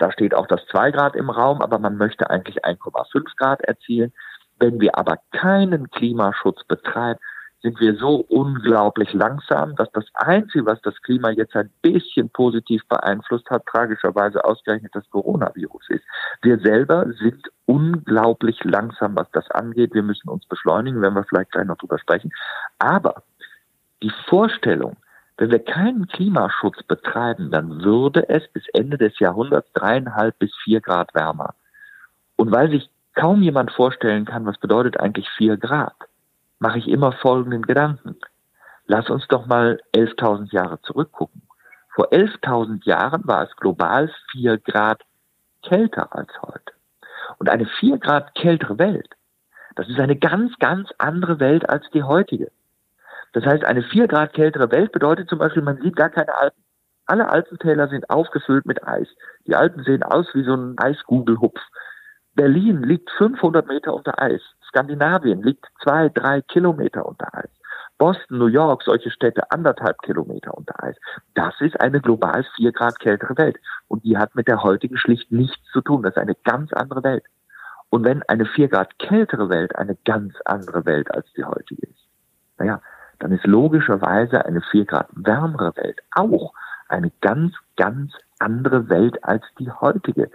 Da 0.00 0.10
steht 0.10 0.34
auch 0.34 0.46
das 0.46 0.66
2 0.70 0.90
Grad 0.92 1.14
im 1.14 1.28
Raum, 1.28 1.60
aber 1.60 1.78
man 1.78 1.96
möchte 1.96 2.30
eigentlich 2.30 2.64
1,5 2.64 3.36
Grad 3.36 3.60
erzielen. 3.60 4.12
Wenn 4.58 4.80
wir 4.80 4.96
aber 4.96 5.18
keinen 5.30 5.90
Klimaschutz 5.90 6.64
betreiben, 6.64 7.20
sind 7.62 7.78
wir 7.80 7.94
so 7.96 8.24
unglaublich 8.30 9.12
langsam, 9.12 9.76
dass 9.76 9.92
das 9.92 10.06
Einzige, 10.14 10.64
was 10.64 10.80
das 10.80 10.94
Klima 11.02 11.28
jetzt 11.28 11.54
ein 11.54 11.70
bisschen 11.82 12.30
positiv 12.30 12.82
beeinflusst 12.88 13.50
hat, 13.50 13.66
tragischerweise 13.66 14.42
ausgerechnet 14.42 14.94
das 14.94 15.08
Coronavirus 15.10 15.90
ist. 15.90 16.04
Wir 16.40 16.58
selber 16.60 17.04
sind 17.18 17.50
unglaublich 17.66 18.64
langsam, 18.64 19.14
was 19.14 19.30
das 19.32 19.50
angeht. 19.50 19.92
Wir 19.92 20.02
müssen 20.02 20.30
uns 20.30 20.46
beschleunigen, 20.46 21.02
wenn 21.02 21.12
wir 21.12 21.24
vielleicht 21.24 21.52
gleich 21.52 21.66
noch 21.66 21.76
drüber 21.76 21.98
sprechen. 21.98 22.32
Aber 22.78 23.22
die 24.02 24.12
Vorstellung, 24.30 24.96
wenn 25.40 25.50
wir 25.50 25.64
keinen 25.64 26.06
Klimaschutz 26.06 26.82
betreiben, 26.82 27.50
dann 27.50 27.82
würde 27.82 28.28
es 28.28 28.46
bis 28.52 28.68
Ende 28.74 28.98
des 28.98 29.18
Jahrhunderts 29.20 29.72
dreieinhalb 29.72 30.38
bis 30.38 30.54
vier 30.62 30.82
Grad 30.82 31.14
wärmer. 31.14 31.54
Und 32.36 32.52
weil 32.52 32.68
sich 32.68 32.90
kaum 33.14 33.40
jemand 33.40 33.70
vorstellen 33.72 34.26
kann, 34.26 34.44
was 34.44 34.58
bedeutet 34.58 35.00
eigentlich 35.00 35.26
vier 35.38 35.56
Grad, 35.56 35.96
mache 36.58 36.78
ich 36.78 36.88
immer 36.88 37.12
folgenden 37.12 37.62
Gedanken. 37.62 38.16
Lass 38.84 39.08
uns 39.08 39.26
doch 39.28 39.46
mal 39.46 39.80
11.000 39.96 40.52
Jahre 40.52 40.78
zurückgucken. 40.82 41.40
Vor 41.94 42.12
11.000 42.12 42.84
Jahren 42.84 43.26
war 43.26 43.42
es 43.44 43.56
global 43.56 44.12
vier 44.32 44.58
Grad 44.58 45.00
kälter 45.62 46.14
als 46.14 46.30
heute. 46.42 46.74
Und 47.38 47.48
eine 47.48 47.64
vier 47.64 47.96
Grad 47.96 48.34
kältere 48.34 48.78
Welt, 48.78 49.08
das 49.74 49.88
ist 49.88 50.00
eine 50.00 50.16
ganz, 50.16 50.52
ganz 50.58 50.90
andere 50.98 51.40
Welt 51.40 51.66
als 51.66 51.88
die 51.94 52.02
heutige. 52.02 52.50
Das 53.32 53.44
heißt, 53.44 53.64
eine 53.64 53.82
vier 53.82 54.08
Grad 54.08 54.32
kältere 54.32 54.70
Welt 54.70 54.92
bedeutet 54.92 55.28
zum 55.28 55.38
Beispiel, 55.38 55.62
man 55.62 55.80
sieht 55.80 55.96
gar 55.96 56.10
keine 56.10 56.36
Alpen. 56.36 56.62
Alle 57.06 57.28
Alpentäler 57.28 57.88
sind 57.88 58.08
aufgefüllt 58.08 58.66
mit 58.66 58.86
Eis. 58.86 59.08
Die 59.46 59.56
Alpen 59.56 59.82
sehen 59.84 60.02
aus 60.02 60.26
wie 60.32 60.44
so 60.44 60.54
ein 60.54 60.78
Eisgugelhupf. 60.78 61.60
Berlin 62.34 62.82
liegt 62.82 63.10
500 63.18 63.66
Meter 63.66 63.94
unter 63.94 64.20
Eis. 64.22 64.40
Skandinavien 64.68 65.42
liegt 65.42 65.66
zwei, 65.82 66.08
drei 66.08 66.42
Kilometer 66.42 67.06
unter 67.06 67.34
Eis. 67.34 67.50
Boston, 67.98 68.38
New 68.38 68.46
York, 68.46 68.82
solche 68.82 69.10
Städte 69.10 69.50
anderthalb 69.50 69.98
Kilometer 70.02 70.56
unter 70.56 70.82
Eis. 70.82 70.96
Das 71.34 71.54
ist 71.60 71.78
eine 71.80 72.00
global 72.00 72.46
vier 72.56 72.72
Grad 72.72 72.98
kältere 72.98 73.36
Welt. 73.36 73.58
Und 73.88 74.04
die 74.04 74.16
hat 74.16 74.34
mit 74.34 74.48
der 74.48 74.62
heutigen 74.62 74.96
schlicht 74.96 75.30
nichts 75.30 75.70
zu 75.72 75.82
tun. 75.82 76.02
Das 76.02 76.12
ist 76.12 76.22
eine 76.22 76.36
ganz 76.44 76.72
andere 76.72 77.02
Welt. 77.02 77.24
Und 77.90 78.04
wenn 78.04 78.22
eine 78.22 78.46
vier 78.46 78.68
Grad 78.68 78.98
kältere 78.98 79.50
Welt 79.50 79.76
eine 79.76 79.96
ganz 80.04 80.34
andere 80.44 80.86
Welt 80.86 81.10
als 81.12 81.26
die 81.34 81.44
heutige 81.44 81.88
ist, 81.88 82.06
naja, 82.56 82.80
dann 83.20 83.32
ist 83.32 83.46
logischerweise 83.46 84.44
eine 84.44 84.62
vier 84.62 84.86
Grad 84.86 85.08
wärmere 85.12 85.76
Welt 85.76 86.00
auch 86.10 86.52
eine 86.88 87.12
ganz, 87.20 87.54
ganz 87.76 88.12
andere 88.38 88.88
Welt 88.88 89.22
als 89.22 89.44
die 89.58 89.70
heutige. 89.70 90.30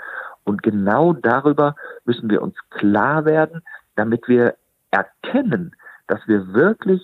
Und 0.46 0.64
genau 0.64 1.14
darüber 1.14 1.76
müssen 2.06 2.30
wir 2.30 2.42
uns 2.42 2.56
klar 2.70 3.26
werden, 3.26 3.62
damit 3.96 4.28
wir 4.28 4.56
erkennen, 4.92 5.76
dass 6.08 6.20
wir 6.28 6.54
wirklich 6.54 7.02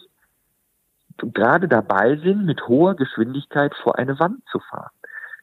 gerade 1.17 1.67
dabei 1.67 2.15
sind, 2.17 2.45
mit 2.45 2.67
hoher 2.67 2.95
Geschwindigkeit 2.95 3.73
vor 3.75 3.97
eine 3.97 4.19
Wand 4.19 4.43
zu 4.51 4.59
fahren. 4.59 4.91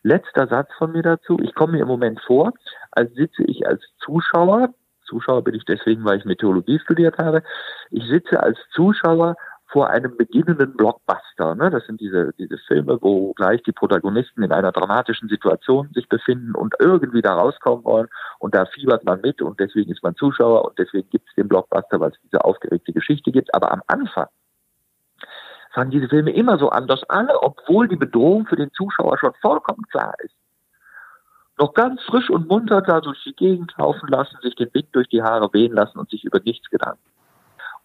Letzter 0.03 0.47
Satz 0.47 0.71
von 0.79 0.93
mir 0.93 1.03
dazu. 1.03 1.39
Ich 1.43 1.55
komme 1.55 1.73
mir 1.73 1.83
im 1.83 1.89
Moment 1.89 2.21
vor, 2.21 2.53
als 2.93 3.13
sitze 3.15 3.43
ich 3.45 3.67
als 3.67 3.83
Zuschauer, 3.99 4.73
Zuschauer 5.05 5.43
bin 5.43 5.55
ich 5.55 5.65
deswegen, 5.65 6.05
weil 6.05 6.19
ich 6.19 6.25
Meteorologie 6.25 6.79
studiert 6.79 7.19
habe, 7.19 7.43
ich 7.91 8.05
sitze 8.07 8.43
als 8.43 8.59
Zuschauer 8.73 9.37
vor 9.69 9.91
einem 9.91 10.17
beginnenden 10.17 10.75
Blockbuster. 10.75 11.55
Ne? 11.55 11.71
Das 11.71 11.85
sind 11.87 12.01
diese, 12.01 12.33
diese 12.39 12.57
Filme, 12.67 12.99
wo 13.03 13.35
gleich 13.35 13.63
die 13.63 13.73
Protagonisten 13.73 14.43
in 14.43 14.53
einer 14.53 14.73
dramatischen 14.73 15.29
Situation 15.29 15.91
sich 15.93 16.09
befinden 16.09 16.55
und 16.55 16.75
irgendwie 16.79 17.21
da 17.21 17.35
rauskommen 17.35 17.85
wollen. 17.85 18.09
Und 18.39 18.55
da 18.55 18.65
fiebert 18.65 19.05
man 19.05 19.21
mit 19.21 19.43
und 19.43 19.61
deswegen 19.61 19.93
ist 19.93 20.03
man 20.03 20.17
Zuschauer 20.17 20.65
und 20.65 20.79
deswegen 20.79 21.09
gibt 21.11 21.29
es 21.29 21.35
den 21.35 21.49
Blockbuster, 21.49 22.01
weil 22.01 22.11
es 22.11 22.21
diese 22.25 22.45
aufgeregte 22.45 22.93
Geschichte 22.93 23.31
gibt. 23.31 23.55
Aber 23.55 23.71
am 23.71 23.83
Anfang 23.87 24.29
fangen 25.75 25.91
diese 25.91 26.09
Filme 26.09 26.31
immer 26.33 26.59
so 26.59 26.71
an, 26.71 26.87
dass 26.87 27.05
alle, 27.11 27.43
obwohl 27.43 27.89
die 27.89 27.97
Bedrohung 27.97 28.47
für 28.47 28.57
den 28.57 28.73
Zuschauer 28.73 29.19
schon 29.19 29.35
vollkommen 29.43 29.87
klar 29.91 30.15
ist, 30.21 30.35
noch 31.59 31.75
ganz 31.75 32.01
frisch 32.05 32.31
und 32.31 32.49
munter 32.49 32.81
da 32.81 33.01
durch 33.01 33.23
die 33.25 33.35
Gegend 33.35 33.75
laufen 33.77 34.09
lassen, 34.09 34.39
sich 34.41 34.55
den 34.55 34.73
Wind 34.73 34.89
durch 34.93 35.09
die 35.09 35.23
Haare 35.23 35.53
wehen 35.53 35.73
lassen 35.73 35.99
und 35.99 36.09
sich 36.09 36.25
über 36.25 36.41
nichts 36.41 36.71
Gedanken 36.71 37.08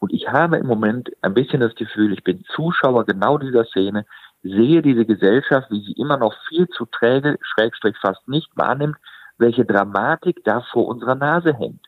und 0.03 0.11
ich 0.11 0.27
habe 0.27 0.57
im 0.57 0.67
Moment 0.67 1.13
ein 1.21 1.33
bisschen 1.33 1.61
das 1.61 1.75
Gefühl, 1.75 2.11
ich 2.11 2.25
bin 2.25 2.43
Zuschauer 2.53 3.05
genau 3.05 3.37
dieser 3.37 3.63
Szene, 3.63 4.05
sehe 4.41 4.81
diese 4.81 5.05
Gesellschaft, 5.05 5.71
wie 5.71 5.79
sie 5.79 5.93
immer 5.93 6.17
noch 6.17 6.35
viel 6.49 6.67
zu 6.67 6.85
träge, 6.85 7.37
schrägstrich 7.39 7.95
fast 8.01 8.27
nicht 8.27 8.49
wahrnimmt, 8.53 8.97
welche 9.37 9.63
Dramatik 9.63 10.43
da 10.43 10.59
vor 10.73 10.87
unserer 10.87 11.15
Nase 11.15 11.53
hängt. 11.53 11.85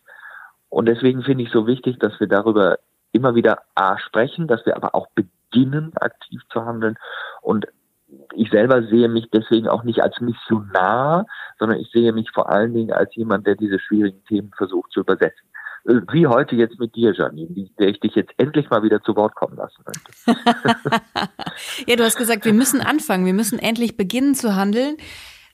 Und 0.70 0.86
deswegen 0.86 1.24
finde 1.24 1.44
ich 1.44 1.52
so 1.52 1.68
wichtig, 1.68 2.00
dass 2.00 2.18
wir 2.22 2.28
darüber 2.28 2.80
immer 3.12 3.36
wieder 3.36 3.64
A 3.76 3.98
sprechen, 3.98 4.48
dass 4.48 4.66
wir 4.66 4.78
aber 4.78 4.96
auch 4.96 5.08
beginnen, 5.10 5.92
aktiv 5.98 6.42
zu 6.54 6.66
handeln. 6.66 6.98
Und 7.42 7.68
ich 8.34 8.50
selber 8.50 8.84
sehe 8.84 9.10
mich 9.10 9.30
deswegen 9.30 9.68
auch 9.68 9.84
nicht 9.84 10.02
als 10.02 10.22
Missionar, 10.22 11.26
sondern 11.60 11.80
ich 11.80 11.92
sehe 11.92 12.14
mich 12.14 12.32
vor 12.32 12.50
allen 12.50 12.74
Dingen 12.74 12.94
als 12.94 13.14
jemand, 13.14 13.46
der 13.46 13.56
diese 13.56 13.78
schwierigen 13.78 14.24
Themen 14.24 14.54
versucht 14.56 14.94
zu 14.94 15.02
übersetzen 15.02 15.50
wie 15.86 16.28
heute 16.28 16.56
jetzt 16.56 16.80
mit 16.80 16.96
dir, 16.96 17.14
Janine, 17.14 17.70
der 17.78 17.90
ich 17.90 18.00
dich 18.00 18.16
jetzt 18.16 18.32
endlich 18.38 18.70
mal 18.70 18.84
wieder 18.84 19.02
zu 19.04 19.16
Wort 19.16 19.36
kommen 19.36 19.56
lassen 19.56 19.84
möchte. 19.86 20.42
ja, 21.88 21.96
du 21.96 22.04
hast 22.04 22.18
gesagt, 22.18 22.46
wir 22.46 22.54
müssen 22.54 22.82
anfangen, 22.82 23.26
wir 23.26 23.34
müssen 23.34 23.60
endlich 23.60 23.96
beginnen 23.96 24.36
zu 24.36 24.56
handeln. 24.56 24.98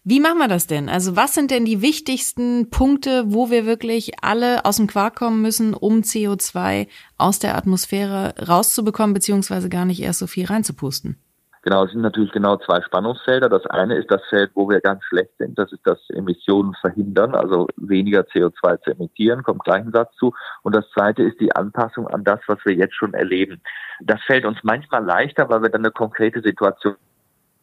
Wie 0.04 0.20
machen 0.20 0.40
wir 0.40 0.48
das 0.48 0.66
denn? 0.66 0.90
Also 0.90 1.16
was 1.16 1.36
sind 1.36 1.52
denn 1.52 1.64
die 1.64 1.84
wichtigsten 1.84 2.72
Punkte, 2.72 3.26
wo 3.28 3.52
wir 3.52 3.68
wirklich 3.68 4.24
alle 4.24 4.66
aus 4.66 4.78
dem 4.78 4.88
Quark 4.88 5.16
kommen 5.16 5.44
müssen, 5.44 5.76
um 5.76 6.00
CO2 6.02 6.88
aus 7.18 7.38
der 7.38 7.56
Atmosphäre 7.56 8.34
rauszubekommen, 8.48 9.14
beziehungsweise 9.14 9.70
gar 9.70 9.86
nicht 9.86 10.02
erst 10.02 10.20
so 10.20 10.28
viel 10.28 10.46
reinzupusten? 10.46 11.18
Genau, 11.64 11.86
es 11.86 11.92
sind 11.92 12.02
natürlich 12.02 12.32
genau 12.32 12.58
zwei 12.58 12.82
Spannungsfelder. 12.82 13.48
Das 13.48 13.66
eine 13.68 13.96
ist 13.96 14.10
das 14.10 14.22
Feld, 14.30 14.50
wo 14.56 14.68
wir 14.68 14.82
ganz 14.82 15.04
schlecht 15.04 15.30
sind. 15.38 15.60
Das 15.60 15.72
ist 15.72 15.86
das 15.86 16.00
Emissionen 16.10 16.74
verhindern, 16.82 17.36
also 17.36 17.68
weniger 17.78 18.22
CO2 18.22 18.82
zu 18.82 18.92
emittieren, 18.92 19.44
kommt 19.44 19.64
gleich 19.64 19.82
ein 19.82 19.92
Satz 19.92 20.16
zu. 20.16 20.34
Und 20.64 20.76
das 20.76 20.90
zweite 20.90 21.22
ist 21.22 21.40
die 21.40 21.56
Anpassung 21.56 22.08
an 22.08 22.24
das, 22.24 22.40
was 22.48 22.58
wir 22.66 22.74
jetzt 22.74 22.96
schon 22.96 23.14
erleben. 23.14 23.62
Das 24.00 24.20
fällt 24.24 24.46
uns 24.46 24.58
manchmal 24.64 25.06
leichter, 25.06 25.50
weil 25.50 25.62
wir 25.62 25.70
dann 25.70 25.82
eine 25.82 25.92
konkrete 25.92 26.42
Situation, 26.42 26.96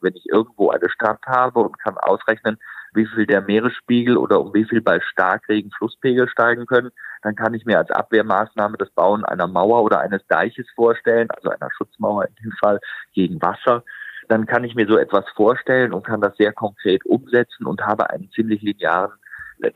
wenn 0.00 0.14
ich 0.14 0.26
irgendwo 0.30 0.70
eine 0.70 0.88
Stadt 0.90 1.26
habe 1.26 1.58
und 1.58 1.76
kann 1.80 1.98
ausrechnen, 1.98 2.56
wie 2.94 3.06
viel 3.06 3.26
der 3.26 3.42
Meeresspiegel 3.42 4.16
oder 4.16 4.40
um 4.40 4.54
wie 4.54 4.64
viel 4.64 4.80
bei 4.80 5.00
Starkregen 5.00 5.72
Flusspegel 5.72 6.28
steigen 6.28 6.66
können, 6.66 6.92
dann 7.22 7.34
kann 7.34 7.54
ich 7.54 7.64
mir 7.64 7.78
als 7.78 7.90
Abwehrmaßnahme 7.90 8.76
das 8.76 8.90
Bauen 8.90 9.24
einer 9.24 9.46
Mauer 9.46 9.82
oder 9.82 10.00
eines 10.00 10.26
Deiches 10.28 10.66
vorstellen, 10.74 11.30
also 11.30 11.50
einer 11.50 11.70
Schutzmauer 11.76 12.26
in 12.26 12.34
dem 12.42 12.52
Fall 12.52 12.80
gegen 13.12 13.40
Wasser. 13.42 13.84
Dann 14.28 14.46
kann 14.46 14.64
ich 14.64 14.74
mir 14.74 14.86
so 14.86 14.98
etwas 14.98 15.24
vorstellen 15.34 15.92
und 15.92 16.04
kann 16.04 16.20
das 16.20 16.36
sehr 16.36 16.52
konkret 16.52 17.04
umsetzen 17.06 17.66
und 17.66 17.80
habe 17.82 18.10
einen 18.10 18.30
ziemlich 18.32 18.62
linearen 18.62 19.12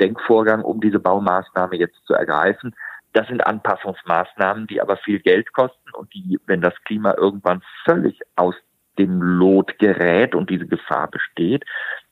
Denkvorgang, 0.01 0.63
um 0.63 0.81
diese 0.81 1.01
Baumaßnahme 1.01 1.77
jetzt 1.77 2.05
zu 2.07 2.15
ergreifen. 2.15 2.75
Das 3.13 3.27
sind 3.29 3.47
Anpassungsmaßnahmen, 3.47 4.67
die 4.67 4.81
aber 4.81 4.97
viel 4.97 5.21
Geld 5.21 5.53
kosten 5.53 5.91
und 5.95 6.13
die, 6.15 6.39
wenn 6.47 6.61
das 6.61 6.75
Klima 6.85 7.15
irgendwann 7.17 7.63
völlig 7.85 8.21
aus 8.37 8.55
dem 8.99 9.23
Lot 9.23 9.79
gerät 9.79 10.35
und 10.35 10.51
diese 10.51 10.67
Gefahr 10.67 11.09
besteht, 11.09 11.65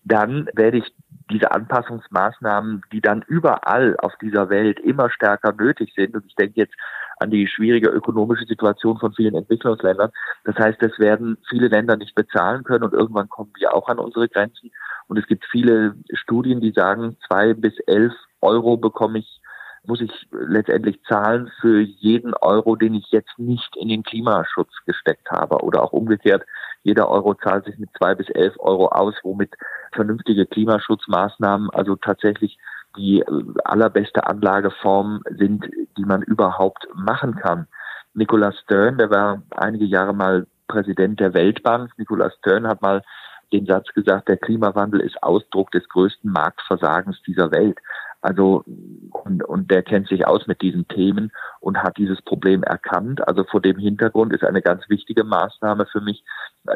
dann 0.04 0.48
werde 0.54 0.78
ich 0.78 0.94
diese 1.30 1.52
Anpassungsmaßnahmen, 1.52 2.82
die 2.92 3.00
dann 3.00 3.22
überall 3.28 3.96
auf 3.98 4.12
dieser 4.20 4.50
Welt 4.50 4.80
immer 4.80 5.10
stärker 5.10 5.52
nötig 5.52 5.92
sind, 5.94 6.14
und 6.14 6.26
ich 6.26 6.34
denke 6.34 6.54
jetzt 6.56 6.74
an 7.18 7.30
die 7.30 7.46
schwierige 7.46 7.88
ökonomische 7.88 8.46
Situation 8.46 8.98
von 8.98 9.12
vielen 9.12 9.34
Entwicklungsländern. 9.34 10.10
Das 10.44 10.56
heißt, 10.56 10.82
es 10.82 10.98
werden 10.98 11.36
viele 11.48 11.68
Länder 11.68 11.96
nicht 11.96 12.14
bezahlen 12.14 12.64
können 12.64 12.84
und 12.84 12.94
irgendwann 12.94 13.28
kommen 13.28 13.52
wir 13.58 13.74
auch 13.74 13.88
an 13.88 13.98
unsere 13.98 14.28
Grenzen. 14.28 14.72
Und 15.06 15.18
es 15.18 15.26
gibt 15.26 15.44
viele 15.50 15.94
Studien, 16.14 16.60
die 16.60 16.72
sagen, 16.72 17.16
zwei 17.28 17.52
bis 17.52 17.78
elf 17.86 18.14
Euro 18.40 18.76
bekomme 18.76 19.18
ich 19.18 19.40
muss 19.84 20.00
ich 20.00 20.10
letztendlich 20.30 21.02
zahlen 21.04 21.50
für 21.60 21.80
jeden 21.80 22.34
Euro, 22.34 22.76
den 22.76 22.94
ich 22.94 23.10
jetzt 23.10 23.38
nicht 23.38 23.76
in 23.76 23.88
den 23.88 24.02
Klimaschutz 24.02 24.70
gesteckt 24.86 25.30
habe. 25.30 25.64
Oder 25.64 25.82
auch 25.82 25.92
umgekehrt, 25.92 26.44
jeder 26.82 27.08
Euro 27.08 27.34
zahlt 27.34 27.64
sich 27.66 27.78
mit 27.78 27.90
zwei 27.98 28.14
bis 28.14 28.28
elf 28.30 28.54
Euro 28.58 28.88
aus, 28.88 29.14
womit 29.22 29.54
vernünftige 29.92 30.46
Klimaschutzmaßnahmen 30.46 31.70
also 31.70 31.96
tatsächlich 31.96 32.58
die 32.96 33.20
äh, 33.20 33.44
allerbeste 33.64 34.26
Anlageform 34.26 35.22
sind, 35.36 35.66
die 35.96 36.04
man 36.04 36.22
überhaupt 36.22 36.88
machen 36.94 37.36
kann. 37.36 37.66
Nicolas 38.14 38.58
Stern, 38.60 38.98
der 38.98 39.10
war 39.10 39.42
einige 39.56 39.84
Jahre 39.84 40.14
mal 40.14 40.46
Präsident 40.66 41.20
der 41.20 41.34
Weltbank. 41.34 41.92
Nicolas 41.98 42.34
Stern 42.36 42.66
hat 42.66 42.82
mal 42.82 43.02
den 43.52 43.66
Satz 43.66 43.88
gesagt, 43.94 44.28
der 44.28 44.36
Klimawandel 44.36 45.00
ist 45.00 45.22
Ausdruck 45.22 45.70
des 45.72 45.88
größten 45.88 46.30
Marktversagens 46.30 47.20
dieser 47.22 47.50
Welt. 47.50 47.78
Also 48.22 48.64
und, 49.11 49.42
und 49.44 49.70
der 49.70 49.83
kennt 49.83 50.09
sich 50.09 50.26
aus 50.26 50.46
mit 50.46 50.61
diesen 50.61 50.87
Themen 50.88 51.33
und 51.61 51.83
hat 51.83 51.96
dieses 51.96 52.20
Problem 52.22 52.62
erkannt. 52.62 53.26
Also 53.26 53.44
vor 53.44 53.61
dem 53.61 53.78
Hintergrund 53.78 54.33
ist 54.33 54.44
eine 54.44 54.62
ganz 54.62 54.88
wichtige 54.88 55.24
Maßnahme 55.24 55.87
für 55.87 56.00
mich, 56.00 56.24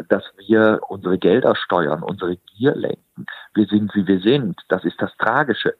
dass 0.08 0.24
wir 0.38 0.80
unsere 0.88 1.18
Gelder 1.18 1.54
steuern, 1.54 2.02
unsere 2.02 2.36
Gier 2.36 2.74
lenken. 2.74 3.26
Wir 3.54 3.66
sind, 3.66 3.94
wie 3.94 4.06
wir 4.06 4.20
sind. 4.20 4.60
Das 4.68 4.84
ist 4.84 5.00
das 5.00 5.14
Tragische. 5.18 5.74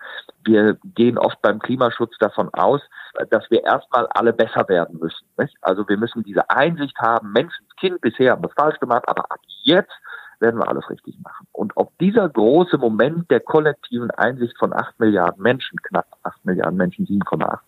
Wir 0.44 0.77
gehen 0.94 1.18
oft 1.18 1.40
beim 1.42 1.59
Klimaschutz 1.59 2.16
davon 2.18 2.50
aus, 2.53 2.83
dass 3.31 3.50
wir 3.50 3.64
erstmal 3.64 4.07
alle 4.09 4.33
besser 4.33 4.68
werden 4.68 4.98
müssen. 5.00 5.27
Nicht? 5.38 5.57
Also 5.62 5.88
wir 5.88 5.96
müssen 5.96 6.22
diese 6.22 6.48
Einsicht 6.50 6.98
haben, 6.98 7.33
Menschenskind, 7.33 8.00
bisher 8.00 8.33
haben 8.33 8.42
wir 8.42 8.48
es 8.48 8.55
falsch 8.55 8.79
gemacht, 8.81 9.05
aber 9.07 9.31
ab 9.31 9.40
jetzt 9.62 9.92
werden 10.40 10.61
wir 10.61 10.68
alles 10.68 10.88
richtig 10.90 11.18
machen. 11.23 11.47
Und 11.53 11.73
ob 11.77 11.97
dieser 11.99 12.29
große 12.29 12.79
Moment 12.79 13.31
der 13.31 13.40
kollektiven 13.40 14.11
Einsicht 14.11 14.57
von 14.59 14.73
acht 14.73 14.99
Milliarden 14.99 15.42
Menschen, 15.42 15.81
knapp 15.83 16.07
acht 16.23 16.44
Milliarden 16.44 16.77
Menschen, 16.77 17.07
7,8 17.07 17.59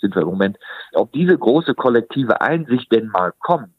sind 0.00 0.14
wir 0.14 0.22
im 0.22 0.28
Moment, 0.28 0.58
ob 0.94 1.12
diese 1.12 1.38
große 1.38 1.74
kollektive 1.74 2.40
Einsicht 2.40 2.90
denn 2.92 3.08
mal 3.08 3.32
kommt, 3.38 3.70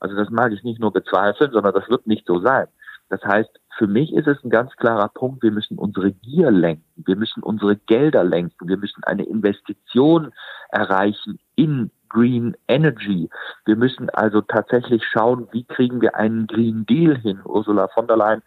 also 0.00 0.14
das 0.14 0.30
mag 0.30 0.52
ich 0.52 0.62
nicht 0.62 0.80
nur 0.80 0.92
bezweifeln, 0.92 1.50
sondern 1.52 1.74
das 1.74 1.88
wird 1.88 2.06
nicht 2.06 2.26
so 2.26 2.40
sein. 2.40 2.66
Das 3.08 3.22
heißt, 3.24 3.50
für 3.78 3.86
mich 3.86 4.12
ist 4.12 4.26
es 4.26 4.42
ein 4.42 4.50
ganz 4.50 4.74
klarer 4.76 5.08
Punkt, 5.08 5.42
wir 5.42 5.52
müssen 5.52 5.78
unsere 5.78 6.12
Gier 6.12 6.50
lenken, 6.50 7.04
wir 7.04 7.16
müssen 7.16 7.42
unsere 7.42 7.76
Gelder 7.76 8.24
lenken, 8.24 8.68
wir 8.68 8.76
müssen 8.76 9.04
eine 9.04 9.24
Investition 9.24 10.32
erreichen 10.70 11.38
in 11.54 11.90
Green 12.08 12.56
Energy. 12.68 13.28
Wir 13.64 13.76
müssen 13.76 14.10
also 14.10 14.40
tatsächlich 14.40 15.04
schauen, 15.04 15.48
wie 15.52 15.64
kriegen 15.64 16.00
wir 16.00 16.16
einen 16.16 16.46
Green 16.46 16.86
Deal 16.86 17.16
hin. 17.16 17.40
Ursula 17.44 17.88
von 17.88 18.06
der 18.06 18.16
Leyen 18.16 18.42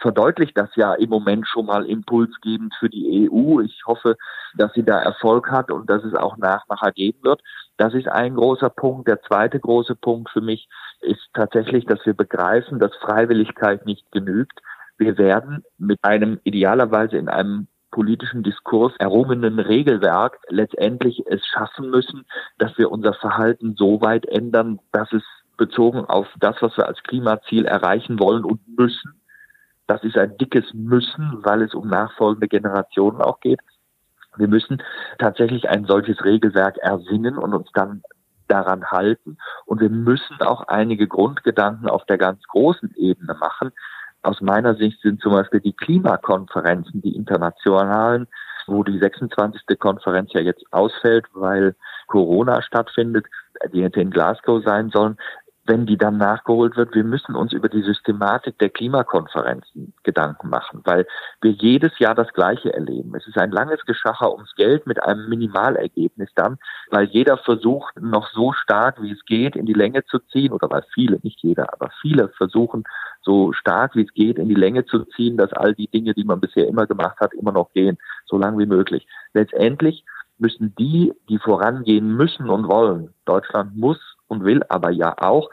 verdeutlicht 0.00 0.58
das 0.58 0.68
ja 0.74 0.94
im 0.94 1.08
Moment 1.10 1.46
schon 1.46 1.66
mal 1.66 1.86
impulsgebend 1.86 2.74
für 2.78 2.90
die 2.90 3.30
EU. 3.30 3.60
Ich 3.60 3.82
hoffe, 3.86 4.16
dass 4.56 4.72
sie 4.74 4.84
da 4.84 4.98
Erfolg 4.98 5.50
hat 5.50 5.70
und 5.70 5.88
dass 5.88 6.04
es 6.04 6.14
auch 6.14 6.36
Nachmacher 6.36 6.92
geben 6.92 7.20
wird. 7.22 7.40
Das 7.78 7.94
ist 7.94 8.08
ein 8.08 8.34
großer 8.34 8.68
Punkt. 8.68 9.08
Der 9.08 9.22
zweite 9.22 9.58
große 9.58 9.94
Punkt 9.94 10.30
für 10.30 10.40
mich 10.40 10.68
ist 11.00 11.22
tatsächlich, 11.32 11.86
dass 11.86 12.04
wir 12.04 12.14
begreifen, 12.14 12.78
dass 12.78 12.94
Freiwilligkeit 12.96 13.86
nicht 13.86 14.10
genügt. 14.12 14.60
Wir 14.98 15.16
werden 15.18 15.64
mit 15.78 15.98
einem 16.02 16.38
idealerweise 16.44 17.16
in 17.16 17.28
einem 17.28 17.68
politischen 17.92 18.42
Diskurs 18.42 18.92
errungenen 18.98 19.60
Regelwerk 19.60 20.40
letztendlich 20.48 21.24
es 21.26 21.46
schaffen 21.46 21.90
müssen, 21.90 22.26
dass 22.58 22.76
wir 22.76 22.90
unser 22.90 23.14
Verhalten 23.14 23.76
so 23.76 24.00
weit 24.00 24.26
ändern, 24.26 24.80
dass 24.90 25.12
es 25.12 25.22
bezogen 25.56 26.04
auf 26.06 26.26
das, 26.40 26.56
was 26.60 26.76
wir 26.76 26.88
als 26.88 27.00
Klimaziel 27.04 27.66
erreichen 27.66 28.18
wollen 28.18 28.44
und 28.44 28.60
müssen. 28.76 29.20
Das 29.86 30.02
ist 30.02 30.16
ein 30.16 30.36
dickes 30.38 30.64
Müssen, 30.74 31.38
weil 31.44 31.62
es 31.62 31.74
um 31.74 31.88
nachfolgende 31.88 32.48
Generationen 32.48 33.20
auch 33.20 33.38
geht. 33.40 33.60
Wir 34.36 34.48
müssen 34.48 34.82
tatsächlich 35.18 35.68
ein 35.68 35.84
solches 35.84 36.24
Regelwerk 36.24 36.78
ersinnen 36.78 37.36
und 37.36 37.54
uns 37.54 37.70
dann 37.74 38.02
daran 38.48 38.90
halten. 38.90 39.38
Und 39.66 39.80
wir 39.80 39.90
müssen 39.90 40.40
auch 40.40 40.62
einige 40.68 41.06
Grundgedanken 41.06 41.88
auf 41.88 42.04
der 42.06 42.18
ganz 42.18 42.42
großen 42.48 42.94
Ebene 42.96 43.34
machen. 43.34 43.72
Aus 44.22 44.40
meiner 44.40 44.74
Sicht 44.76 45.00
sind 45.02 45.20
zum 45.20 45.32
Beispiel 45.32 45.60
die 45.60 45.72
Klimakonferenzen, 45.72 47.02
die 47.02 47.16
internationalen, 47.16 48.28
wo 48.66 48.84
die 48.84 48.98
26. 48.98 49.78
Konferenz 49.78 50.32
ja 50.32 50.40
jetzt 50.40 50.64
ausfällt, 50.70 51.26
weil 51.34 51.74
Corona 52.06 52.62
stattfindet, 52.62 53.26
die 53.72 53.82
hätte 53.82 54.00
in 54.00 54.10
Glasgow 54.10 54.62
sein 54.64 54.90
sollen, 54.90 55.16
wenn 55.64 55.86
die 55.86 55.96
dann 55.96 56.18
nachgeholt 56.18 56.76
wird, 56.76 56.94
wir 56.94 57.04
müssen 57.04 57.36
uns 57.36 57.52
über 57.52 57.68
die 57.68 57.82
Systematik 57.82 58.58
der 58.58 58.70
Klimakonferenzen 58.70 59.94
Gedanken 60.02 60.48
machen, 60.48 60.80
weil 60.84 61.06
wir 61.40 61.52
jedes 61.52 61.96
Jahr 61.98 62.14
das 62.14 62.32
Gleiche 62.32 62.74
erleben. 62.74 63.14
Es 63.14 63.26
ist 63.28 63.38
ein 63.38 63.52
langes 63.52 63.84
Geschacher 63.84 64.32
ums 64.32 64.54
Geld 64.56 64.86
mit 64.86 65.00
einem 65.02 65.28
Minimalergebnis 65.28 66.30
dann, 66.34 66.58
weil 66.90 67.04
jeder 67.04 67.38
versucht, 67.38 68.00
noch 68.00 68.28
so 68.32 68.52
stark 68.52 69.00
wie 69.00 69.12
es 69.12 69.24
geht 69.24 69.54
in 69.54 69.66
die 69.66 69.72
Länge 69.72 70.04
zu 70.04 70.18
ziehen, 70.18 70.52
oder 70.52 70.68
weil 70.68 70.84
viele, 70.92 71.20
nicht 71.22 71.40
jeder, 71.42 71.72
aber 71.72 71.90
viele 72.00 72.28
versuchen, 72.30 72.82
so 73.20 73.52
stark 73.52 73.94
wie 73.94 74.02
es 74.02 74.12
geht 74.14 74.38
in 74.38 74.48
die 74.48 74.54
Länge 74.54 74.84
zu 74.84 75.04
ziehen, 75.16 75.36
dass 75.36 75.52
all 75.52 75.74
die 75.74 75.88
Dinge, 75.88 76.12
die 76.14 76.24
man 76.24 76.40
bisher 76.40 76.66
immer 76.66 76.86
gemacht 76.86 77.20
hat, 77.20 77.34
immer 77.34 77.52
noch 77.52 77.72
gehen, 77.72 77.98
so 78.26 78.36
lang 78.36 78.58
wie 78.58 78.66
möglich. 78.66 79.06
Letztendlich 79.32 80.04
müssen 80.38 80.74
die, 80.76 81.12
die 81.28 81.38
vorangehen 81.38 82.16
müssen 82.16 82.50
und 82.50 82.68
wollen, 82.68 83.14
Deutschland 83.26 83.76
muss 83.76 83.98
und 84.32 84.44
will 84.44 84.62
aber 84.68 84.90
ja 84.90 85.14
auch, 85.18 85.50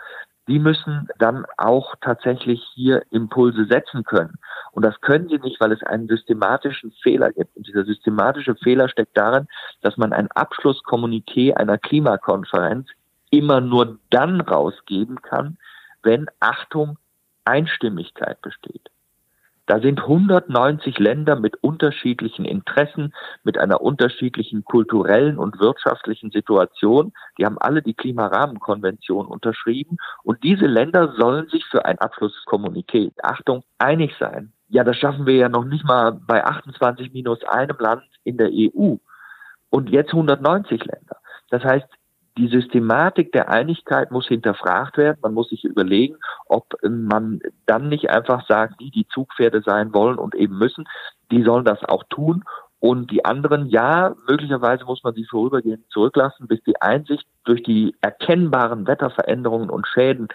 die 0.48 0.58
müssen 0.58 1.08
dann 1.20 1.46
auch 1.58 1.94
tatsächlich 2.02 2.64
hier 2.74 3.04
Impulse 3.12 3.66
setzen 3.66 4.04
können. 4.04 4.40
Und 4.72 4.84
das 4.84 5.00
können 5.02 5.30
sie 5.30 5.38
nicht, 5.38 5.62
weil 5.62 5.72
es 5.72 5.84
einen 5.84 6.08
systematischen 6.08 6.92
Fehler 7.04 7.32
gibt. 7.32 7.56
Und 7.56 7.68
dieser 7.68 7.86
systematische 7.86 8.56
Fehler 8.56 8.90
steckt 8.90 9.16
darin, 9.16 9.48
dass 9.82 9.98
man 9.98 10.12
ein 10.12 10.28
Abschlusskommuniqué 10.32 11.54
einer 11.54 11.78
Klimakonferenz 11.78 12.88
immer 13.30 13.62
nur 13.62 14.00
dann 14.10 14.42
rausgeben 14.42 15.22
kann, 15.22 15.58
wenn, 16.02 16.26
Achtung, 16.40 16.98
Einstimmigkeit 17.46 18.42
besteht. 18.42 18.90
Da 19.70 19.80
sind 19.80 20.00
190 20.02 20.98
Länder 20.98 21.36
mit 21.36 21.58
unterschiedlichen 21.64 22.44
Interessen, 22.44 23.14
mit 23.44 23.60
einer 23.60 23.82
unterschiedlichen 23.82 24.66
kulturellen 24.66 25.38
und 25.38 25.60
wirtschaftlichen 25.60 26.32
Situation. 26.32 27.14
Die 27.38 27.46
haben 27.46 27.60
alle 27.60 27.84
die 27.84 27.94
Klimarahmenkonvention 27.94 29.28
unterschrieben. 29.28 29.98
Und 30.24 30.44
diese 30.44 30.66
Länder 30.66 31.14
sollen 31.20 31.48
sich 31.50 31.64
für 31.66 31.86
ein 31.86 32.00
Abschlusskommuniqué, 32.00 33.12
Achtung, 33.22 33.64
einig 33.78 34.16
sein. 34.20 34.54
Ja, 34.70 34.84
das 34.84 34.98
schaffen 34.98 35.28
wir 35.28 35.36
ja 35.36 35.50
noch 35.50 35.66
nicht 35.66 35.86
mal 35.86 36.14
bei 36.14 36.44
28 36.44 37.14
minus 37.14 37.44
einem 37.44 37.78
Land 37.78 38.06
in 38.24 38.38
der 38.38 38.50
EU. 38.52 38.96
Und 39.70 39.92
jetzt 39.92 40.14
190 40.14 40.84
Länder. 40.84 41.18
Das 41.52 41.64
heißt, 41.64 41.86
die 42.40 42.48
Systematik 42.48 43.34
der 43.34 43.50
Einigkeit 43.50 44.12
muss 44.12 44.28
hinterfragt 44.28 44.98
werden. 44.98 45.20
Man 45.22 45.34
muss 45.34 45.50
sich 45.50 45.66
überlegen, 45.66 46.16
ob 46.46 46.74
man 46.82 47.42
dann 47.66 47.90
nicht 47.90 48.10
einfach 48.10 48.48
sagt, 48.48 48.80
die, 48.80 48.92
die 48.92 49.08
Zugpferde 49.10 49.62
sein 49.62 49.94
wollen 49.94 50.18
und 50.18 50.36
eben 50.36 50.58
müssen, 50.58 50.88
die 51.32 51.44
sollen 51.44 51.66
das 51.66 51.84
auch 51.84 52.06
tun. 52.06 52.46
Und 52.82 53.12
die 53.12 53.26
anderen, 53.26 53.68
ja, 53.68 54.16
möglicherweise 54.30 54.86
muss 54.86 55.04
man 55.04 55.14
sie 55.14 55.26
vorübergehend 55.26 55.84
zurücklassen, 55.90 56.48
bis 56.48 56.64
die 56.64 56.82
Einsicht 56.82 57.28
durch 57.44 57.62
die 57.62 57.94
erkennbaren 58.00 58.88
Wetterveränderungen 58.88 59.70
und 59.70 59.86
Schäden, 59.86 60.30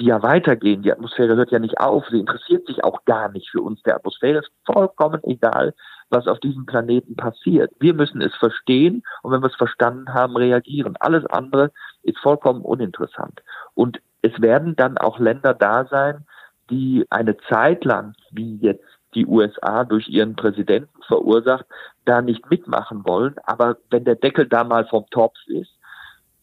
die 0.00 0.06
ja 0.06 0.22
weitergehen, 0.22 0.82
die 0.82 0.90
Atmosphäre 0.90 1.36
hört 1.36 1.50
ja 1.50 1.58
nicht 1.58 1.80
auf, 1.80 2.06
sie 2.10 2.18
interessiert 2.18 2.66
sich 2.66 2.82
auch 2.82 3.04
gar 3.04 3.30
nicht 3.30 3.50
für 3.50 3.60
uns. 3.60 3.82
Der 3.82 3.96
Atmosphäre 3.96 4.38
ist 4.38 4.50
vollkommen 4.64 5.20
egal, 5.24 5.74
was 6.12 6.26
auf 6.26 6.38
diesem 6.40 6.66
Planeten 6.66 7.16
passiert. 7.16 7.72
Wir 7.80 7.94
müssen 7.94 8.20
es 8.20 8.34
verstehen 8.36 9.02
und 9.22 9.32
wenn 9.32 9.42
wir 9.42 9.48
es 9.48 9.56
verstanden 9.56 10.12
haben, 10.12 10.36
reagieren. 10.36 10.96
Alles 11.00 11.26
andere 11.26 11.72
ist 12.02 12.18
vollkommen 12.18 12.62
uninteressant. 12.62 13.42
Und 13.74 14.00
es 14.20 14.40
werden 14.40 14.76
dann 14.76 14.98
auch 14.98 15.18
Länder 15.18 15.54
da 15.54 15.86
sein, 15.86 16.24
die 16.70 17.06
eine 17.10 17.36
Zeit 17.48 17.84
lang, 17.84 18.14
wie 18.30 18.56
jetzt 18.56 18.84
die 19.14 19.26
USA 19.26 19.84
durch 19.84 20.08
ihren 20.08 20.36
Präsidenten 20.36 21.02
verursacht, 21.06 21.66
da 22.04 22.22
nicht 22.22 22.48
mitmachen 22.50 23.04
wollen. 23.04 23.34
Aber 23.44 23.76
wenn 23.90 24.04
der 24.04 24.16
Deckel 24.16 24.46
da 24.46 24.64
mal 24.64 24.86
vom 24.86 25.06
Topf 25.10 25.36
ist, 25.46 25.72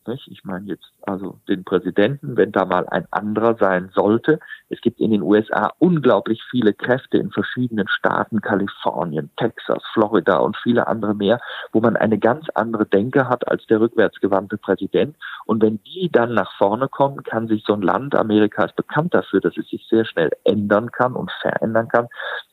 nicht? 0.07 0.27
Ich 0.27 0.43
meine 0.43 0.65
jetzt 0.67 0.91
also 1.01 1.39
den 1.47 1.63
Präsidenten, 1.63 2.38
wenn 2.38 2.51
da 2.51 2.65
mal 2.65 2.88
ein 2.88 3.05
anderer 3.12 3.55
sein 3.55 3.89
sollte. 3.93 4.39
Es 4.69 4.81
gibt 4.81 4.99
in 4.99 5.12
den 5.12 5.21
USA 5.21 5.71
unglaublich 5.79 6.41
viele 6.49 6.73
Kräfte 6.73 7.17
in 7.17 7.31
verschiedenen 7.31 7.88
Staaten, 7.88 8.41
Kalifornien, 8.41 9.29
Texas, 9.38 9.83
Florida 9.93 10.38
und 10.38 10.57
viele 10.57 10.88
andere 10.88 11.15
mehr, 11.15 11.39
wo 11.71 11.81
man 11.81 11.95
eine 11.95 12.17
ganz 12.17 12.47
andere 12.55 12.85
Denke 12.85 13.29
hat 13.29 13.47
als 13.47 13.65
der 13.67 13.79
rückwärtsgewandte 13.79 14.57
Präsident. 14.57 15.15
Und 15.45 15.62
wenn 15.62 15.81
die 15.83 16.09
dann 16.12 16.33
nach 16.33 16.51
vorne 16.57 16.88
kommen, 16.88 17.23
kann 17.23 17.47
sich 17.47 17.63
so 17.65 17.73
ein 17.73 17.81
Land, 17.81 18.15
Amerika 18.15 18.65
ist 18.65 18.75
bekannt 18.75 19.13
dafür, 19.13 19.41
dass 19.41 19.57
es 19.57 19.67
sich 19.69 19.85
sehr 19.89 20.05
schnell 20.05 20.31
ändern 20.43 20.91
kann 20.91 21.13
und 21.13 21.31
verändern 21.41 21.88
kann, 21.88 22.07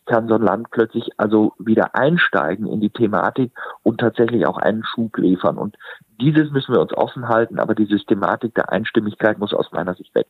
kann 0.06 0.28
so 0.28 0.34
ein 0.34 0.42
Land 0.42 0.70
plötzlich 0.70 1.10
also 1.18 1.52
wieder 1.58 1.94
einsteigen 1.94 2.66
in 2.66 2.80
die 2.80 2.90
Thematik 2.90 3.52
und 3.82 3.98
tatsächlich 4.00 4.46
auch 4.46 4.58
einen 4.58 4.84
Schub 4.84 5.16
liefern. 5.18 5.58
Und 5.58 5.76
dieses 6.20 6.50
müssen 6.50 6.72
wir 6.72 6.80
uns 6.80 6.94
offen 6.94 7.28
halten, 7.28 7.58
aber 7.58 7.74
die 7.74 7.86
Systematik 7.86 8.54
der 8.54 8.70
Einstimmigkeit 8.72 9.38
muss 9.38 9.52
aus 9.52 9.72
meiner 9.72 9.94
Sicht 9.94 10.14
weg. 10.14 10.28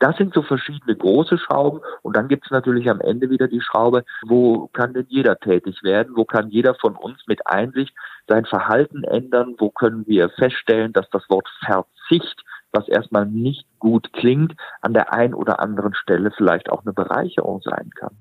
Das 0.00 0.16
sind 0.16 0.32
so 0.32 0.40
verschiedene 0.40 0.96
große 0.96 1.36
Schrauben 1.36 1.80
und 2.00 2.16
dann 2.16 2.28
gibt 2.28 2.46
es 2.46 2.50
natürlich 2.50 2.88
am 2.88 3.02
Ende 3.02 3.28
wieder 3.28 3.48
die 3.48 3.60
Schraube, 3.60 4.04
wo 4.26 4.68
kann 4.72 4.94
denn 4.94 5.04
jeder 5.10 5.38
tätig 5.38 5.82
werden, 5.82 6.16
wo 6.16 6.24
kann 6.24 6.48
jeder 6.48 6.74
von 6.74 6.96
uns 6.96 7.18
mit 7.26 7.46
Einsicht 7.46 7.94
sein 8.26 8.46
Verhalten 8.46 9.04
ändern, 9.04 9.56
wo 9.58 9.68
können 9.68 10.06
wir 10.06 10.30
feststellen, 10.30 10.94
dass 10.94 11.10
das 11.10 11.28
Wort 11.28 11.48
Verzicht, 11.62 12.42
was 12.72 12.88
erstmal 12.88 13.26
nicht 13.26 13.66
gut 13.78 14.14
klingt, 14.14 14.54
an 14.80 14.94
der 14.94 15.12
einen 15.12 15.34
oder 15.34 15.60
anderen 15.60 15.92
Stelle 15.92 16.30
vielleicht 16.30 16.70
auch 16.70 16.82
eine 16.82 16.94
Bereicherung 16.94 17.60
sein 17.60 17.90
kann. 17.94 18.16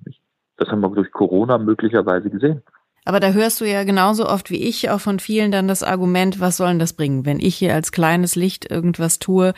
Das 0.60 0.70
haben 0.70 0.82
wir 0.82 0.90
durch 0.90 1.12
Corona 1.12 1.58
möglicherweise 1.58 2.30
gesehen. 2.30 2.62
Aber 3.06 3.20
da 3.20 3.32
hörst 3.32 3.62
du 3.62 3.66
ja 3.66 3.86
genauso 3.86 4.28
oft 4.28 4.52
wie 4.52 4.68
ich 4.68 4.90
auch 4.90 5.00
von 5.00 5.20
vielen 5.20 5.52
dann 5.52 5.68
das 5.68 5.84
Argument, 5.84 6.40
was 6.40 6.58
soll 6.58 6.68
denn 6.68 6.80
das 6.80 6.94
bringen, 6.94 7.26
wenn 7.26 7.40
ich 7.40 7.56
hier 7.56 7.74
als 7.74 7.92
kleines 7.92 8.36
Licht 8.36 8.70
irgendwas 8.70 9.20
tue? 9.20 9.54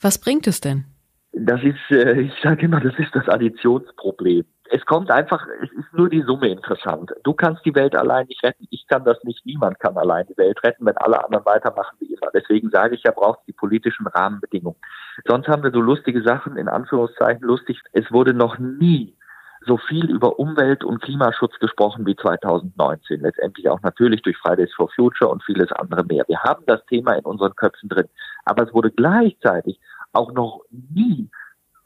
Was 0.00 0.18
bringt 0.18 0.46
es 0.46 0.60
denn? 0.60 0.86
Das 1.32 1.62
ist, 1.62 1.78
äh, 1.90 2.20
ich 2.20 2.32
sage 2.42 2.64
immer, 2.64 2.80
das 2.80 2.98
ist 2.98 3.14
das 3.14 3.28
Additionsproblem. 3.28 4.44
Es 4.72 4.84
kommt 4.86 5.10
einfach, 5.10 5.46
es 5.62 5.70
ist 5.72 5.92
nur 5.92 6.08
die 6.08 6.22
Summe 6.22 6.48
interessant. 6.48 7.12
Du 7.24 7.34
kannst 7.34 7.64
die 7.64 7.74
Welt 7.74 7.94
allein 7.94 8.26
nicht 8.26 8.42
retten, 8.42 8.66
ich 8.70 8.86
kann 8.88 9.04
das 9.04 9.22
nicht, 9.24 9.44
niemand 9.44 9.78
kann 9.78 9.96
allein 9.96 10.26
die 10.26 10.36
Welt 10.36 10.62
retten, 10.64 10.86
wenn 10.86 10.96
alle 10.96 11.22
anderen 11.24 11.44
weitermachen 11.44 11.96
wie 12.00 12.14
immer. 12.14 12.30
Deswegen 12.32 12.70
sage 12.70 12.94
ich 12.94 13.02
ja, 13.02 13.10
braucht 13.10 13.40
die 13.46 13.52
politischen 13.52 14.06
Rahmenbedingungen. 14.06 14.80
Sonst 15.26 15.48
haben 15.48 15.62
wir 15.62 15.72
so 15.72 15.80
lustige 15.80 16.22
Sachen, 16.22 16.56
in 16.56 16.68
Anführungszeichen 16.68 17.42
lustig. 17.42 17.80
Es 17.92 18.10
wurde 18.10 18.32
noch 18.32 18.58
nie 18.58 19.16
so 19.66 19.76
viel 19.76 20.10
über 20.10 20.38
Umwelt- 20.38 20.84
und 20.84 21.02
Klimaschutz 21.02 21.58
gesprochen 21.58 22.06
wie 22.06 22.16
2019. 22.16 23.20
Letztendlich 23.20 23.68
auch 23.68 23.82
natürlich 23.82 24.22
durch 24.22 24.36
Fridays 24.38 24.72
for 24.74 24.88
Future 24.94 25.30
und 25.30 25.42
vieles 25.44 25.70
andere 25.72 26.04
mehr. 26.04 26.24
Wir 26.28 26.42
haben 26.42 26.64
das 26.66 26.84
Thema 26.86 27.12
in 27.12 27.24
unseren 27.24 27.54
Köpfen 27.56 27.88
drin. 27.88 28.08
Aber 28.44 28.66
es 28.66 28.72
wurde 28.72 28.90
gleichzeitig 28.90 29.78
auch 30.12 30.32
noch 30.32 30.62
nie 30.70 31.28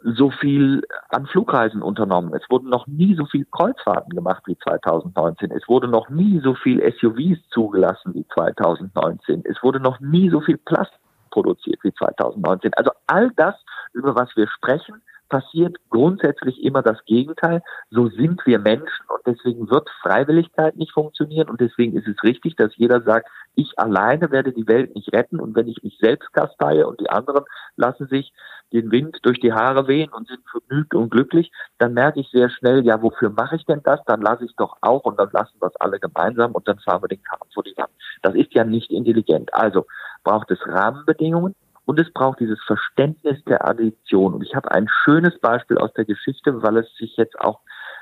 so 0.05 0.31
viel 0.31 0.83
an 1.09 1.27
Flugreisen 1.27 1.83
unternommen. 1.83 2.35
Es 2.35 2.49
wurden 2.51 2.69
noch 2.69 2.87
nie 2.87 3.15
so 3.17 3.25
viel 3.25 3.47
Kreuzfahrten 3.51 4.15
gemacht 4.15 4.43
wie 4.47 4.57
2019. 4.59 5.51
Es 5.51 5.67
wurde 5.67 5.89
noch 5.89 6.11
nie 6.11 6.41
so 6.41 6.55
viel 6.55 6.81
SUVs 7.01 7.39
zugelassen 7.51 8.15
wie 8.15 8.27
2019. 8.35 9.43
Es 9.47 9.63
wurde 9.63 9.81
noch 9.81 9.99
nie 10.01 10.29
so 10.29 10.41
viel 10.43 10.59
Plastik 10.59 11.01
produziert 11.31 11.81
wie 11.83 11.93
2019. 11.95 12.73
Also 12.75 12.91
all 13.07 13.31
das, 13.37 13.55
über 13.95 14.15
was 14.15 14.29
wir 14.37 14.47
sprechen, 14.49 15.03
passiert 15.29 15.77
grundsätzlich 15.91 16.63
immer 16.63 16.83
das 16.83 17.05
Gegenteil. 17.07 17.63
So 17.91 18.09
sind 18.09 18.45
wir 18.47 18.59
Menschen 18.59 19.07
und 19.09 19.21
deswegen 19.27 19.71
wird 19.71 19.89
Freiwilligkeit 20.03 20.77
nicht 20.77 20.93
funktionieren 20.93 21.49
und 21.49 21.61
deswegen 21.61 21.97
ist 21.97 22.07
es 22.07 22.23
richtig, 22.23 22.57
dass 22.57 22.77
jeder 22.77 23.03
sagt, 23.03 23.29
ich 23.55 23.79
alleine 23.79 24.31
werde 24.31 24.53
die 24.53 24.67
Welt 24.67 24.95
nicht 24.95 25.13
retten 25.13 25.41
und 25.41 25.55
wenn 25.55 25.69
ich 25.69 25.83
mich 25.83 25.99
selbst 26.01 26.33
kasteie 26.33 26.87
und 26.87 27.01
die 27.01 27.11
anderen 27.11 27.45
lassen 27.77 28.07
sich 28.09 28.33
den 28.73 28.91
Wind 28.91 29.19
durch 29.23 29.39
die 29.41 29.53
Haare 29.53 29.87
wehen 29.87 30.11
und 30.11 30.27
sind 30.27 30.41
vergnügt 30.51 30.95
und 30.95 31.11
glücklich, 31.11 31.51
dann 31.79 31.95
merke 31.95 32.21
ich 32.21 32.29
sehr 32.31 32.51
schnell, 32.51 32.85
ja, 32.85 33.01
wofür 33.01 33.31
mache 33.31 33.57
ich 33.57 33.65
denn 33.67 33.81
das? 33.85 34.01
Dann 34.07 34.21
lasse 34.21 34.45
ich 34.45 34.55
doch 34.57 34.77
auch 34.81 35.05
und 35.05 35.19
dann 35.19 35.31
lassen 35.33 35.57
wir 35.61 35.69
es 35.69 35.77
alle 35.77 36.01
gemeinsam 36.01 36.53
und 36.53 36.67
dann 36.67 36.79
fahren 36.81 37.03
wir 37.03 37.09
den 37.09 37.23
Kahn 37.23 37.39
vor 37.53 37.63
die 37.63 37.77
Wand. 37.77 37.91
Das 38.23 38.35
ist 38.35 38.53
ja 38.53 38.65
nicht 38.65 38.91
intelligent. 38.91 39.55
Also 39.55 39.87
braucht 40.25 40.51
es 40.51 40.59
Rahmenbedingungen, 40.67 41.55
und 41.87 42.01
es 42.01 42.13
braucht 42.13 42.41
dieses 42.41 42.63
Verständnis 42.63 43.43
der 43.45 43.67
Addition. 43.67 44.35
Und 44.35 44.43
ich 44.43 44.55
habe 44.55 44.71
ein 44.71 44.89
schönes 44.89 45.39
Beispiel 45.41 45.79
aus 45.79 45.93
der 45.95 46.05
Geschichte, 46.05 46.63
weil 46.63 46.79
es 46.79 46.95
sich 46.97 47.17
jetzt 47.17 47.39
auch 47.41 47.61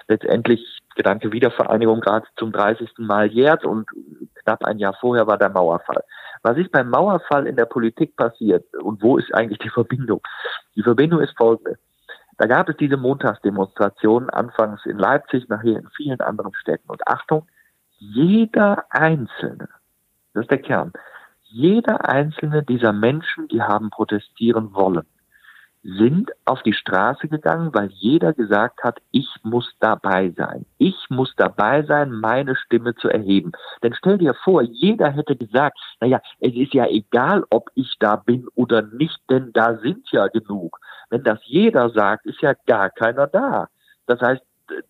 letztendlich 0.09 0.81
Gedanke 0.95 1.33
Wiedervereinigung 1.33 2.01
gerade 2.01 2.27
zum 2.37 2.53
30. 2.53 2.91
Mal 2.99 3.27
jährt 3.27 3.65
und 3.65 3.89
knapp 4.43 4.65
ein 4.65 4.79
Jahr 4.79 4.95
vorher 5.01 5.27
war 5.27 5.39
der 5.39 5.49
Mauerfall. 5.49 6.05
Was 6.43 6.59
ist 6.59 6.71
beim 6.71 6.91
Mauerfall 6.91 7.47
in 7.47 7.57
der 7.57 7.67
Politik 7.67 8.17
passiert 8.17 8.65
und 8.77 9.03
wo 9.03 9.17
ist 9.17 9.33
eigentlich 9.35 9.59
die 9.61 9.71
Verbindung? 9.71 10.21
Die 10.75 10.83
Verbindung 10.83 11.21
ist 11.21 11.37
folgende. 11.37 11.79
Da 12.39 12.47
gab 12.47 12.69
es 12.69 12.77
diese 12.77 12.97
Montagsdemonstrationen 12.97 14.31
anfangs 14.31 14.85
in 14.87 14.99
Leipzig, 14.99 15.49
nachher 15.49 15.79
in 15.79 15.89
vielen 15.97 16.21
anderen 16.21 16.55
Städten. 16.55 16.91
Und 16.91 17.07
Achtung, 17.07 17.47
jeder 17.99 18.85
Einzelne, 18.91 19.69
das 20.35 20.43
ist 20.43 20.51
der 20.51 20.63
Kern, 20.63 20.93
jeder 21.53 22.09
einzelne 22.09 22.63
dieser 22.63 22.93
Menschen, 22.93 23.47
die 23.49 23.63
haben 23.63 23.91
protestieren 23.91 24.73
wollen, 24.73 25.07
sind 25.83 26.31
auf 26.45 26.63
die 26.63 26.73
Straße 26.73 27.29
gegangen, 27.29 27.75
weil 27.75 27.91
jeder 27.91 28.33
gesagt 28.33 28.85
hat, 28.85 29.01
ich 29.11 29.29
muss 29.43 29.69
dabei 29.81 30.31
sein. 30.37 30.65
Ich 30.79 30.97
muss 31.11 31.35
dabei 31.37 31.83
sein, 31.83 32.13
meine 32.13 32.55
Stimme 32.55 32.95
zu 32.95 33.09
erheben. 33.09 33.53
Denn 33.83 33.93
stell 33.95 34.19
dir 34.19 34.35
vor, 34.45 34.63
jeder 34.63 35.11
hätte 35.11 35.37
gesagt, 35.37 35.77
naja, 36.01 36.21
es 36.39 36.55
ist 36.55 36.73
ja 36.73 36.87
egal, 36.87 37.45
ob 37.51 37.69
ich 37.75 37.97
da 37.99 38.17
bin 38.17 38.47
oder 38.55 38.83
nicht, 38.83 39.19
denn 39.29 39.53
da 39.53 39.79
sind 39.79 40.09
ja 40.13 40.29
genug. 40.29 40.79
Wenn 41.11 41.25
das 41.25 41.41
jeder 41.45 41.91
sagt, 41.91 42.27
ist 42.27 42.41
ja 42.41 42.55
gar 42.67 42.91
keiner 42.91 43.27
da. 43.27 43.69
Das 44.07 44.21
heißt, 44.21 44.43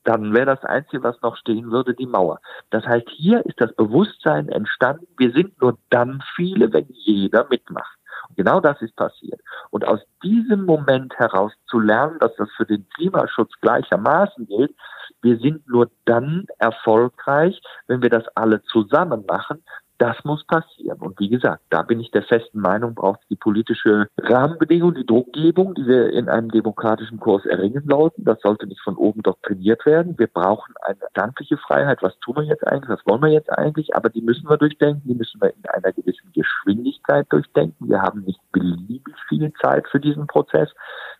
dann 0.04 0.32
wäre 0.34 0.46
das 0.46 0.64
Einzige, 0.64 1.02
was 1.02 1.20
noch 1.22 1.36
stehen 1.36 1.70
würde, 1.70 1.94
die 1.94 2.06
Mauer. 2.06 2.40
Das 2.70 2.84
heißt, 2.84 3.08
hier 3.10 3.44
ist 3.46 3.60
das 3.60 3.74
Bewusstsein 3.74 4.48
entstanden, 4.48 5.06
wir 5.16 5.32
sind 5.32 5.60
nur 5.60 5.78
dann 5.90 6.22
viele, 6.34 6.72
wenn 6.72 6.86
jeder 6.90 7.46
mitmacht. 7.48 7.98
Und 8.28 8.36
genau 8.36 8.60
das 8.60 8.80
ist 8.82 8.96
passiert. 8.96 9.40
Und 9.70 9.86
aus 9.86 10.00
diesem 10.22 10.64
Moment 10.64 11.14
heraus 11.18 11.52
zu 11.66 11.78
lernen, 11.78 12.18
dass 12.20 12.34
das 12.36 12.50
für 12.56 12.66
den 12.66 12.88
Klimaschutz 12.90 13.52
gleichermaßen 13.60 14.46
gilt, 14.46 14.74
wir 15.22 15.38
sind 15.38 15.66
nur 15.68 15.90
dann 16.04 16.46
erfolgreich, 16.58 17.60
wenn 17.86 18.02
wir 18.02 18.10
das 18.10 18.26
alle 18.34 18.62
zusammen 18.62 19.24
machen, 19.26 19.62
das 20.02 20.16
muss 20.24 20.44
passieren. 20.44 20.98
Und 20.98 21.20
wie 21.20 21.28
gesagt, 21.28 21.62
da 21.70 21.82
bin 21.82 22.00
ich 22.00 22.10
der 22.10 22.24
festen 22.24 22.58
Meinung, 22.58 22.96
braucht 22.96 23.20
es 23.22 23.28
die 23.28 23.36
politische 23.36 24.08
Rahmenbedingung, 24.18 24.94
die 24.94 25.06
Druckgebung, 25.06 25.74
die 25.74 25.86
wir 25.86 26.12
in 26.12 26.28
einem 26.28 26.50
demokratischen 26.50 27.20
Kurs 27.20 27.46
erringen 27.46 27.84
sollten. 27.88 28.24
Das 28.24 28.40
sollte 28.40 28.66
nicht 28.66 28.80
von 28.80 28.96
oben 28.96 29.22
doktriniert 29.22 29.86
werden. 29.86 30.18
Wir 30.18 30.26
brauchen 30.26 30.74
eine 30.82 30.98
gedankliche 30.98 31.56
Freiheit. 31.56 32.02
Was 32.02 32.18
tun 32.18 32.34
wir 32.34 32.42
jetzt 32.42 32.66
eigentlich? 32.66 32.88
Was 32.88 33.06
wollen 33.06 33.22
wir 33.22 33.28
jetzt 33.28 33.56
eigentlich? 33.56 33.94
Aber 33.94 34.08
die 34.08 34.22
müssen 34.22 34.50
wir 34.50 34.56
durchdenken. 34.56 35.02
Die 35.04 35.14
müssen 35.14 35.40
wir 35.40 35.54
in 35.54 35.64
einer 35.68 35.92
gewissen 35.92 36.32
Geschwindigkeit 36.34 37.26
durchdenken. 37.30 37.88
Wir 37.88 38.02
haben 38.02 38.22
nicht 38.22 38.40
beliebig 38.50 39.14
viel 39.28 39.52
Zeit 39.62 39.86
für 39.86 40.00
diesen 40.00 40.26
Prozess. 40.26 40.68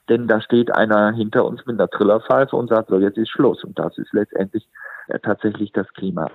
Denn 0.08 0.26
da 0.26 0.40
steht 0.40 0.74
einer 0.74 1.12
hinter 1.12 1.44
uns 1.44 1.64
mit 1.66 1.78
einer 1.78 1.88
Trillerpfeife 1.88 2.56
und 2.56 2.68
sagt, 2.68 2.88
so 2.88 2.98
jetzt 2.98 3.16
ist 3.16 3.30
Schluss. 3.30 3.62
Und 3.62 3.78
das 3.78 3.96
ist 3.96 4.12
letztendlich 4.12 4.66
tatsächlich 5.22 5.72
das 5.72 5.86
Klima. 5.94 6.30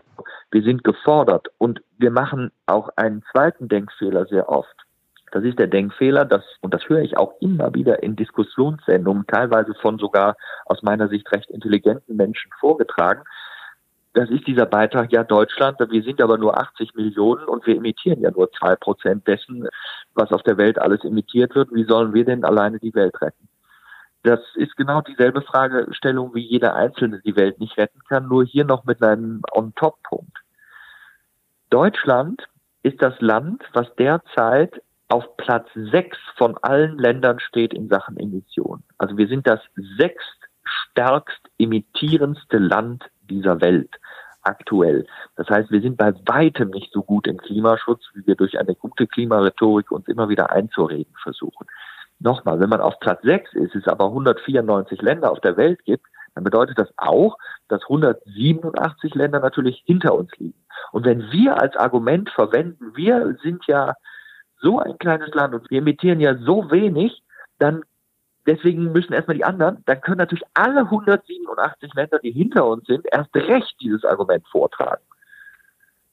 Wir 0.51 0.63
sind 0.63 0.83
gefordert 0.83 1.47
und 1.57 1.81
wir 1.97 2.11
machen 2.11 2.51
auch 2.65 2.89
einen 2.95 3.23
zweiten 3.31 3.67
Denkfehler 3.67 4.25
sehr 4.25 4.49
oft. 4.49 4.75
Das 5.31 5.43
ist 5.43 5.59
der 5.59 5.67
Denkfehler, 5.67 6.25
dass, 6.25 6.43
und 6.61 6.73
das 6.73 6.87
höre 6.87 7.01
ich 7.01 7.17
auch 7.17 7.33
immer 7.41 7.73
wieder 7.73 8.01
in 8.01 8.15
Diskussionssendungen, 8.15 9.27
teilweise 9.27 9.73
von 9.75 9.97
sogar 9.97 10.37
aus 10.65 10.81
meiner 10.83 11.09
Sicht 11.09 11.29
recht 11.31 11.49
intelligenten 11.49 12.15
Menschen 12.15 12.49
vorgetragen. 12.59 13.23
Das 14.13 14.29
ist 14.29 14.47
dieser 14.47 14.65
Beitrag, 14.65 15.11
ja, 15.11 15.23
Deutschland, 15.23 15.79
wir 15.79 16.03
sind 16.03 16.21
aber 16.21 16.37
nur 16.37 16.57
80 16.57 16.95
Millionen 16.95 17.43
und 17.43 17.67
wir 17.67 17.75
emittieren 17.75 18.21
ja 18.21 18.31
nur 18.31 18.51
zwei 18.53 18.75
Prozent 18.75 19.27
dessen, 19.27 19.67
was 20.15 20.31
auf 20.31 20.43
der 20.43 20.57
Welt 20.57 20.79
alles 20.79 21.03
emittiert 21.03 21.53
wird. 21.55 21.71
Wie 21.71 21.83
sollen 21.83 22.13
wir 22.13 22.25
denn 22.25 22.43
alleine 22.43 22.79
die 22.79 22.95
Welt 22.95 23.21
retten? 23.21 23.47
Das 24.27 24.41
ist 24.55 24.75
genau 24.75 24.99
dieselbe 24.99 25.41
Fragestellung, 25.41 26.35
wie 26.35 26.45
jeder 26.45 26.75
Einzelne 26.75 27.21
die 27.23 27.37
Welt 27.37 27.61
nicht 27.61 27.77
retten 27.77 28.01
kann, 28.09 28.27
nur 28.27 28.43
hier 28.43 28.65
noch 28.65 28.83
mit 28.83 29.01
einem 29.01 29.41
On-Top-Punkt. 29.53 30.37
Deutschland 31.69 32.45
ist 32.83 33.01
das 33.01 33.13
Land, 33.21 33.63
was 33.71 33.87
derzeit 33.95 34.81
auf 35.07 35.37
Platz 35.37 35.69
sechs 35.75 36.17
von 36.35 36.57
allen 36.57 36.97
Ländern 36.97 37.39
steht 37.39 37.73
in 37.73 37.87
Sachen 37.87 38.17
Emissionen. 38.17 38.83
Also 38.97 39.17
wir 39.17 39.29
sind 39.29 39.47
das 39.47 39.61
sechststärkst 39.97 41.39
emittierendste 41.57 42.57
Land 42.57 43.05
dieser 43.29 43.61
Welt 43.61 43.95
aktuell. 44.41 45.07
Das 45.37 45.47
heißt, 45.47 45.71
wir 45.71 45.79
sind 45.79 45.95
bei 45.95 46.13
weitem 46.25 46.71
nicht 46.71 46.91
so 46.91 47.01
gut 47.01 47.27
im 47.27 47.37
Klimaschutz, 47.37 48.03
wie 48.13 48.27
wir 48.27 48.35
durch 48.35 48.59
eine 48.59 48.75
gute 48.75 49.07
Klimarhetorik 49.07 49.89
uns 49.89 50.05
immer 50.09 50.27
wieder 50.27 50.51
einzureden 50.51 51.13
versuchen. 51.23 51.65
Nochmal, 52.19 52.59
wenn 52.59 52.69
man 52.69 52.81
auf 52.81 52.99
Platz 52.99 53.21
6 53.23 53.53
ist, 53.53 53.75
es 53.75 53.87
aber 53.87 54.05
194 54.05 55.01
Länder 55.01 55.31
auf 55.31 55.39
der 55.41 55.57
Welt 55.57 55.83
gibt, 55.85 56.05
dann 56.33 56.43
bedeutet 56.43 56.77
das 56.77 56.89
auch, 56.97 57.37
dass 57.67 57.81
187 57.83 59.15
Länder 59.15 59.39
natürlich 59.39 59.83
hinter 59.85 60.15
uns 60.15 60.31
liegen. 60.37 60.63
Und 60.91 61.05
wenn 61.05 61.31
wir 61.31 61.59
als 61.59 61.75
Argument 61.75 62.29
verwenden, 62.29 62.95
wir 62.95 63.37
sind 63.41 63.65
ja 63.67 63.95
so 64.61 64.79
ein 64.79 64.97
kleines 64.97 65.33
Land 65.33 65.53
und 65.53 65.69
wir 65.69 65.79
emittieren 65.79 66.19
ja 66.19 66.35
so 66.35 66.69
wenig, 66.71 67.21
dann 67.59 67.83
deswegen 68.47 68.91
müssen 68.91 69.13
erstmal 69.13 69.37
die 69.37 69.45
anderen, 69.45 69.83
dann 69.85 70.01
können 70.01 70.17
natürlich 70.17 70.45
alle 70.53 70.81
187 70.81 71.93
Länder, 71.93 72.19
die 72.19 72.31
hinter 72.31 72.65
uns 72.65 72.85
sind, 72.85 73.05
erst 73.11 73.35
recht 73.35 73.75
dieses 73.81 74.03
Argument 74.05 74.47
vortragen. 74.47 75.03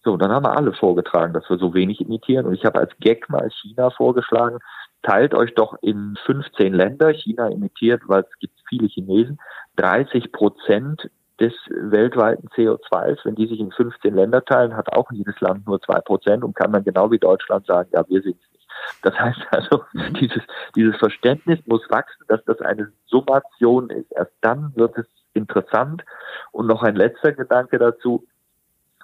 So, 0.03 0.19
dann 0.19 0.31
haben 0.31 0.45
wir 0.45 0.57
alle 0.57 0.75
vorgetragen, 0.75 1.33
dass 1.33 1.49
wir 1.49 1.57
so 1.57 1.73
wenig 1.73 2.01
imitieren. 2.01 2.45
Und 2.45 2.55
ich 2.55 2.67
habe 2.67 2.79
als 2.79 2.93
Gag 3.01 3.31
mal 3.31 3.51
China 3.51 3.91
vorgeschlagen, 3.91 4.59
teilt 5.05 5.35
euch 5.35 5.55
doch 5.55 5.77
in 5.83 6.17
15 6.27 6.75
Länder. 6.75 7.13
China 7.13 7.49
imitiert, 7.49 8.03
weil 8.07 8.23
es 8.23 8.39
gibt 8.41 8.59
viele 8.69 8.89
Chinesen, 8.89 9.39
30 9.77 10.33
Prozent 10.33 11.11
des 11.41 11.53
weltweiten 11.69 12.49
CO2s. 12.49 13.19
Wenn 13.25 13.35
die 13.35 13.47
sich 13.47 13.61
in 13.61 13.71
15 13.71 14.15
Länder 14.15 14.45
teilen, 14.45 14.77
hat 14.77 14.93
auch 14.93 15.11
jedes 15.13 15.41
Land 15.41 15.67
nur 15.67 15.81
zwei 15.81 16.01
Prozent 16.01 16.43
und 16.45 16.55
kann 16.55 16.73
dann 16.73 16.85
genau 16.85 17.11
wie 17.11 17.19
Deutschland 17.19 17.67
sagen, 17.67 17.91
ja, 17.93 18.05
wir 18.09 18.23
sind 18.23 18.37
es 18.37 18.53
nicht. 18.53 18.69
Das 19.03 19.19
heißt 19.19 19.41
also, 19.51 19.85
dieses, 20.21 20.43
dieses 20.75 20.97
Verständnis 20.97 21.59
muss 21.67 21.83
wachsen, 21.91 22.25
dass 22.29 22.45
das 22.45 22.61
eine 22.61 22.93
Summation 23.07 23.91
ist. 23.91 24.11
Erst 24.13 24.33
dann 24.41 24.73
wird 24.77 24.97
es 24.97 25.07
interessant. 25.35 26.05
Und 26.53 26.67
noch 26.67 26.83
ein 26.83 26.97
letzter 26.97 27.33
Gedanke 27.33 27.79
dazu, 27.79 28.25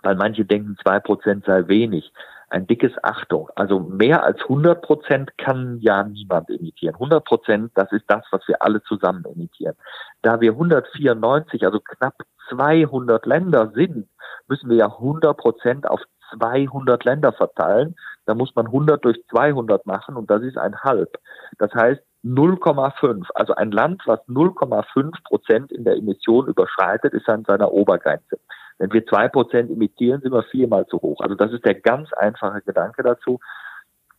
weil 0.03 0.17
manche 0.17 0.45
denken, 0.45 0.77
zwei 0.83 1.01
Prozent 1.01 1.45
sei 1.45 1.67
wenig 1.69 2.13
ein 2.51 2.67
dickes 2.67 2.93
Achtung. 3.03 3.49
Also 3.55 3.79
mehr 3.79 4.25
als 4.25 4.41
100 4.43 4.83
Prozent 4.83 5.39
kann 5.39 5.79
ja 5.81 6.03
niemand 6.03 6.51
emittieren. 6.51 6.95
100 6.95 7.25
Prozent, 7.25 7.73
das 7.77 7.91
ist 7.93 8.05
das, 8.09 8.25
was 8.33 8.47
wir 8.49 8.61
alle 8.61 8.83
zusammen 8.83 9.25
emittieren. 9.25 9.77
Da 10.23 10.41
wir 10.41 10.53
194, 10.53 11.65
also 11.65 11.81
knapp 11.81 12.15
200 12.49 13.25
Länder 13.25 13.71
sind, 13.75 14.09
müssen 14.49 14.69
wir 14.69 14.77
ja 14.77 14.87
100 14.87 15.37
Prozent 15.37 15.89
auf 15.89 16.01
200 16.37 17.05
Länder 17.05 17.33
verteilen. 17.33 17.95
Da 18.27 18.35
muss 18.35 18.55
man 18.55 18.67
100 18.67 19.05
durch 19.05 19.21
200 19.31 19.87
machen 19.87 20.17
und 20.17 20.31
das 20.31 20.43
ist 20.43 20.59
ein 20.59 20.77
halb. 20.83 21.19
Das 21.59 21.73
heißt 21.73 22.03
0,5. 22.25 23.27
Also 23.35 23.55
ein 23.55 23.71
Land, 23.71 24.03
was 24.07 24.21
0,5 24.29 25.23
Prozent 25.25 25.73
in 25.73 25.85
der 25.85 25.97
Emission 25.97 26.47
überschreitet, 26.49 27.15
ist 27.15 27.29
an 27.29 27.45
seiner 27.45 27.73
Obergrenze. 27.73 28.39
Wenn 28.81 28.95
wir 28.95 29.07
zwei 29.07 29.29
Prozent 29.29 29.71
emittieren, 29.71 30.23
sind 30.23 30.33
wir 30.33 30.43
viermal 30.45 30.87
zu 30.87 31.01
hoch. 31.03 31.21
Also 31.21 31.35
das 31.35 31.53
ist 31.53 31.66
der 31.66 31.75
ganz 31.75 32.12
einfache 32.14 32.62
Gedanke 32.62 33.03
dazu. 33.03 33.38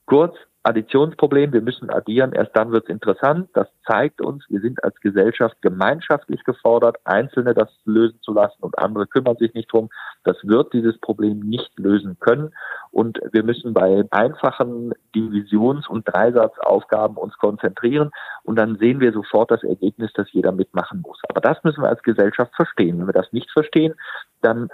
Kurz, 0.05 0.35
Additionsproblem, 0.63 1.53
wir 1.53 1.61
müssen 1.61 1.89
addieren, 1.89 2.33
erst 2.33 2.55
dann 2.55 2.71
wird 2.71 2.83
es 2.83 2.89
interessant. 2.89 3.49
Das 3.53 3.67
zeigt 3.87 4.21
uns, 4.21 4.45
wir 4.47 4.59
sind 4.61 4.83
als 4.83 4.95
Gesellschaft 5.01 5.59
gemeinschaftlich 5.61 6.43
gefordert, 6.43 6.97
Einzelne 7.03 7.55
das 7.55 7.69
lösen 7.85 8.19
zu 8.21 8.33
lassen 8.33 8.61
und 8.61 8.77
andere 8.77 9.07
kümmern 9.07 9.37
sich 9.37 9.53
nicht 9.55 9.71
drum. 9.71 9.89
Das 10.23 10.37
wird 10.43 10.71
dieses 10.73 10.99
Problem 10.99 11.39
nicht 11.39 11.71
lösen 11.79 12.17
können. 12.19 12.53
Und 12.91 13.19
wir 13.31 13.43
müssen 13.43 13.73
bei 13.73 14.03
einfachen 14.11 14.93
Divisions- 15.15 15.87
und 15.87 16.07
Dreisatzaufgaben 16.07 17.17
uns 17.17 17.35
konzentrieren. 17.37 18.11
Und 18.43 18.57
dann 18.57 18.77
sehen 18.77 18.99
wir 18.99 19.13
sofort 19.13 19.49
das 19.49 19.63
Ergebnis, 19.63 20.13
dass 20.13 20.31
jeder 20.31 20.51
mitmachen 20.51 21.01
muss. 21.01 21.19
Aber 21.29 21.41
das 21.41 21.63
müssen 21.63 21.81
wir 21.81 21.89
als 21.89 22.03
Gesellschaft 22.03 22.55
verstehen. 22.55 22.99
Wenn 22.99 23.07
wir 23.07 23.13
das 23.13 23.33
nicht 23.33 23.49
verstehen, 23.49 23.95
dann 24.41 24.69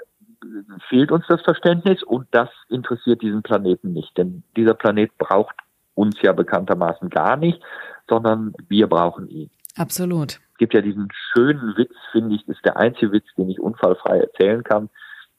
fehlt 0.89 1.11
uns 1.11 1.25
das 1.27 1.41
Verständnis 1.41 2.03
und 2.03 2.27
das 2.31 2.49
interessiert 2.69 3.21
diesen 3.21 3.41
Planeten 3.41 3.93
nicht. 3.93 4.17
Denn 4.17 4.43
dieser 4.55 4.73
Planet 4.73 5.17
braucht 5.17 5.55
uns 5.97 6.21
ja 6.21 6.31
bekanntermaßen 6.31 7.09
gar 7.09 7.35
nicht, 7.35 7.61
sondern 8.07 8.53
wir 8.69 8.87
brauchen 8.87 9.27
ihn. 9.27 9.49
Absolut. 9.75 10.39
Es 10.51 10.57
gibt 10.57 10.73
ja 10.73 10.81
diesen 10.81 11.09
schönen 11.33 11.75
Witz, 11.77 11.93
finde 12.11 12.35
ich, 12.35 12.45
das 12.45 12.55
ist 12.55 12.65
der 12.65 12.77
einzige 12.77 13.11
Witz, 13.11 13.25
den 13.37 13.49
ich 13.49 13.59
unfallfrei 13.59 14.19
erzählen 14.19 14.63
kann. 14.63 14.89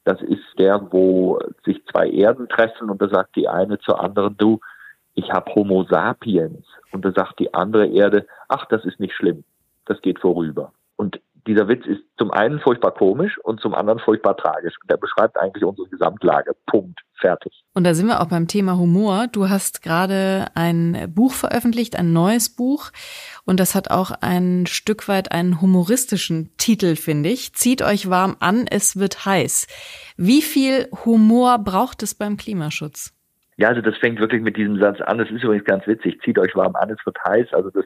Das 0.03 0.21
ist 0.21 0.43
der, 0.57 0.91
wo 0.91 1.39
sich 1.65 1.83
zwei 1.91 2.09
Erden 2.09 2.47
treffen 2.47 2.89
und 2.89 3.01
da 3.01 3.09
sagt 3.09 3.35
die 3.35 3.47
eine 3.47 3.79
zur 3.79 4.01
anderen, 4.01 4.37
du, 4.37 4.59
ich 5.13 5.31
habe 5.31 5.53
Homo 5.55 5.83
sapiens. 5.89 6.65
Und 6.91 7.05
da 7.05 7.11
sagt 7.11 7.39
die 7.39 7.53
andere 7.53 7.87
Erde, 7.87 8.25
ach, 8.47 8.65
das 8.69 8.85
ist 8.85 8.99
nicht 8.99 9.13
schlimm, 9.13 9.43
das 9.85 10.01
geht 10.01 10.19
vorüber. 10.19 10.73
Und 10.95 11.21
dieser 11.47 11.67
Witz 11.67 11.85
ist 11.85 12.01
zum 12.17 12.31
einen 12.31 12.59
furchtbar 12.59 12.91
komisch 12.91 13.37
und 13.43 13.61
zum 13.61 13.73
anderen 13.73 13.99
furchtbar 13.99 14.35
tragisch. 14.37 14.75
Und 14.81 14.91
der 14.91 14.97
beschreibt 14.97 15.37
eigentlich 15.37 15.63
unsere 15.63 15.87
Gesamtlage. 15.87 16.55
Punkt. 16.65 16.99
Fertig. 17.19 17.51
Und 17.73 17.83
da 17.83 17.93
sind 17.93 18.07
wir 18.07 18.21
auch 18.21 18.29
beim 18.29 18.47
Thema 18.47 18.77
Humor. 18.77 19.27
Du 19.29 19.49
hast 19.49 19.81
gerade 19.81 20.47
ein 20.55 21.11
Buch 21.13 21.33
veröffentlicht, 21.33 21.97
ein 21.97 22.13
neues 22.13 22.55
Buch. 22.55 22.91
Und 23.45 23.59
das 23.59 23.75
hat 23.75 23.91
auch 23.91 24.11
ein 24.21 24.65
Stück 24.67 25.09
weit 25.09 25.33
einen 25.33 25.61
humoristischen 25.61 26.51
Titel, 26.57 26.95
finde 26.95 27.29
ich. 27.29 27.53
Zieht 27.55 27.81
euch 27.81 28.09
warm 28.09 28.37
an, 28.39 28.67
es 28.69 28.97
wird 28.97 29.25
heiß. 29.25 29.67
Wie 30.15 30.41
viel 30.41 30.87
Humor 31.03 31.59
braucht 31.59 32.03
es 32.03 32.15
beim 32.15 32.37
Klimaschutz? 32.37 33.13
Ja, 33.57 33.67
also 33.67 33.81
das 33.81 33.97
fängt 33.97 34.21
wirklich 34.21 34.41
mit 34.41 34.55
diesem 34.55 34.79
Satz 34.79 35.01
an. 35.01 35.17
Das 35.17 35.29
ist 35.29 35.43
übrigens 35.43 35.65
ganz 35.65 35.85
witzig. 35.87 36.21
Zieht 36.23 36.39
euch 36.39 36.55
warm 36.55 36.77
an, 36.77 36.89
es 36.89 37.05
wird 37.05 37.17
heiß. 37.25 37.47
Also 37.51 37.69
das 37.69 37.83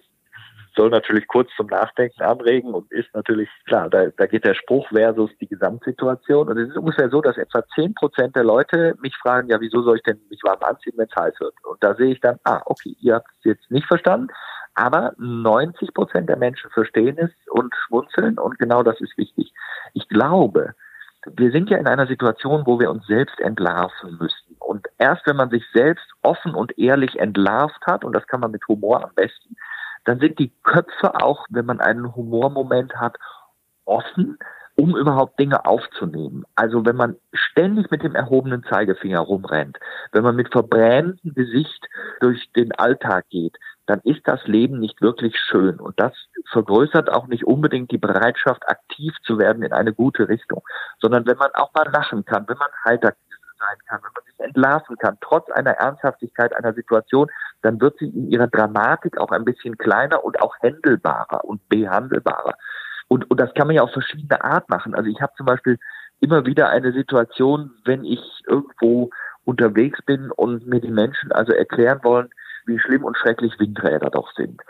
soll 0.75 0.89
natürlich 0.89 1.27
kurz 1.27 1.49
zum 1.55 1.67
Nachdenken 1.67 2.21
anregen 2.21 2.73
und 2.73 2.91
ist 2.91 3.13
natürlich, 3.13 3.49
klar, 3.65 3.89
da, 3.89 4.07
da 4.17 4.25
geht 4.25 4.45
der 4.45 4.55
Spruch 4.55 4.87
versus 4.89 5.29
die 5.39 5.47
Gesamtsituation. 5.47 6.49
Und 6.49 6.57
es 6.57 6.69
ist 6.69 6.77
ungefähr 6.77 7.09
so, 7.09 7.21
dass 7.21 7.37
etwa 7.37 7.63
zehn 7.75 7.93
Prozent 7.93 8.35
der 8.35 8.43
Leute 8.43 8.95
mich 9.01 9.15
fragen, 9.17 9.49
ja, 9.49 9.59
wieso 9.59 9.81
soll 9.83 9.97
ich 9.97 10.03
denn 10.03 10.19
mich 10.29 10.41
warm 10.43 10.61
anziehen, 10.61 10.93
wenn 10.97 11.07
es 11.09 11.15
heiß 11.15 11.39
wird? 11.39 11.53
Und 11.63 11.83
da 11.83 11.95
sehe 11.95 12.13
ich 12.13 12.19
dann, 12.21 12.39
ah, 12.43 12.61
okay, 12.65 12.95
ihr 12.99 13.15
habt 13.15 13.29
es 13.39 13.43
jetzt 13.43 13.71
nicht 13.71 13.87
verstanden, 13.87 14.27
aber 14.75 15.13
90 15.17 15.93
Prozent 15.93 16.29
der 16.29 16.37
Menschen 16.37 16.69
verstehen 16.71 17.17
es 17.17 17.31
und 17.51 17.73
schmunzeln 17.85 18.39
und 18.39 18.57
genau 18.57 18.81
das 18.81 18.99
ist 19.01 19.17
wichtig. 19.17 19.53
Ich 19.93 20.07
glaube, 20.09 20.73
wir 21.35 21.51
sind 21.51 21.69
ja 21.69 21.77
in 21.77 21.87
einer 21.87 22.07
Situation, 22.07 22.63
wo 22.65 22.79
wir 22.79 22.89
uns 22.89 23.05
selbst 23.05 23.39
entlarven 23.39 24.17
müssen. 24.19 24.55
Und 24.59 24.87
erst 24.97 25.25
wenn 25.25 25.35
man 25.35 25.49
sich 25.49 25.63
selbst 25.73 26.05
offen 26.21 26.53
und 26.53 26.77
ehrlich 26.77 27.19
entlarvt 27.19 27.85
hat, 27.85 28.03
und 28.03 28.13
das 28.13 28.27
kann 28.27 28.39
man 28.39 28.51
mit 28.51 28.67
Humor 28.67 29.03
am 29.03 29.13
besten, 29.15 29.55
dann 30.05 30.19
sind 30.19 30.39
die 30.39 30.51
Köpfe 30.63 31.15
auch, 31.21 31.45
wenn 31.49 31.65
man 31.65 31.79
einen 31.79 32.15
Humormoment 32.15 32.95
hat, 32.95 33.17
offen, 33.85 34.37
um 34.75 34.95
überhaupt 34.95 35.39
Dinge 35.39 35.65
aufzunehmen. 35.65 36.45
Also 36.55 36.85
wenn 36.85 36.95
man 36.95 37.15
ständig 37.31 37.91
mit 37.91 38.03
dem 38.03 38.15
erhobenen 38.15 38.63
Zeigefinger 38.63 39.19
rumrennt, 39.19 39.77
wenn 40.11 40.23
man 40.23 40.35
mit 40.35 40.51
verbrämtem 40.51 41.33
Gesicht 41.33 41.87
durch 42.19 42.51
den 42.53 42.71
Alltag 42.71 43.25
geht, 43.29 43.55
dann 43.85 43.99
ist 44.03 44.21
das 44.25 44.45
Leben 44.47 44.79
nicht 44.79 45.01
wirklich 45.01 45.37
schön. 45.37 45.79
Und 45.79 45.99
das 45.99 46.13
vergrößert 46.51 47.11
auch 47.11 47.27
nicht 47.27 47.45
unbedingt 47.45 47.91
die 47.91 47.97
Bereitschaft, 47.97 48.67
aktiv 48.67 49.13
zu 49.23 49.37
werden 49.37 49.63
in 49.63 49.73
eine 49.73 49.93
gute 49.93 50.29
Richtung, 50.29 50.61
sondern 51.01 51.25
wenn 51.27 51.37
man 51.37 51.51
auch 51.53 51.73
mal 51.73 51.89
lachen 51.91 52.25
kann, 52.25 52.47
wenn 52.47 52.57
man 52.57 52.69
heiter 52.85 53.13
sein 53.67 53.77
kann, 53.87 54.01
wenn 54.03 54.11
man 54.13 54.23
sich 54.25 54.39
entlarven 54.39 54.97
kann, 54.97 55.17
trotz 55.21 55.49
einer 55.51 55.71
Ernsthaftigkeit 55.71 56.55
einer 56.55 56.73
Situation, 56.73 57.27
dann 57.61 57.79
wird 57.79 57.97
sie 57.99 58.07
in 58.07 58.29
ihrer 58.29 58.47
Dramatik 58.47 59.17
auch 59.17 59.31
ein 59.31 59.45
bisschen 59.45 59.77
kleiner 59.77 60.23
und 60.23 60.41
auch 60.41 60.55
händelbarer 60.61 61.43
und 61.45 61.67
behandelbarer. 61.69 62.55
Und, 63.07 63.29
und 63.29 63.39
das 63.39 63.53
kann 63.53 63.67
man 63.67 63.75
ja 63.75 63.83
auf 63.83 63.91
verschiedene 63.91 64.43
Art 64.43 64.69
machen. 64.69 64.95
Also 64.95 65.09
ich 65.09 65.21
habe 65.21 65.33
zum 65.37 65.45
Beispiel 65.45 65.77
immer 66.19 66.45
wieder 66.45 66.69
eine 66.69 66.91
Situation, 66.93 67.71
wenn 67.85 68.03
ich 68.03 68.21
irgendwo 68.47 69.09
unterwegs 69.45 70.01
bin 70.05 70.31
und 70.31 70.67
mir 70.67 70.79
die 70.79 70.91
Menschen 70.91 71.31
also 71.31 71.51
erklären 71.51 71.99
wollen, 72.03 72.29
wie 72.65 72.79
schlimm 72.79 73.03
und 73.03 73.17
schrecklich 73.17 73.59
Windräder 73.59 74.09
doch 74.09 74.31
sind. 74.35 74.61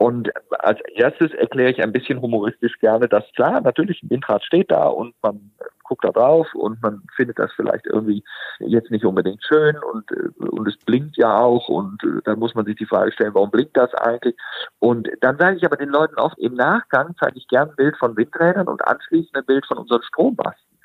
Und 0.00 0.30
als 0.60 0.80
erstes 0.94 1.30
erkläre 1.32 1.72
ich 1.72 1.82
ein 1.82 1.92
bisschen 1.92 2.22
humoristisch 2.22 2.78
gerne, 2.78 3.06
dass 3.06 3.22
klar, 3.36 3.60
natürlich 3.60 4.02
ein 4.02 4.08
Windrad 4.08 4.42
steht 4.42 4.70
da 4.70 4.86
und 4.86 5.14
man 5.22 5.50
guckt 5.84 6.06
da 6.06 6.08
drauf 6.08 6.46
und 6.54 6.82
man 6.82 7.02
findet 7.14 7.38
das 7.38 7.52
vielleicht 7.52 7.84
irgendwie 7.84 8.24
jetzt 8.60 8.90
nicht 8.90 9.04
unbedingt 9.04 9.44
schön 9.44 9.76
und, 9.92 10.10
und 10.38 10.66
es 10.66 10.78
blinkt 10.86 11.18
ja 11.18 11.40
auch 11.40 11.68
und 11.68 12.02
äh, 12.02 12.22
dann 12.24 12.38
muss 12.38 12.54
man 12.54 12.64
sich 12.64 12.76
die 12.76 12.86
Frage 12.86 13.12
stellen, 13.12 13.34
warum 13.34 13.50
blinkt 13.50 13.76
das 13.76 13.92
eigentlich? 13.92 14.36
Und 14.78 15.06
dann 15.20 15.36
sage 15.36 15.58
ich 15.58 15.66
aber 15.66 15.76
den 15.76 15.90
Leuten 15.90 16.14
oft 16.14 16.38
im 16.38 16.54
Nachgang, 16.54 17.14
zeige 17.20 17.36
ich 17.36 17.46
gern 17.48 17.68
ein 17.68 17.76
Bild 17.76 17.98
von 17.98 18.16
Windrädern 18.16 18.68
und 18.68 18.82
anschließend 18.82 19.36
ein 19.36 19.44
Bild 19.44 19.66
von 19.66 19.76
unseren 19.76 20.02
Strommasten. 20.02 20.78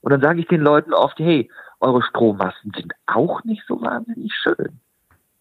Und 0.00 0.12
dann 0.12 0.22
sage 0.22 0.40
ich 0.40 0.46
den 0.46 0.62
Leuten 0.62 0.94
oft, 0.94 1.18
hey, 1.18 1.50
eure 1.80 2.00
Strommasten 2.00 2.72
sind 2.74 2.94
auch 3.04 3.44
nicht 3.44 3.64
so 3.68 3.82
wahnsinnig 3.82 4.32
schön. 4.32 4.80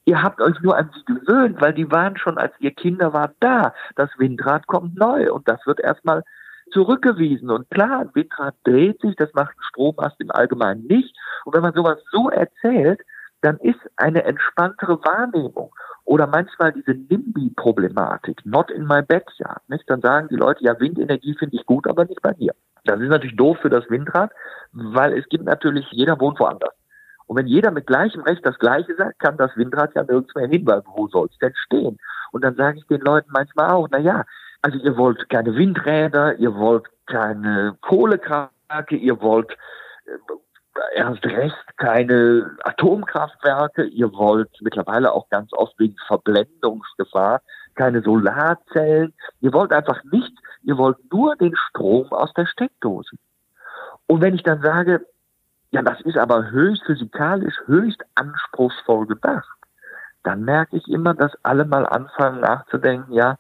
Ihr 0.05 0.21
habt 0.21 0.39
euch 0.39 0.59
nur 0.61 0.77
an 0.77 0.91
sie 0.93 1.03
gewöhnt, 1.05 1.59
weil 1.59 1.73
die 1.73 1.91
waren 1.91 2.15
schon, 2.17 2.37
als 2.37 2.53
ihr 2.59 2.71
Kinder 2.71 3.11
wart, 3.13 3.35
da. 3.39 3.73
Das 3.95 4.09
Windrad 4.17 4.67
kommt 4.67 4.95
neu 4.95 5.31
und 5.33 5.47
das 5.47 5.65
wird 5.65 5.79
erstmal 5.79 6.23
zurückgewiesen. 6.71 7.49
Und 7.49 7.69
klar, 7.71 8.01
ein 8.01 8.11
Windrad 8.13 8.55
dreht 8.63 9.01
sich, 9.01 9.15
das 9.15 9.33
macht 9.33 9.55
ein 9.57 9.63
Strommast 9.69 10.19
im 10.19 10.31
Allgemeinen 10.31 10.85
nicht. 10.87 11.15
Und 11.43 11.55
wenn 11.55 11.63
man 11.63 11.73
sowas 11.73 11.97
so 12.11 12.29
erzählt, 12.29 13.01
dann 13.41 13.57
ist 13.57 13.79
eine 13.97 14.23
entspanntere 14.23 14.99
Wahrnehmung 15.03 15.73
oder 16.03 16.27
manchmal 16.27 16.71
diese 16.71 16.91
NIMBY-Problematik, 16.91 18.45
not 18.45 18.69
in 18.71 18.85
my 18.85 19.01
backyard, 19.01 19.67
nicht? 19.67 19.89
Dann 19.89 20.01
sagen 20.01 20.27
die 20.29 20.35
Leute, 20.35 20.63
ja, 20.63 20.79
Windenergie 20.79 21.35
finde 21.37 21.55
ich 21.55 21.65
gut, 21.65 21.87
aber 21.87 22.05
nicht 22.05 22.21
bei 22.21 22.33
mir. 22.37 22.53
Das 22.85 22.99
ist 22.99 23.09
natürlich 23.09 23.35
doof 23.35 23.57
für 23.61 23.69
das 23.69 23.89
Windrad, 23.89 24.31
weil 24.71 25.17
es 25.17 25.27
gibt 25.29 25.45
natürlich, 25.45 25.87
jeder 25.91 26.19
wohnt 26.19 26.39
woanders. 26.39 26.73
Und 27.27 27.37
wenn 27.37 27.47
jeder 27.47 27.71
mit 27.71 27.87
gleichem 27.87 28.21
Recht 28.21 28.45
das 28.45 28.59
Gleiche 28.59 28.95
sagt, 28.95 29.19
kann 29.19 29.37
das 29.37 29.55
Windrad 29.55 29.95
ja 29.95 30.03
nirgends 30.03 30.35
mehr 30.35 30.47
hin, 30.47 30.65
weil 30.65 30.83
wo 30.85 31.07
soll 31.07 31.27
es 31.31 31.37
denn 31.39 31.53
stehen? 31.55 31.97
Und 32.31 32.43
dann 32.43 32.55
sage 32.55 32.77
ich 32.77 32.87
den 32.87 33.01
Leuten 33.01 33.29
manchmal 33.31 33.71
auch, 33.71 33.87
na 33.91 33.97
ja, 33.97 34.23
also 34.61 34.77
ihr 34.79 34.97
wollt 34.97 35.29
keine 35.29 35.55
Windräder, 35.55 36.35
ihr 36.35 36.55
wollt 36.55 36.85
keine 37.07 37.77
Kohlekraftwerke, 37.81 38.95
ihr 38.95 39.21
wollt 39.21 39.51
äh, 40.05 40.95
erst 40.95 41.25
recht 41.25 41.77
keine 41.77 42.57
Atomkraftwerke, 42.63 43.83
ihr 43.85 44.11
wollt 44.13 44.49
mittlerweile 44.61 45.11
auch 45.13 45.29
ganz 45.29 45.53
oft 45.53 45.77
wegen 45.79 45.95
Verblendungsgefahr 46.07 47.41
keine 47.75 48.01
Solarzellen, 48.01 49.13
ihr 49.41 49.53
wollt 49.53 49.71
einfach 49.71 50.03
nichts, 50.11 50.39
ihr 50.63 50.77
wollt 50.77 50.97
nur 51.11 51.35
den 51.35 51.55
Strom 51.55 52.11
aus 52.11 52.33
der 52.33 52.45
Steckdose. 52.45 53.15
Und 54.07 54.21
wenn 54.21 54.35
ich 54.35 54.43
dann 54.43 54.61
sage, 54.61 55.05
ja, 55.75 55.81
das 55.81 55.99
ist 56.01 56.17
aber 56.17 56.51
höchst 56.51 56.85
physikalisch, 56.85 57.55
höchst 57.65 58.01
anspruchsvoll 58.15 59.07
gedacht. 59.07 59.57
Dann 60.23 60.45
merke 60.45 60.77
ich 60.77 60.87
immer, 60.87 61.13
dass 61.13 61.33
alle 61.43 61.65
mal 61.65 61.85
anfangen 61.85 62.39
nachzudenken, 62.39 63.11
ja, 63.11 63.37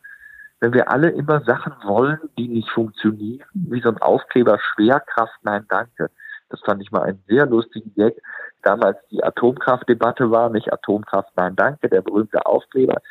wenn 0.59 0.73
wir 0.73 0.91
alle 0.91 1.11
immer 1.11 1.39
Sachen 1.45 1.73
wollen, 1.85 2.19
die 2.37 2.49
nicht 2.49 2.69
funktionieren, 2.71 3.47
wie 3.53 3.79
so 3.79 3.87
ein 3.87 3.99
Aufkleber 3.99 4.59
Schwerkraft, 4.59 5.37
nein, 5.43 5.65
danke. 5.69 6.09
Das 6.49 6.59
fand 6.59 6.81
ich 6.81 6.91
mal 6.91 7.03
einen 7.03 7.23
sehr 7.25 7.45
lustigen 7.45 7.93
Gag. 7.95 8.21
Damals 8.63 8.97
die 9.11 9.23
Atomkraftdebatte 9.23 10.29
war, 10.29 10.49
nicht 10.49 10.73
Atomkraft, 10.73 11.31
nein, 11.37 11.55
danke, 11.55 11.87
der 11.87 12.01
berühmte 12.01 12.45
Aufkleber. 12.45 13.01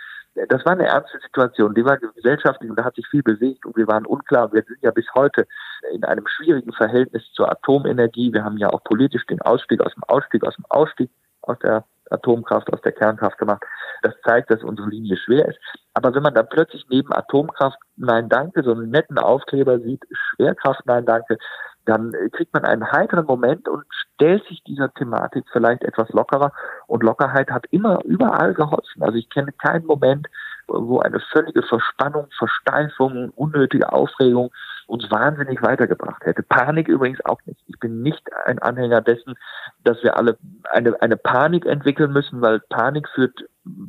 Das 0.49 0.65
war 0.65 0.73
eine 0.73 0.87
ernste 0.87 1.19
Situation, 1.21 1.75
die 1.75 1.85
war 1.85 1.97
gesellschaftlich 1.97 2.69
und 2.69 2.77
da 2.77 2.85
hat 2.85 2.97
sich 2.97 3.07
viel 3.07 3.23
bewegt 3.23 3.65
und 3.67 3.77
wir 3.77 3.87
waren 3.87 4.05
unklar. 4.05 4.53
Wir 4.53 4.63
sind 4.63 4.79
ja 4.83 4.91
bis 4.91 5.07
heute 5.15 5.47
in 5.93 6.05
einem 6.05 6.27
schwierigen 6.27 6.73
Verhältnis 6.73 7.23
zur 7.35 7.51
Atomenergie. 7.51 8.33
Wir 8.33 8.45
haben 8.45 8.59
ja 8.59 8.69
auch 8.71 8.83
politisch 8.83 9.25
den 9.27 9.41
Ausstieg 9.43 9.81
aus 9.81 9.95
dem 9.95 10.03
Ausstieg, 10.05 10.45
aus 10.45 10.57
dem 10.57 10.65
Ausstieg 10.71 11.11
aus 11.47 11.59
der 11.61 11.85
Atomkraft, 12.11 12.73
aus 12.73 12.81
der 12.83 12.93
Kernkraft 12.93 13.39
gemacht. 13.39 13.63
Das 14.03 14.15
zeigt, 14.27 14.51
dass 14.51 14.63
unsere 14.63 14.89
Linie 14.89 15.17
schwer 15.17 15.49
ist. 15.49 15.59
Aber 15.95 16.15
wenn 16.15 16.23
man 16.23 16.35
dann 16.35 16.49
plötzlich 16.49 16.85
neben 16.91 17.13
Atomkraft 17.13 17.79
Nein 17.97 18.29
Danke 18.29 18.63
so 18.63 18.73
einen 18.73 18.91
netten 18.91 19.19
Aufkleber 19.19 19.79
sieht, 19.81 20.05
Schwerkraft 20.13 20.83
Nein 20.85 21.07
Danke, 21.07 21.39
dann 21.87 22.13
kriegt 22.33 22.53
man 22.55 22.65
einen 22.65 22.91
heiteren 22.91 23.27
Moment 23.27 23.69
und 23.69 23.85
stellt 24.15 24.45
sich 24.47 24.63
dieser 24.65 24.93
Thematik 24.95 25.45
vielleicht 25.53 25.83
etwas 25.83 26.09
lockerer. 26.11 26.53
Und 26.87 27.03
Lockerheit 27.03 27.51
hat 27.51 27.67
immer 27.71 28.03
überall 28.05 28.55
geholfen. 28.55 29.03
Also 29.03 29.17
ich 29.17 29.29
kenne 29.29 29.53
keinen 29.53 29.87
Moment, 29.87 30.27
wo 30.69 31.01
eine 31.01 31.21
völlige 31.21 31.63
Verspannung, 31.63 32.27
Versteifung, 32.39 33.31
unnötige 33.31 33.93
Aufregung 33.93 34.51
uns 34.87 35.11
wahnsinnig 35.11 35.63
weitergebracht 35.63 36.25
hätte. 36.25 36.43
Panik 36.43 36.89
übrigens 36.89 37.25
auch 37.25 37.41
nicht. 37.47 37.61
Ich 37.67 37.79
bin 37.79 38.03
nicht 38.03 38.23
ein 38.45 38.59
Anhänger 38.59 39.01
dessen, 39.01 39.35
dass 39.83 40.03
wir 40.03 40.17
alle 40.17 40.37
eine, 40.71 41.01
eine 41.01 41.17
Panik 41.17 41.65
entwickeln 41.67 42.13
müssen, 42.13 42.43
weil 42.43 42.61
Panik 42.61 43.09
führt 43.09 43.45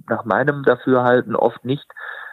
nach 0.08 0.26
meinem 0.26 0.64
Dafürhalten 0.64 1.36
oft 1.36 1.66
nicht 1.66 1.86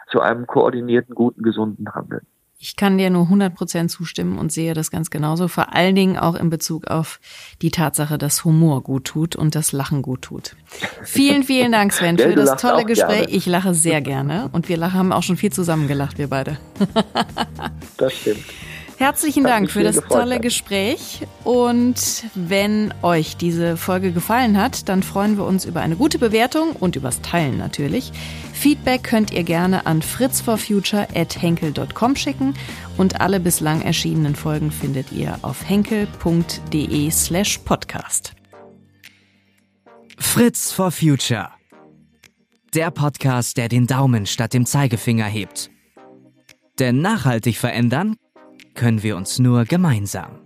zu 0.09 0.21
einem 0.21 0.47
koordinierten, 0.47 1.15
guten, 1.15 1.43
gesunden 1.43 1.93
Handeln. 1.93 2.25
Ich 2.63 2.77
kann 2.77 2.97
dir 2.97 3.09
nur 3.09 3.23
100 3.23 3.53
Prozent 3.53 3.91
zustimmen 3.91 4.37
und 4.37 4.49
sehe 4.49 4.73
das 4.73 4.89
ganz 4.89 5.09
genauso. 5.09 5.49
Vor 5.49 5.75
allen 5.75 5.95
Dingen 5.95 6.17
auch 6.17 6.33
in 6.33 6.49
Bezug 6.49 6.87
auf 6.87 7.19
die 7.61 7.71
Tatsache, 7.71 8.17
dass 8.17 8.45
Humor 8.45 8.83
gut 8.83 9.03
tut 9.03 9.35
und 9.35 9.53
das 9.53 9.73
Lachen 9.73 10.01
gut 10.01 10.21
tut. 10.21 10.55
Vielen, 11.03 11.43
vielen 11.43 11.73
Dank, 11.73 11.91
Sven, 11.91 12.17
für 12.17 12.35
das 12.35 12.61
tolle 12.61 12.85
Gespräch. 12.85 13.25
Gerne. 13.25 13.35
Ich 13.35 13.45
lache 13.47 13.73
sehr 13.73 13.99
gerne 13.99 14.49
und 14.53 14.69
wir 14.69 14.93
haben 14.93 15.11
auch 15.11 15.23
schon 15.23 15.35
viel 15.35 15.51
zusammen 15.51 15.89
gelacht, 15.89 16.17
wir 16.17 16.29
beide. 16.29 16.57
Das 17.97 18.13
stimmt. 18.13 18.45
Herzlichen 18.97 19.43
Dank 19.43 19.71
für 19.71 19.83
das 19.83 19.99
tolle 20.07 20.39
Gespräch. 20.39 21.27
Und 21.43 22.25
wenn 22.35 22.93
euch 23.01 23.35
diese 23.37 23.77
Folge 23.77 24.11
gefallen 24.11 24.57
hat, 24.57 24.87
dann 24.87 25.01
freuen 25.03 25.37
wir 25.37 25.45
uns 25.45 25.65
über 25.65 25.81
eine 25.81 25.95
gute 25.95 26.19
Bewertung 26.19 26.71
und 26.71 26.95
übers 26.95 27.21
Teilen 27.21 27.57
natürlich. 27.57 28.11
Feedback 28.53 29.03
könnt 29.03 29.31
ihr 29.31 29.43
gerne 29.43 29.85
an 29.85 30.01
fritzforfuture.henkel.com 30.01 32.15
schicken 32.15 32.53
und 32.97 33.19
alle 33.19 33.39
bislang 33.39 33.81
erschienenen 33.81 34.35
Folgen 34.35 34.71
findet 34.71 35.11
ihr 35.11 35.37
auf 35.41 35.67
henkel.de 35.67 37.11
slash 37.11 37.57
podcast. 37.59 38.33
Fritz 40.17 40.71
for 40.71 40.91
Future. 40.91 41.49
Der 42.73 42.91
Podcast, 42.91 43.57
der 43.57 43.69
den 43.69 43.85
Daumen 43.85 44.25
statt 44.25 44.53
dem 44.53 44.65
Zeigefinger 44.65 45.25
hebt. 45.25 45.69
Denn 46.79 47.01
nachhaltig 47.01 47.57
verändern 47.57 48.15
können 48.73 49.03
wir 49.03 49.15
uns 49.17 49.39
nur 49.39 49.65
gemeinsam. 49.65 50.42